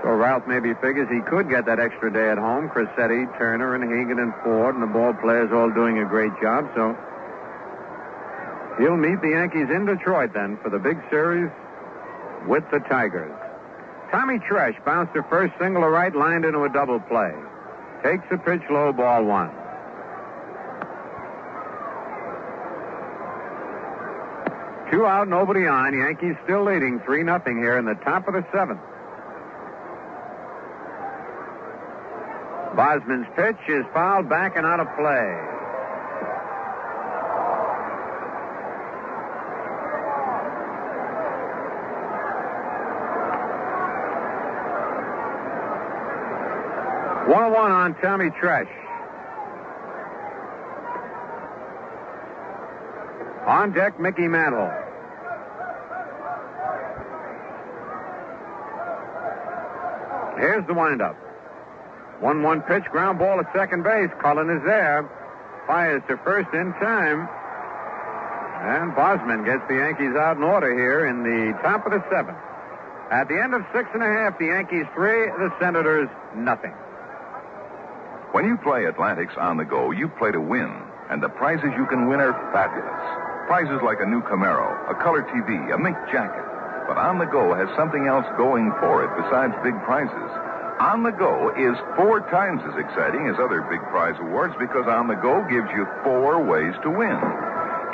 [0.00, 2.70] so Ralph maybe figures he could get that extra day at home.
[2.70, 6.64] Crosetti, Turner, and Hegan and Ford and the ball players all doing a great job.
[6.74, 6.96] So
[8.80, 11.52] he'll meet the Yankees in Detroit then for the big series
[12.48, 13.37] with the Tigers.
[14.10, 17.32] Tommy Tresh bounced a first single to right, lined into a double play.
[18.02, 19.50] Takes a pitch low, ball one.
[24.90, 25.92] Two out, nobody on.
[25.92, 28.80] Yankees still leading 3 nothing here in the top of the seventh.
[32.74, 35.57] Bosman's pitch is fouled back and out of play.
[47.28, 48.70] One oh one on Tommy Tresh.
[53.46, 54.72] On deck, Mickey Mantle.
[60.38, 61.16] Here's the windup.
[62.20, 64.08] 1 1 pitch, ground ball at second base.
[64.22, 65.04] Cullen is there.
[65.66, 67.28] Fires to first in time.
[68.64, 72.38] And Bosman gets the Yankees out in order here in the top of the seventh.
[73.10, 76.72] At the end of six and a half, the Yankees three, the Senators nothing.
[78.32, 80.68] When you play Atlantics on the go, you play to win,
[81.08, 83.00] and the prizes you can win are fabulous.
[83.48, 86.44] Prizes like a new Camaro, a color TV, a mink jacket.
[86.84, 90.30] But On the Go has something else going for it besides big prizes.
[90.76, 95.08] On the Go is four times as exciting as other big prize awards because On
[95.08, 97.16] the Go gives you four ways to win.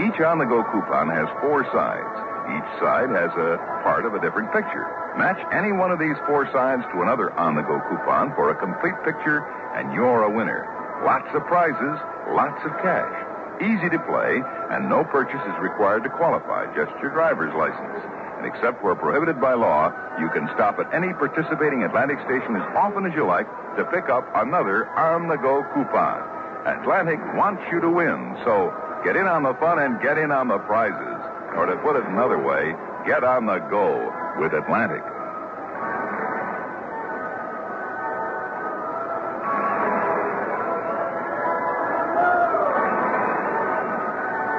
[0.03, 2.34] Each On the Go coupon has four sides.
[2.45, 4.85] Each side has a part of a different picture.
[5.17, 8.57] Match any one of these four sides to another On the Go coupon for a
[8.61, 9.41] complete picture,
[9.73, 10.69] and you're a winner.
[11.05, 11.97] Lots of prizes,
[12.37, 13.17] lots of cash.
[13.65, 18.03] Easy to play, and no purchase is required to qualify, just your driver's license.
[18.37, 19.89] And except where prohibited by law,
[20.21, 23.49] you can stop at any participating Atlantic station as often as you like
[23.81, 26.21] to pick up another on the go coupon.
[26.69, 28.69] Atlantic wants you to win, so
[29.05, 31.24] get in on the fun and get in on the prizes.
[31.57, 32.75] Or to put it another way,
[33.07, 35.03] get on the go with Atlantic.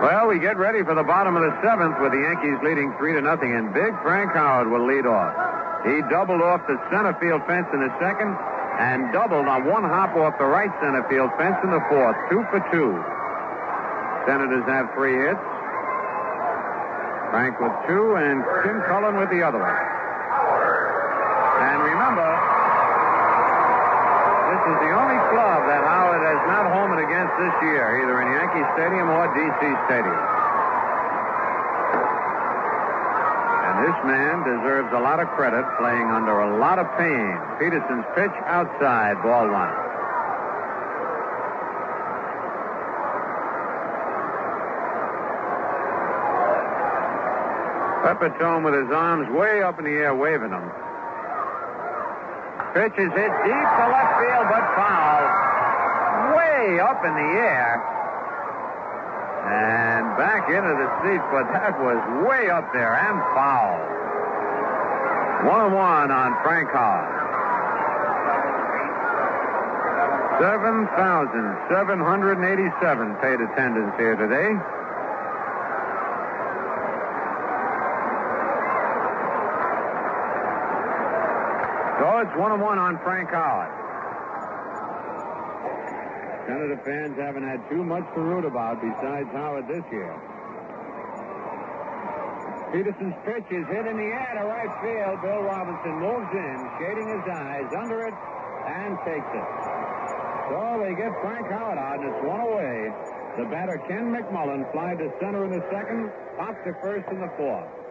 [0.06, 3.14] Well, we get ready for the bottom of the seventh with the Yankees leading three
[3.14, 5.34] to nothing, and Big Frank Howard will lead off.
[5.82, 8.38] He doubled off the center field fence in the second,
[8.78, 12.46] and doubled on one hop off the right center field fence in the fourth, two
[12.52, 12.94] for two.
[14.28, 15.55] Senators have three hits.
[17.36, 19.68] Frank with two, and Tim Cullen with the other one.
[21.68, 22.32] And remember,
[24.56, 28.32] this is the only club that Howard has not homered against this year, either in
[28.40, 29.62] Yankee Stadium or D.C.
[29.84, 30.24] Stadium.
[33.68, 37.36] And this man deserves a lot of credit, playing under a lot of pain.
[37.60, 39.85] Peterson's pitch outside, ball one.
[48.06, 50.70] Pepitone with his arms way up in the air, waving them.
[52.78, 55.26] Pitch is hit deep to left field, but foul.
[56.38, 57.82] way up in the air
[59.50, 61.98] and back into the seat, but that was
[62.30, 63.74] way up there and foul.
[65.50, 67.10] One and one on Frank Howard.
[70.38, 74.54] 7,787 paid attendance here today.
[82.38, 83.72] One and one on Frank Howard.
[86.48, 90.14] Senator fans haven't had too much to root about besides Howard this year.
[92.76, 95.16] Peterson's pitch is hit in the air to right field.
[95.24, 98.14] Bill Robinson moves in, shading his eyes under it,
[98.68, 99.48] and takes it.
[100.52, 102.92] So they get Frank Howard out, and it's one away.
[103.40, 107.32] The batter, Ken McMullen, flied to center in the second, popped to first in the
[107.40, 107.85] fourth.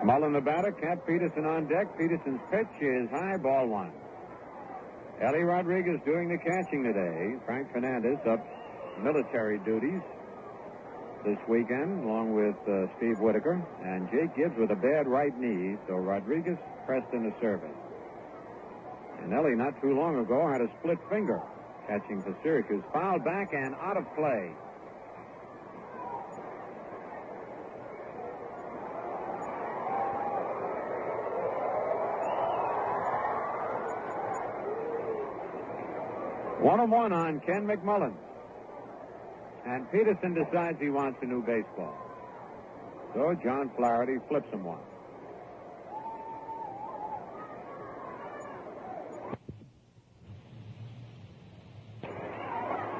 [0.00, 1.86] McMullen the batter, Cap Peterson on deck.
[1.98, 3.92] Peterson's pitch is high, ball one.
[5.20, 7.36] Ellie Rodriguez doing the catching today.
[7.44, 8.40] Frank Fernandez up
[9.04, 10.00] military duties
[11.24, 13.60] this weekend, along with uh, Steve Whitaker.
[13.84, 16.56] And Jake Gibbs with a bad right knee, so Rodriguez
[16.86, 17.76] pressed into service.
[19.20, 21.42] And Ellie, not too long ago, had a split finger
[21.86, 22.82] catching for Syracuse.
[22.94, 24.48] Fouled back and out of play.
[36.60, 38.12] One and one on Ken McMullen.
[39.66, 41.96] And Peterson decides he wants a new baseball.
[43.14, 44.78] So John Flaherty flips him one.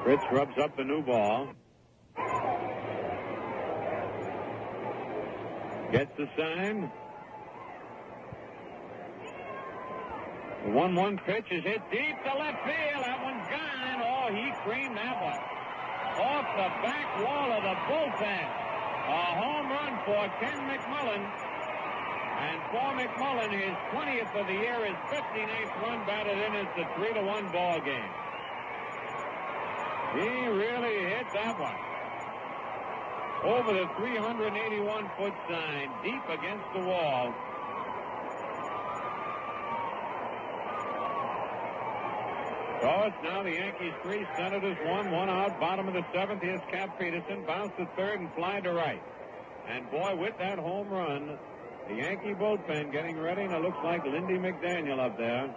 [0.03, 1.49] Fritz rubs up the new ball.
[5.91, 6.91] Gets the sign.
[10.63, 13.01] The 1 1 pitch is hit deep to left field.
[13.01, 13.97] That one's gone.
[13.97, 15.41] Oh, he creamed that one.
[16.21, 18.45] Off the back wall of the bullpen.
[19.09, 21.23] A home run for Ken McMullen.
[22.41, 26.53] And for McMullen, his 20th of the year, his 59th run batted in.
[26.53, 28.11] It's a 3 to 1 ball game.
[30.13, 31.79] He really hit that one.
[33.43, 37.33] Over the 381 foot sign, deep against the wall.
[42.81, 46.41] So it's now the Yankees three, Senators one, one out, bottom of the seventh.
[46.41, 49.01] Here's Cap Peterson, bounce to third and fly to right.
[49.69, 51.37] And boy, with that home run,
[51.87, 55.53] the Yankee bullpen getting ready, and it looks like Lindy McDaniel up there.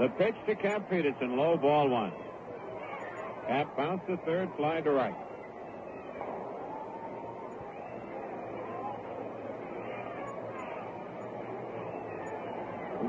[0.00, 2.12] The pitch to Cap Peterson, low ball one.
[3.46, 5.14] Cap bounce to third, fly to right.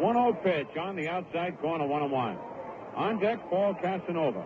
[0.04, 2.38] 1-0 pitch on the outside corner, 1 1.
[2.98, 4.42] On deck, Paul Casanova.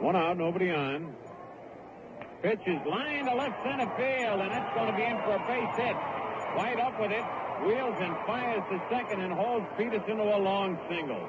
[0.00, 1.14] One out, nobody on.
[2.40, 5.44] Pitch is lined to left center field, and it's going to be in for a
[5.46, 5.96] base hit.
[6.56, 7.24] White up with it,
[7.66, 11.20] wheels and fires to second and holds Peterson to a long single.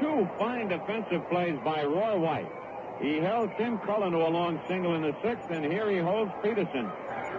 [0.00, 2.67] Two fine defensive plays by Roy White.
[3.00, 6.32] He held Tim Cullen to a long single in the sixth, and here he holds
[6.42, 6.90] Peterson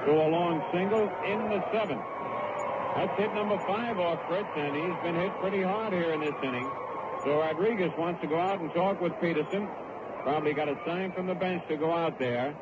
[0.05, 2.01] to a long single in the seventh.
[2.95, 6.35] That's hit number five off Fritz, and he's been hit pretty hard here in this
[6.43, 6.69] inning.
[7.23, 9.67] So Rodriguez wants to go out and talk with Peterson.
[10.23, 12.55] Probably got a sign from the bench to go out there.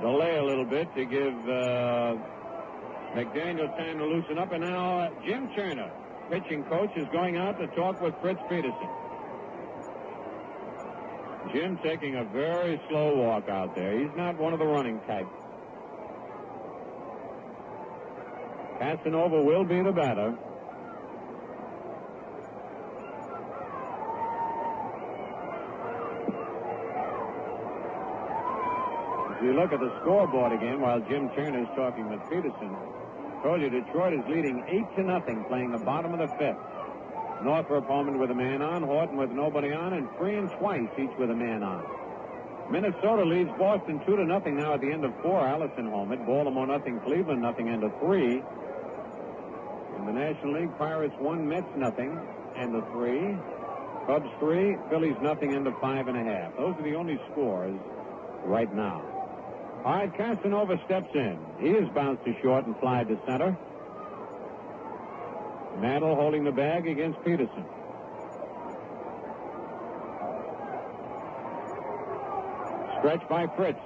[0.00, 2.16] Delay a little bit to give uh,
[3.14, 4.52] McDaniel time to loosen up.
[4.52, 5.90] And now uh, Jim Turner,
[6.30, 8.88] pitching coach, is going out to talk with Fritz Peterson.
[11.52, 13.98] Jim taking a very slow walk out there.
[13.98, 15.26] He's not one of the running type.
[18.78, 20.36] Casanova will be the batter.
[29.36, 33.42] If you look at the scoreboard again while Jim Turner is talking with Peterson, I
[33.42, 36.58] told you Detroit is leading 8 to nothing playing the bottom of the fifth.
[37.42, 41.30] Northrup Holman with a man on, Horton with nobody on, and Freehan twice, each with
[41.30, 41.84] a man on.
[42.70, 45.40] Minnesota leads Boston two to nothing now at the end of four.
[45.40, 48.42] Allison home at Baltimore nothing, Cleveland nothing, end of three.
[49.98, 52.16] In the National League, Pirates one, Mets nothing,
[52.56, 53.36] end of three.
[54.06, 56.56] Cubs three, Phillies nothing, end of five and a half.
[56.56, 57.78] Those are the only scores
[58.44, 59.02] right now.
[59.84, 61.38] All right, Casanova steps in.
[61.58, 63.56] He is bounced to short and fly to center.
[65.80, 67.64] Mantle holding the bag against Peterson.
[72.98, 73.80] Stretch by Fritz.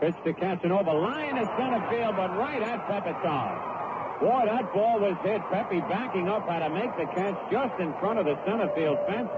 [0.00, 0.92] Pitch to Casanova.
[0.92, 4.20] Line to center field, but right at Pepitone.
[4.20, 5.42] Boy, that ball was hit.
[5.50, 8.98] Pepe backing up had to make the catch just in front of the center field
[9.08, 9.28] fence.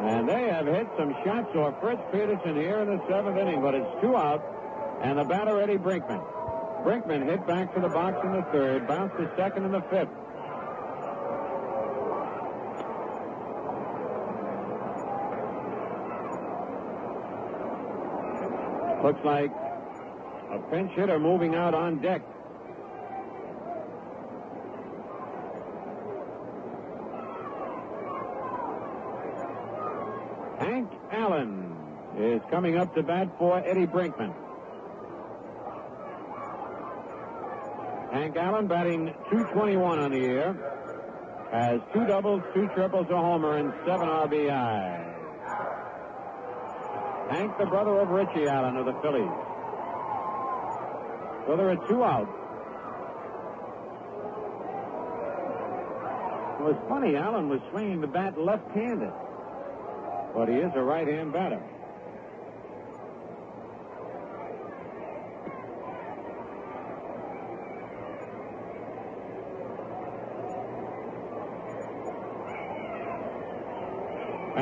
[0.00, 3.74] And they have hit some shots off Fritz Peterson here in the seventh inning, but
[3.74, 4.42] it's two out.
[5.02, 6.24] And the batter, Eddie Brinkman.
[6.84, 10.08] Brinkman hit back to the box in the third, bounced to second in the fifth.
[19.02, 19.52] Looks like
[20.50, 22.22] a pinch hitter moving out on deck.
[30.58, 31.76] Hank Allen
[32.18, 34.34] is coming up to bat for Eddie Brinkman.
[38.12, 40.54] Hank Allen batting 221 on the year.
[41.52, 45.06] Has two doubles, two triples, a homer, and seven RBI.
[47.30, 49.30] Hank, the brother of Richie Allen of the Phillies.
[51.46, 52.30] So there are two outs.
[56.58, 59.12] It was funny, Allen was swinging the bat left-handed.
[60.34, 61.62] But he is a right-hand batter.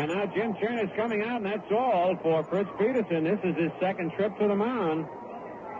[0.04, 3.24] And now Jim Turner's coming out, and that's all for Fritz Peterson.
[3.24, 5.06] This is his second trip to the mound.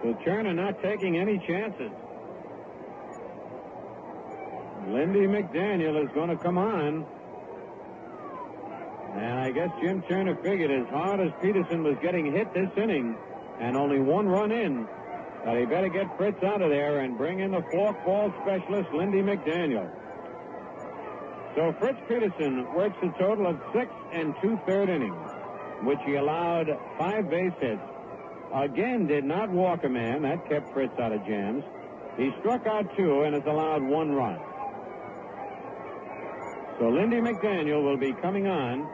[0.03, 1.91] So Turner not taking any chances.
[4.89, 7.05] Lindy McDaniel is going to come on.
[9.13, 13.15] And I guess Jim Turner figured as hard as Peterson was getting hit this inning,
[13.61, 14.89] and only one run in,
[15.45, 18.89] that he better get Fritz out of there and bring in the fork ball specialist,
[18.95, 19.91] Lindy McDaniel.
[21.55, 25.31] So Fritz Peterson works a total of six and two-third innings,
[25.85, 26.67] which he allowed
[26.99, 27.81] five base hits.
[28.53, 30.23] Again, did not walk a man.
[30.23, 31.63] That kept Fritz out of jams.
[32.17, 34.41] He struck out two and has allowed one run.
[36.81, 38.89] So Lindy McDaniel will be coming on.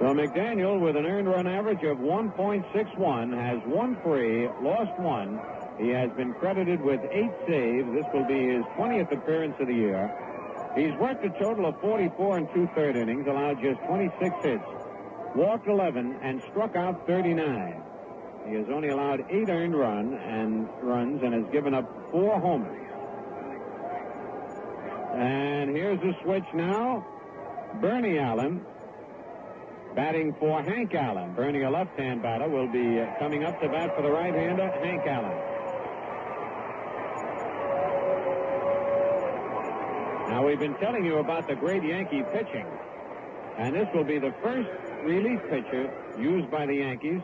[0.00, 5.40] So McDaniel, with an earned run average of 1.61, has won three, lost one,
[5.78, 7.88] he has been credited with eight saves.
[7.92, 10.10] This will be his 20th appearance of the year.
[10.74, 14.64] He's worked a total of 44 and two-third innings, allowed just 26 hits,
[15.34, 17.82] walked 11, and struck out 39.
[18.48, 22.82] He has only allowed eight earned run and runs and has given up four homers.
[25.14, 27.04] And here's the switch now.
[27.80, 28.64] Bernie Allen
[29.94, 31.32] batting for Hank Allen.
[31.34, 35.02] Bernie, a left-hand batter, will be uh, coming up to bat for the right-hander, Hank
[35.06, 35.55] Allen.
[40.36, 42.66] Now, we've been telling you about the great Yankee pitching,
[43.56, 44.68] and this will be the first
[45.02, 45.88] relief pitcher
[46.20, 47.22] used by the Yankees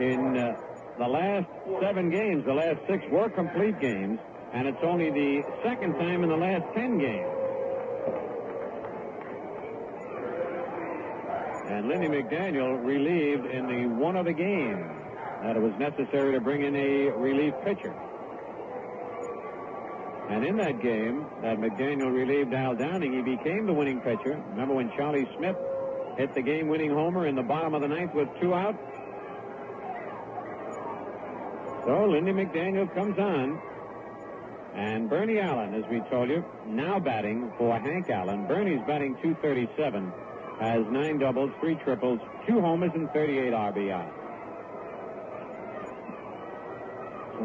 [0.00, 0.58] in uh,
[0.98, 1.46] the last
[1.80, 2.44] seven games.
[2.44, 4.18] The last six were complete games,
[4.52, 7.30] and it's only the second time in the last ten games.
[11.70, 14.82] And Lindy McDaniel relieved in the one of the game
[15.44, 17.94] that it was necessary to bring in a relief pitcher.
[20.30, 24.40] And in that game that McDaniel relieved Al Downing, he became the winning pitcher.
[24.50, 25.56] Remember when Charlie Smith
[26.16, 28.78] hit the game-winning homer in the bottom of the ninth with two out?
[31.84, 33.60] So Lindy McDaniel comes on.
[34.76, 38.46] And Bernie Allen, as we told you, now batting for Hank Allen.
[38.46, 40.12] Bernie's batting 237,
[40.60, 44.19] has nine doubles, three triples, two homers, and 38 RBI.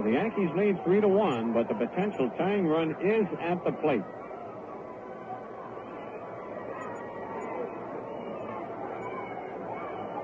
[0.04, 4.04] The Yankees lead three to one, but the potential tying run is at the plate.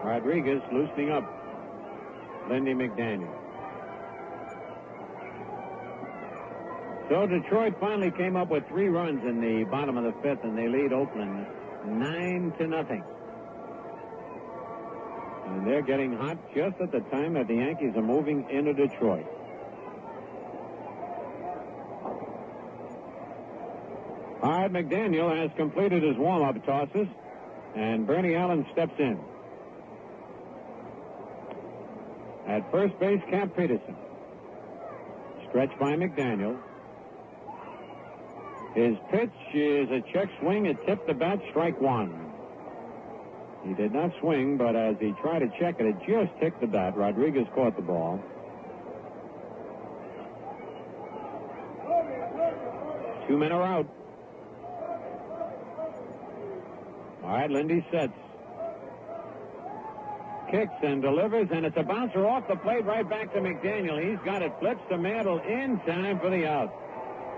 [0.04, 1.24] Rodriguez loosening up
[2.50, 3.34] Lindy McDaniel.
[7.10, 10.58] So Detroit finally came up with three runs in the bottom of the fifth, and
[10.58, 11.46] they lead Oakland
[11.86, 13.04] nine to nothing.
[15.48, 19.26] And they're getting hot just at the time that the Yankees are moving into Detroit.
[24.44, 27.08] All right, McDaniel has completed his warm-up tosses,
[27.76, 29.20] and Bernie Allen steps in.
[32.48, 33.96] At first base, Camp Peterson.
[35.48, 36.58] Stretched by McDaniel.
[38.74, 40.66] His pitch is a check swing.
[40.66, 42.32] It tipped the bat, strike one.
[43.64, 46.68] He did not swing, but as he tried to check it, it just ticked the
[46.68, 46.98] bat.
[46.98, 48.20] Rodriguez caught the ball.
[53.28, 54.01] Two men are out.
[57.24, 58.14] All right, Lindy sets.
[60.50, 64.02] Kicks and delivers, and it's a bouncer off the plate right back to McDaniel.
[64.02, 66.74] He's got it, flips to Mantle in time for the out.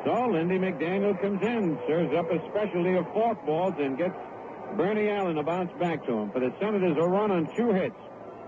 [0.05, 4.15] So Lindy McDaniel comes in, serves up a specialty of fork balls, and gets
[4.76, 6.31] Bernie Allen a bounce back to him.
[6.31, 7.95] For the Senators, a run on two hits.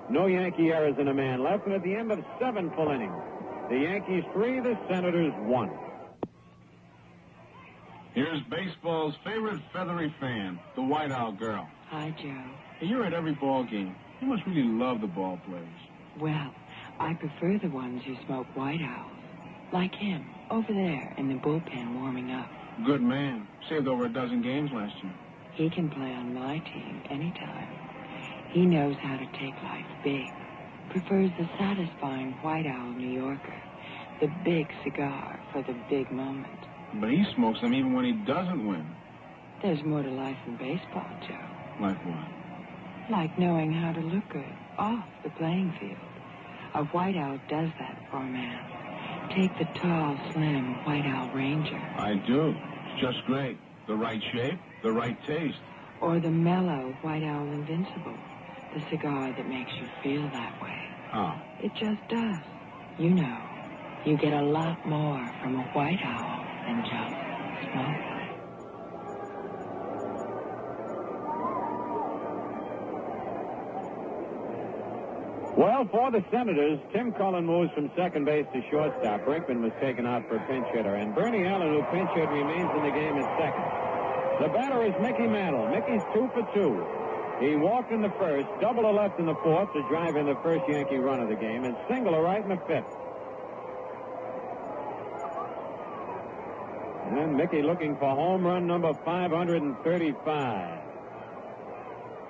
[0.09, 3.13] No Yankee errors in a man left, and at the end of seven full innings,
[3.69, 5.69] the Yankees three, the Senators one.
[8.15, 11.67] Here's baseball's favorite feathery fan, the White Owl girl.
[11.89, 12.43] Hi, Joe.
[12.79, 13.93] Hey, you're at every ball game.
[14.21, 15.67] You must really love the ball players.
[16.17, 16.55] Well,
[16.97, 19.11] I prefer the ones who smoke White Owls.
[19.73, 22.47] Like him, over there in the bullpen warming up.
[22.85, 23.49] Good man.
[23.67, 25.13] Saved over a dozen games last year.
[25.55, 27.67] He can play on my team anytime.
[28.51, 30.31] He knows how to take life big.
[30.89, 33.61] Prefers the satisfying White Owl New Yorker.
[34.21, 36.64] The big cigar for the big moment.
[36.99, 38.85] But he smokes them even when he doesn't win.
[39.61, 41.35] There's more to life than baseball, Joe.
[41.81, 43.11] Like what?
[43.11, 45.97] Like knowing how to look good off the playing field.
[46.73, 49.29] A White Owl does that for a man.
[49.29, 51.81] Take the tall, slim White Owl Ranger.
[51.97, 52.55] I do.
[52.91, 53.57] It's just great.
[53.87, 55.57] The right shape, the right taste.
[56.01, 58.17] Or the mellow White Owl Invincible.
[58.73, 60.89] The cigar that makes you feel that way.
[61.11, 61.41] How?
[61.61, 62.43] It just does.
[62.97, 63.37] You know,
[64.05, 66.44] you get a lot more from a White Owl
[67.71, 68.15] smoke.
[75.55, 79.21] Well, for the Senators, Tim Cullen moves from second base to shortstop.
[79.23, 82.83] Brinkman was taken out for pinch hitter, and Bernie Allen, who pinch hit, remains in
[82.83, 83.63] the game at second.
[84.43, 85.69] The batter is Mickey Mantle.
[85.69, 86.83] Mickey's two for two.
[87.39, 90.35] He walked in the first, double a left in the fourth to drive in the
[90.43, 93.04] first Yankee run of the game, and single a right in the fifth.
[97.11, 100.79] And Mickey looking for home run number 535.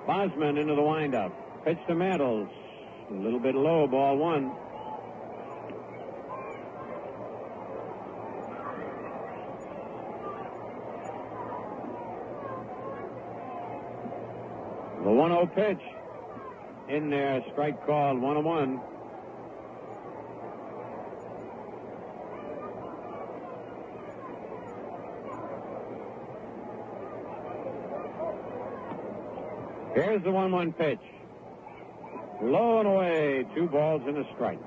[0.06, 1.32] Bosman into the windup.
[1.64, 2.48] Pitch to Mantles.
[3.10, 4.52] A little bit low, ball one.
[15.02, 15.80] The 1 0 pitch.
[16.88, 18.80] In there, strike called 1 1.
[30.16, 30.98] Here's the 1 1 pitch.
[32.40, 34.58] Low and away, two balls and a strike.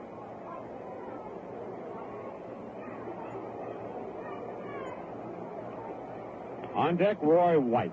[6.76, 7.92] On deck, Roy White.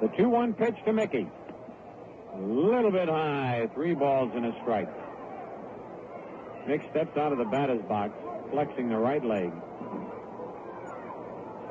[0.00, 1.28] The 2 1 pitch to Mickey.
[2.34, 4.88] A little bit high, three balls and a strike.
[6.66, 8.14] Mick steps out of the batter's box,
[8.50, 9.52] flexing the right leg.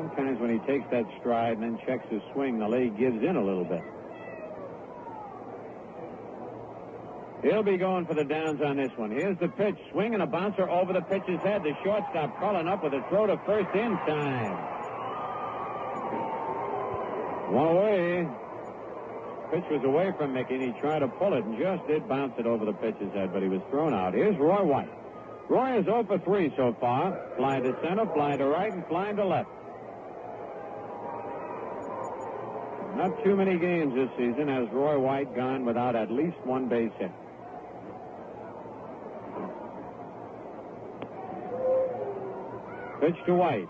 [0.02, 3.36] Sometimes when he takes that stride and then checks his swing, the leg gives in
[3.36, 3.84] a little bit.
[7.44, 9.12] He'll be going for the downs on this one.
[9.12, 9.76] Here's the pitch.
[9.92, 11.62] Swing and a bouncer over the pitcher's head.
[11.64, 14.58] The shortstop calling up with a throw to first in time.
[17.54, 18.28] One away.
[19.52, 22.34] Pitch was away from Mickey, and he tried to pull it and just did bounce
[22.40, 24.14] it over the pitcher's head, but he was thrown out.
[24.14, 24.90] Here's Roy White.
[25.50, 27.20] Roy is 0 for 3 so far.
[27.38, 29.50] Fly to center, fly to right, and fly to left.
[33.02, 36.92] Not too many games this season has Roy White gone without at least one base
[37.00, 37.10] hit.
[43.02, 43.68] Pitch to White.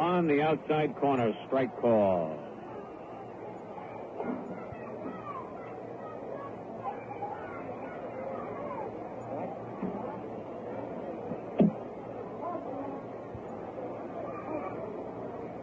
[0.00, 2.36] On the outside corner, strike call.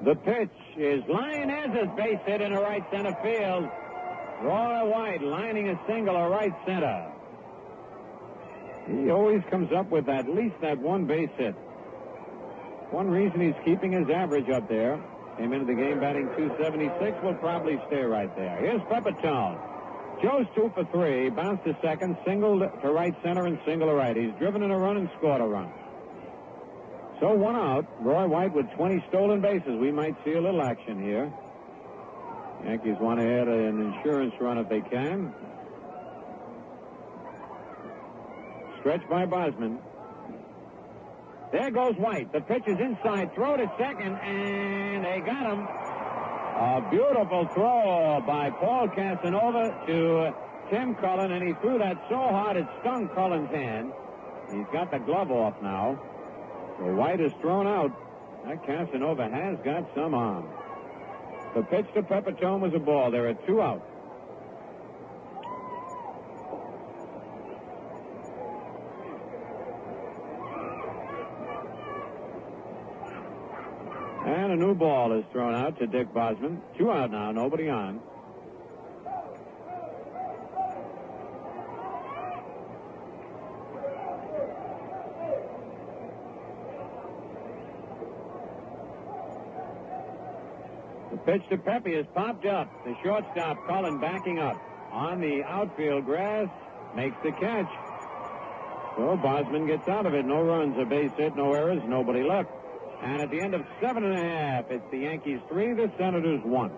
[0.09, 3.69] The pitch is a base hit in a right center field.
[4.41, 7.11] Roy White lining a single a right center.
[8.87, 11.53] He always comes up with at least that one base hit.
[12.89, 14.99] One reason he's keeping his average up there.
[15.37, 17.21] Came into the game batting 276.
[17.21, 18.57] Will probably stay right there.
[18.57, 19.61] Here's Pepitone.
[20.23, 21.29] Joe's two for three.
[21.29, 22.17] Bounced to second.
[22.25, 24.17] Singled to right center and single to right.
[24.17, 25.71] He's driven in a run and scored a run.
[27.19, 27.85] So one out.
[27.99, 29.75] Roy White with 20 stolen bases.
[29.79, 31.31] We might see a little action here.
[32.63, 35.33] Yankees want to add an insurance run if they can.
[38.79, 39.79] Stretch by Bosman.
[41.51, 42.31] There goes White.
[42.31, 43.33] The pitch is inside.
[43.35, 45.67] Throw to second, and they got him.
[45.67, 50.33] A beautiful throw by Paul Casanova to
[50.69, 53.91] Tim Cullen, and he threw that so hard it stung Cullen's hand.
[54.51, 55.99] He's got the glove off now.
[56.79, 57.91] So White is thrown out.
[58.45, 60.47] That Casanova has got some arm.
[61.53, 63.11] The pitch to Pepitone was a ball.
[63.11, 63.85] There are two out.
[74.25, 76.61] And a new ball is thrown out to Dick Bosman.
[76.77, 77.99] Two out now, nobody on.
[91.29, 92.67] Pitch to Pepe is popped up.
[92.85, 94.59] The shortstop, Cullen, backing up.
[94.91, 96.47] On the outfield grass,
[96.95, 97.69] makes the catch.
[98.97, 100.25] So Bosman gets out of it.
[100.25, 102.49] No runs, a base hit, no errors, nobody left.
[103.03, 106.41] And at the end of seven and a half, it's the Yankees three, the Senators
[106.43, 106.71] one.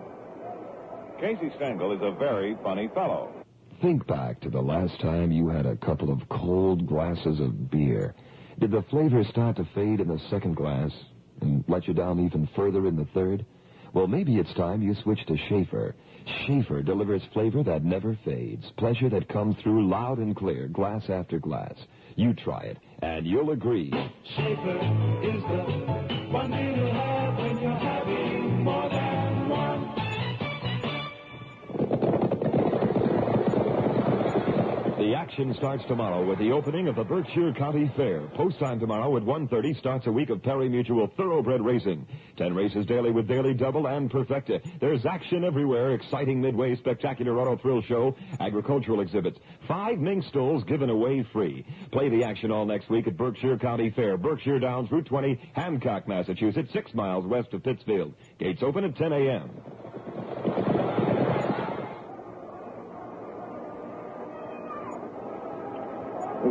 [1.18, 3.32] Casey Stengel is a very funny fellow.
[3.80, 8.14] Think back to the last time you had a couple of cold glasses of beer.
[8.60, 10.92] Did the flavor start to fade in the second glass
[11.40, 13.46] and let you down even further in the third?
[13.92, 15.94] Well, maybe it's time you switch to Schaefer.
[16.46, 21.38] Schaefer delivers flavor that never fades, pleasure that comes through loud and clear, glass after
[21.38, 21.74] glass.
[22.16, 23.90] You try it, and you'll agree.
[24.36, 24.78] Schaefer
[25.22, 28.01] is the one thing you'll have when you're having
[35.02, 38.20] The action starts tomorrow with the opening of the Berkshire County Fair.
[38.36, 42.06] Post time tomorrow at 1.30 starts a week of pari-mutuel Thoroughbred Racing.
[42.36, 44.60] Ten races daily with Daily Double and Perfecta.
[44.80, 45.90] There's action everywhere.
[45.94, 48.14] Exciting midway spectacular auto thrill show.
[48.38, 49.40] Agricultural exhibits.
[49.66, 51.66] Five mink stalls given away free.
[51.90, 54.16] Play the action all next week at Berkshire County Fair.
[54.16, 58.14] Berkshire Downs, Route 20, Hancock, Massachusetts, six miles west of Pittsfield.
[58.38, 59.50] Gates open at 10 a.m.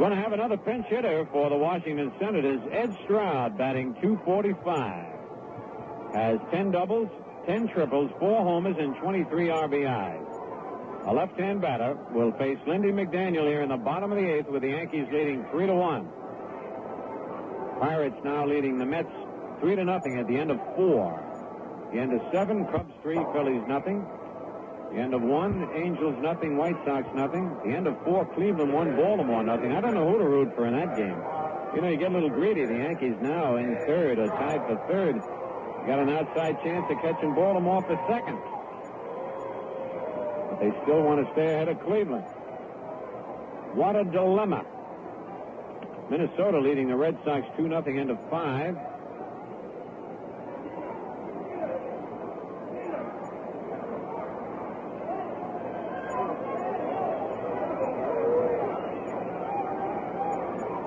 [0.01, 2.59] going to have another pinch hitter for the Washington Senators.
[2.71, 5.05] Ed Stroud batting 245.
[6.15, 7.07] Has 10 doubles,
[7.45, 11.05] 10 triples, 4 homers, and 23 RBIs.
[11.05, 14.63] A left-hand batter will face Lindy McDaniel here in the bottom of the eighth with
[14.63, 16.09] the Yankees leading 3 to 1.
[17.79, 19.13] Pirates now leading the Mets
[19.59, 21.89] 3 to nothing at the end of 4.
[21.93, 24.03] The end of 7, Cubs 3, Phillies nothing.
[24.91, 27.55] The end of one, Angels nothing, White Sox nothing.
[27.63, 29.72] The end of four, Cleveland one, Baltimore nothing.
[29.72, 31.15] I don't know who to root for in that game.
[31.73, 32.65] You know, you get a little greedy.
[32.65, 35.15] The Yankees now in third or tied for third.
[35.88, 38.38] Got an outside chance of catching Baltimore for second.
[40.49, 42.26] But they still want to stay ahead of Cleveland.
[43.73, 44.65] What a dilemma.
[46.09, 48.76] Minnesota leading the Red Sox 2 nothing end of five.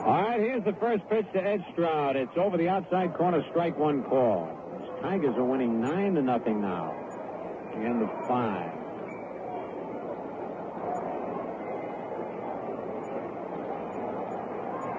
[0.04, 2.16] All right, here's the first pitch to Ed Stroud.
[2.16, 4.48] It's over the outside corner, strike one call.
[4.80, 6.94] The Tigers are winning nine to nothing now.
[7.74, 8.70] The end of five.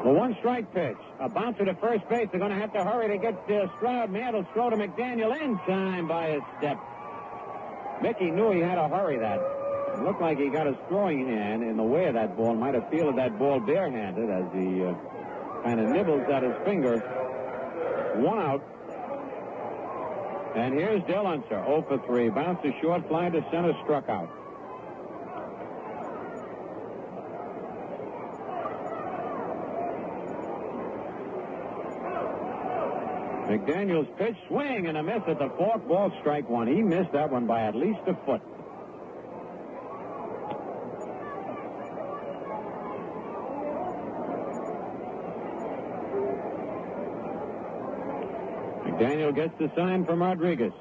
[0.04, 0.98] The one strike pitch.
[1.20, 2.28] A bouncer to first base.
[2.32, 4.12] They're going to have to hurry to get uh, Stroud.
[4.12, 6.78] Mantle's throw to McDaniel in time by a step.
[8.02, 9.40] Mickey knew he had to hurry that.
[9.98, 12.54] It looked like he got his throwing hand in the way of that ball.
[12.54, 14.94] Might have fielded that ball barehanded as he uh,
[15.66, 17.00] kind of nibbles at his finger.
[18.18, 18.64] One out.
[20.56, 22.30] And here's Del Unser, 0 for 3.
[22.30, 24.30] Bounces a short, fly to center, struck out.
[33.50, 36.68] McDaniel's pitch, swing, and a miss at the fourth ball, strike one.
[36.68, 38.42] He missed that one by at least a foot.
[48.96, 50.72] McDaniel gets the sign from Rodriguez.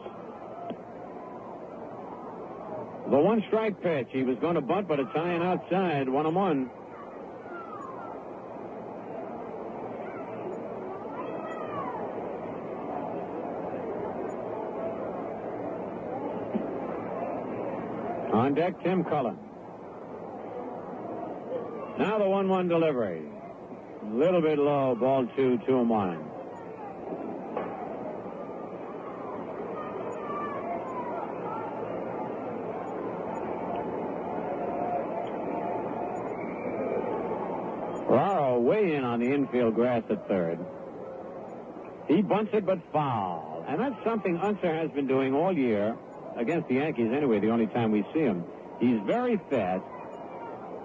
[3.10, 4.08] The one strike pitch.
[4.10, 6.08] He was going to bunt, but it's high and outside.
[6.08, 6.70] One on one.
[18.32, 19.38] On deck, Tim Cullen.
[21.98, 23.22] Now the 1 1 delivery.
[24.02, 26.18] A little bit low, ball two, two and one.
[38.06, 40.58] Ferraro way in on the infield grass at third.
[42.08, 43.64] He bunts it, but foul.
[43.68, 45.96] And that's something Unser has been doing all year.
[46.36, 48.44] against the Yankees anyway, the only time we see him.
[48.80, 49.84] He's very fast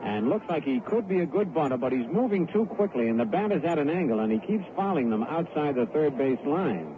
[0.03, 3.19] and looks like he could be a good bunter, but he's moving too quickly, and
[3.19, 6.39] the bat is at an angle, and he keeps fouling them outside the third base
[6.45, 6.95] line.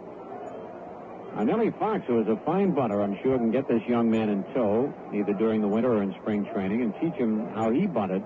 [1.40, 4.44] Nellie Fox, who is a fine bunter, I'm sure can get this young man in
[4.54, 8.22] tow, either during the winter or in spring training, and teach him how he bunted.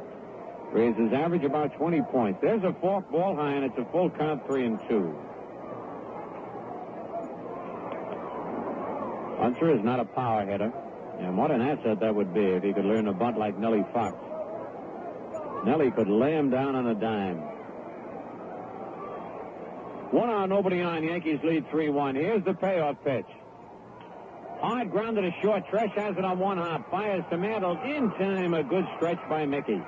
[0.76, 2.38] Raise his average about 20 points.
[2.42, 5.16] There's a fork ball high, and it's a full count, three and two.
[9.40, 10.70] Unser is not a power hitter,
[11.18, 13.86] and what an asset that would be if he could learn to bunt like Nellie
[13.94, 14.18] Fox.
[15.64, 17.38] Nellie could lay him down on a dime.
[20.12, 21.04] One on, nobody on.
[21.04, 22.16] Yankees lead 3-1.
[22.16, 23.26] Here's the payoff pitch.
[24.60, 25.66] Hard grounded to short.
[25.68, 26.90] Tresh has it on one hop.
[26.90, 27.80] Fires to Mantle.
[27.82, 29.80] In time, a good stretch by Mickey.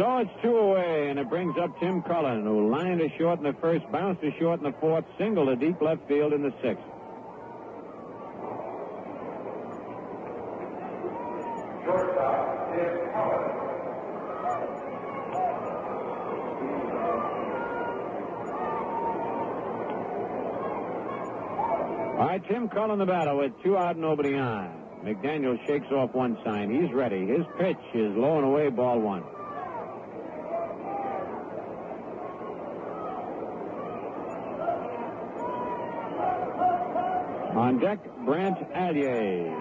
[0.00, 3.44] So it's two away, and it brings up Tim Cullen, who lined to short in
[3.44, 6.54] the first, bounced to short in the fourth, single to deep left field in the
[6.62, 6.82] sixth.
[22.16, 24.82] All right, Tim Cullen the batter with two out, nobody on.
[25.04, 26.70] McDaniel shakes off one sign.
[26.70, 27.26] He's ready.
[27.26, 29.24] His pitch is low and away, ball one.
[37.60, 39.54] On deck, Brant Alyea.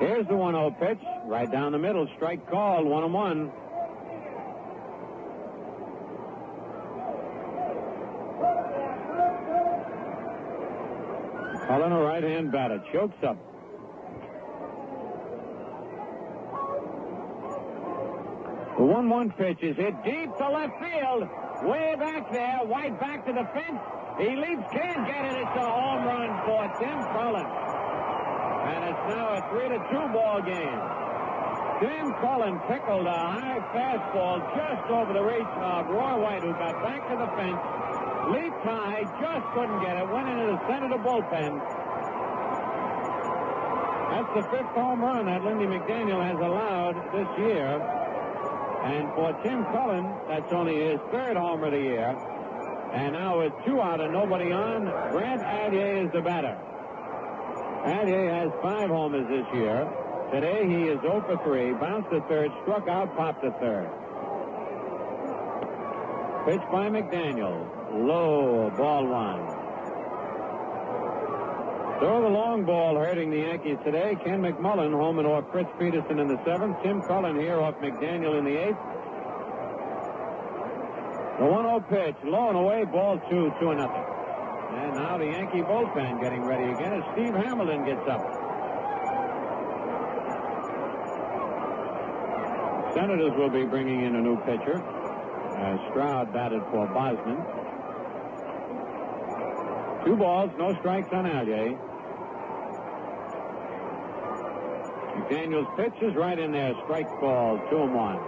[0.00, 0.98] Here's the 1 0 pitch.
[1.26, 2.08] Right down the middle.
[2.16, 2.86] Strike called.
[2.86, 3.52] 1 1.
[11.66, 12.82] Cullen, a right hand batter.
[12.94, 13.36] Chokes up.
[18.78, 21.28] The 1 1 pitch is hit deep to left field.
[21.64, 22.60] Way back there.
[22.64, 24.03] White back to the fence.
[24.18, 25.42] He leaps, can't get it.
[25.42, 27.42] It's a home run for Tim Cullen.
[27.42, 30.80] And it's now a 3 to 2 ball game.
[31.82, 36.78] Tim Cullen tickled a high fastball just over the reach of Roy White, who got
[36.86, 37.58] back to the fence.
[38.30, 40.06] Leaped high, just couldn't get it.
[40.06, 41.58] Went into the center of the bullpen.
[44.14, 47.82] That's the fifth home run that Lindy McDaniel has allowed this year.
[48.86, 52.33] And for Tim Cullen, that's only his third homer of the year.
[52.94, 56.56] And now with two out and nobody on, Brant Alyea is the batter.
[57.84, 59.90] Alyea has five homers this year.
[60.32, 63.90] Today he is 0 for 3, bounced to third, struck out, popped to third.
[66.46, 67.66] Pitch by McDaniel.
[68.06, 69.64] Low, ball one.
[72.00, 74.16] So the long ball hurting the Yankees today.
[74.24, 76.76] Ken McMullen home and off Fritz Peterson in the seventh.
[76.82, 78.76] Tim Cullen here off McDaniel in the eighth.
[81.38, 84.04] The 1-0 pitch, low and away, ball two, two and nothing.
[84.78, 88.22] And now the Yankee bullpen getting ready again as Steve Hamilton gets up.
[92.94, 94.78] Senators will be bringing in a new pitcher.
[95.58, 97.42] As Stroud batted for Bosman.
[100.06, 101.76] Two balls, no strikes on Alyea.
[105.18, 106.74] McDaniel's pitch is right in there.
[106.84, 108.18] Strike ball, two and one.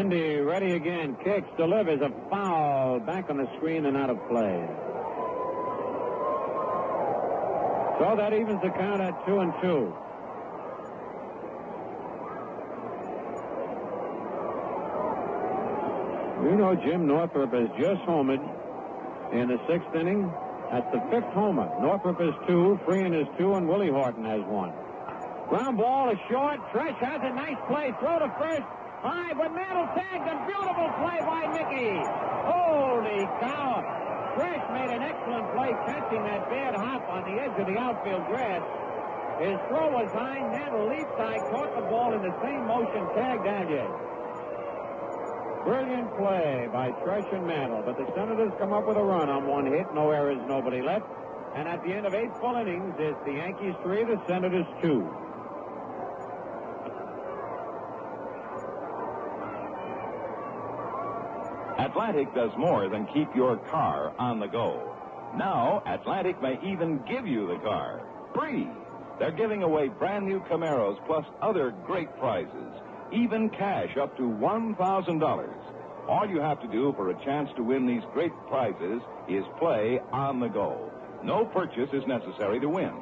[0.00, 1.14] Lindy ready again.
[1.22, 3.00] Kicks, delivers a foul.
[3.00, 4.66] Back on the screen and out of play.
[8.00, 9.92] So that evens the count at two and two.
[16.48, 18.40] You know Jim Northrup has just homered
[19.34, 20.32] in the sixth inning.
[20.72, 21.68] That's the fifth homer.
[21.78, 24.72] Northrup is two, Freehan is two, and Willie Horton has one.
[25.50, 26.58] Ground ball is short.
[26.72, 27.92] Tresh has a nice play.
[28.00, 28.79] Throw to first.
[29.00, 31.96] High, but Mantle tagged a beautiful play by Mickey.
[32.44, 33.80] Holy cow.
[34.36, 38.28] Tresh made an excellent play catching that bad hop on the edge of the outfield
[38.28, 38.60] grass.
[39.40, 40.44] His throw was high.
[40.52, 43.88] Mantle leaped high, caught the ball in the same motion, tagged Alyea.
[45.64, 49.46] Brilliant play by Tresh and Mantle, but the Senators come up with a run on
[49.46, 51.08] one hit, no errors, nobody left.
[51.56, 55.08] And at the end of eight full innings, it's the Yankees three, the Senators two.
[62.10, 64.96] Atlantic does more than keep your car on the go.
[65.36, 68.02] Now, Atlantic may even give you the car
[68.34, 68.66] free.
[69.20, 72.72] They're giving away brand new Camaros plus other great prizes,
[73.12, 75.54] even cash up to $1,000.
[76.08, 80.00] All you have to do for a chance to win these great prizes is play
[80.10, 80.90] on the go.
[81.22, 82.92] No purchase is necessary to win.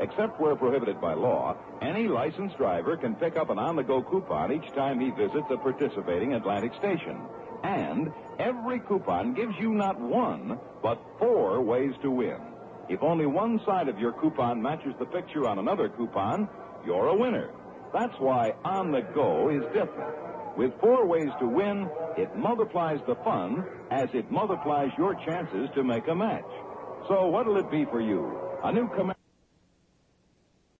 [0.00, 4.02] Except where prohibited by law, any licensed driver can pick up an on the go
[4.02, 7.20] coupon each time he visits a participating Atlantic station.
[7.62, 12.38] And every coupon gives you not one, but four ways to win.
[12.88, 16.48] If only one side of your coupon matches the picture on another coupon,
[16.84, 17.50] you're a winner.
[17.92, 20.14] That's why On the Go is different.
[20.56, 25.82] With four ways to win, it multiplies the fun as it multiplies your chances to
[25.82, 26.44] make a match.
[27.08, 28.38] So what'll it be for you?
[28.64, 29.15] A new Camaro.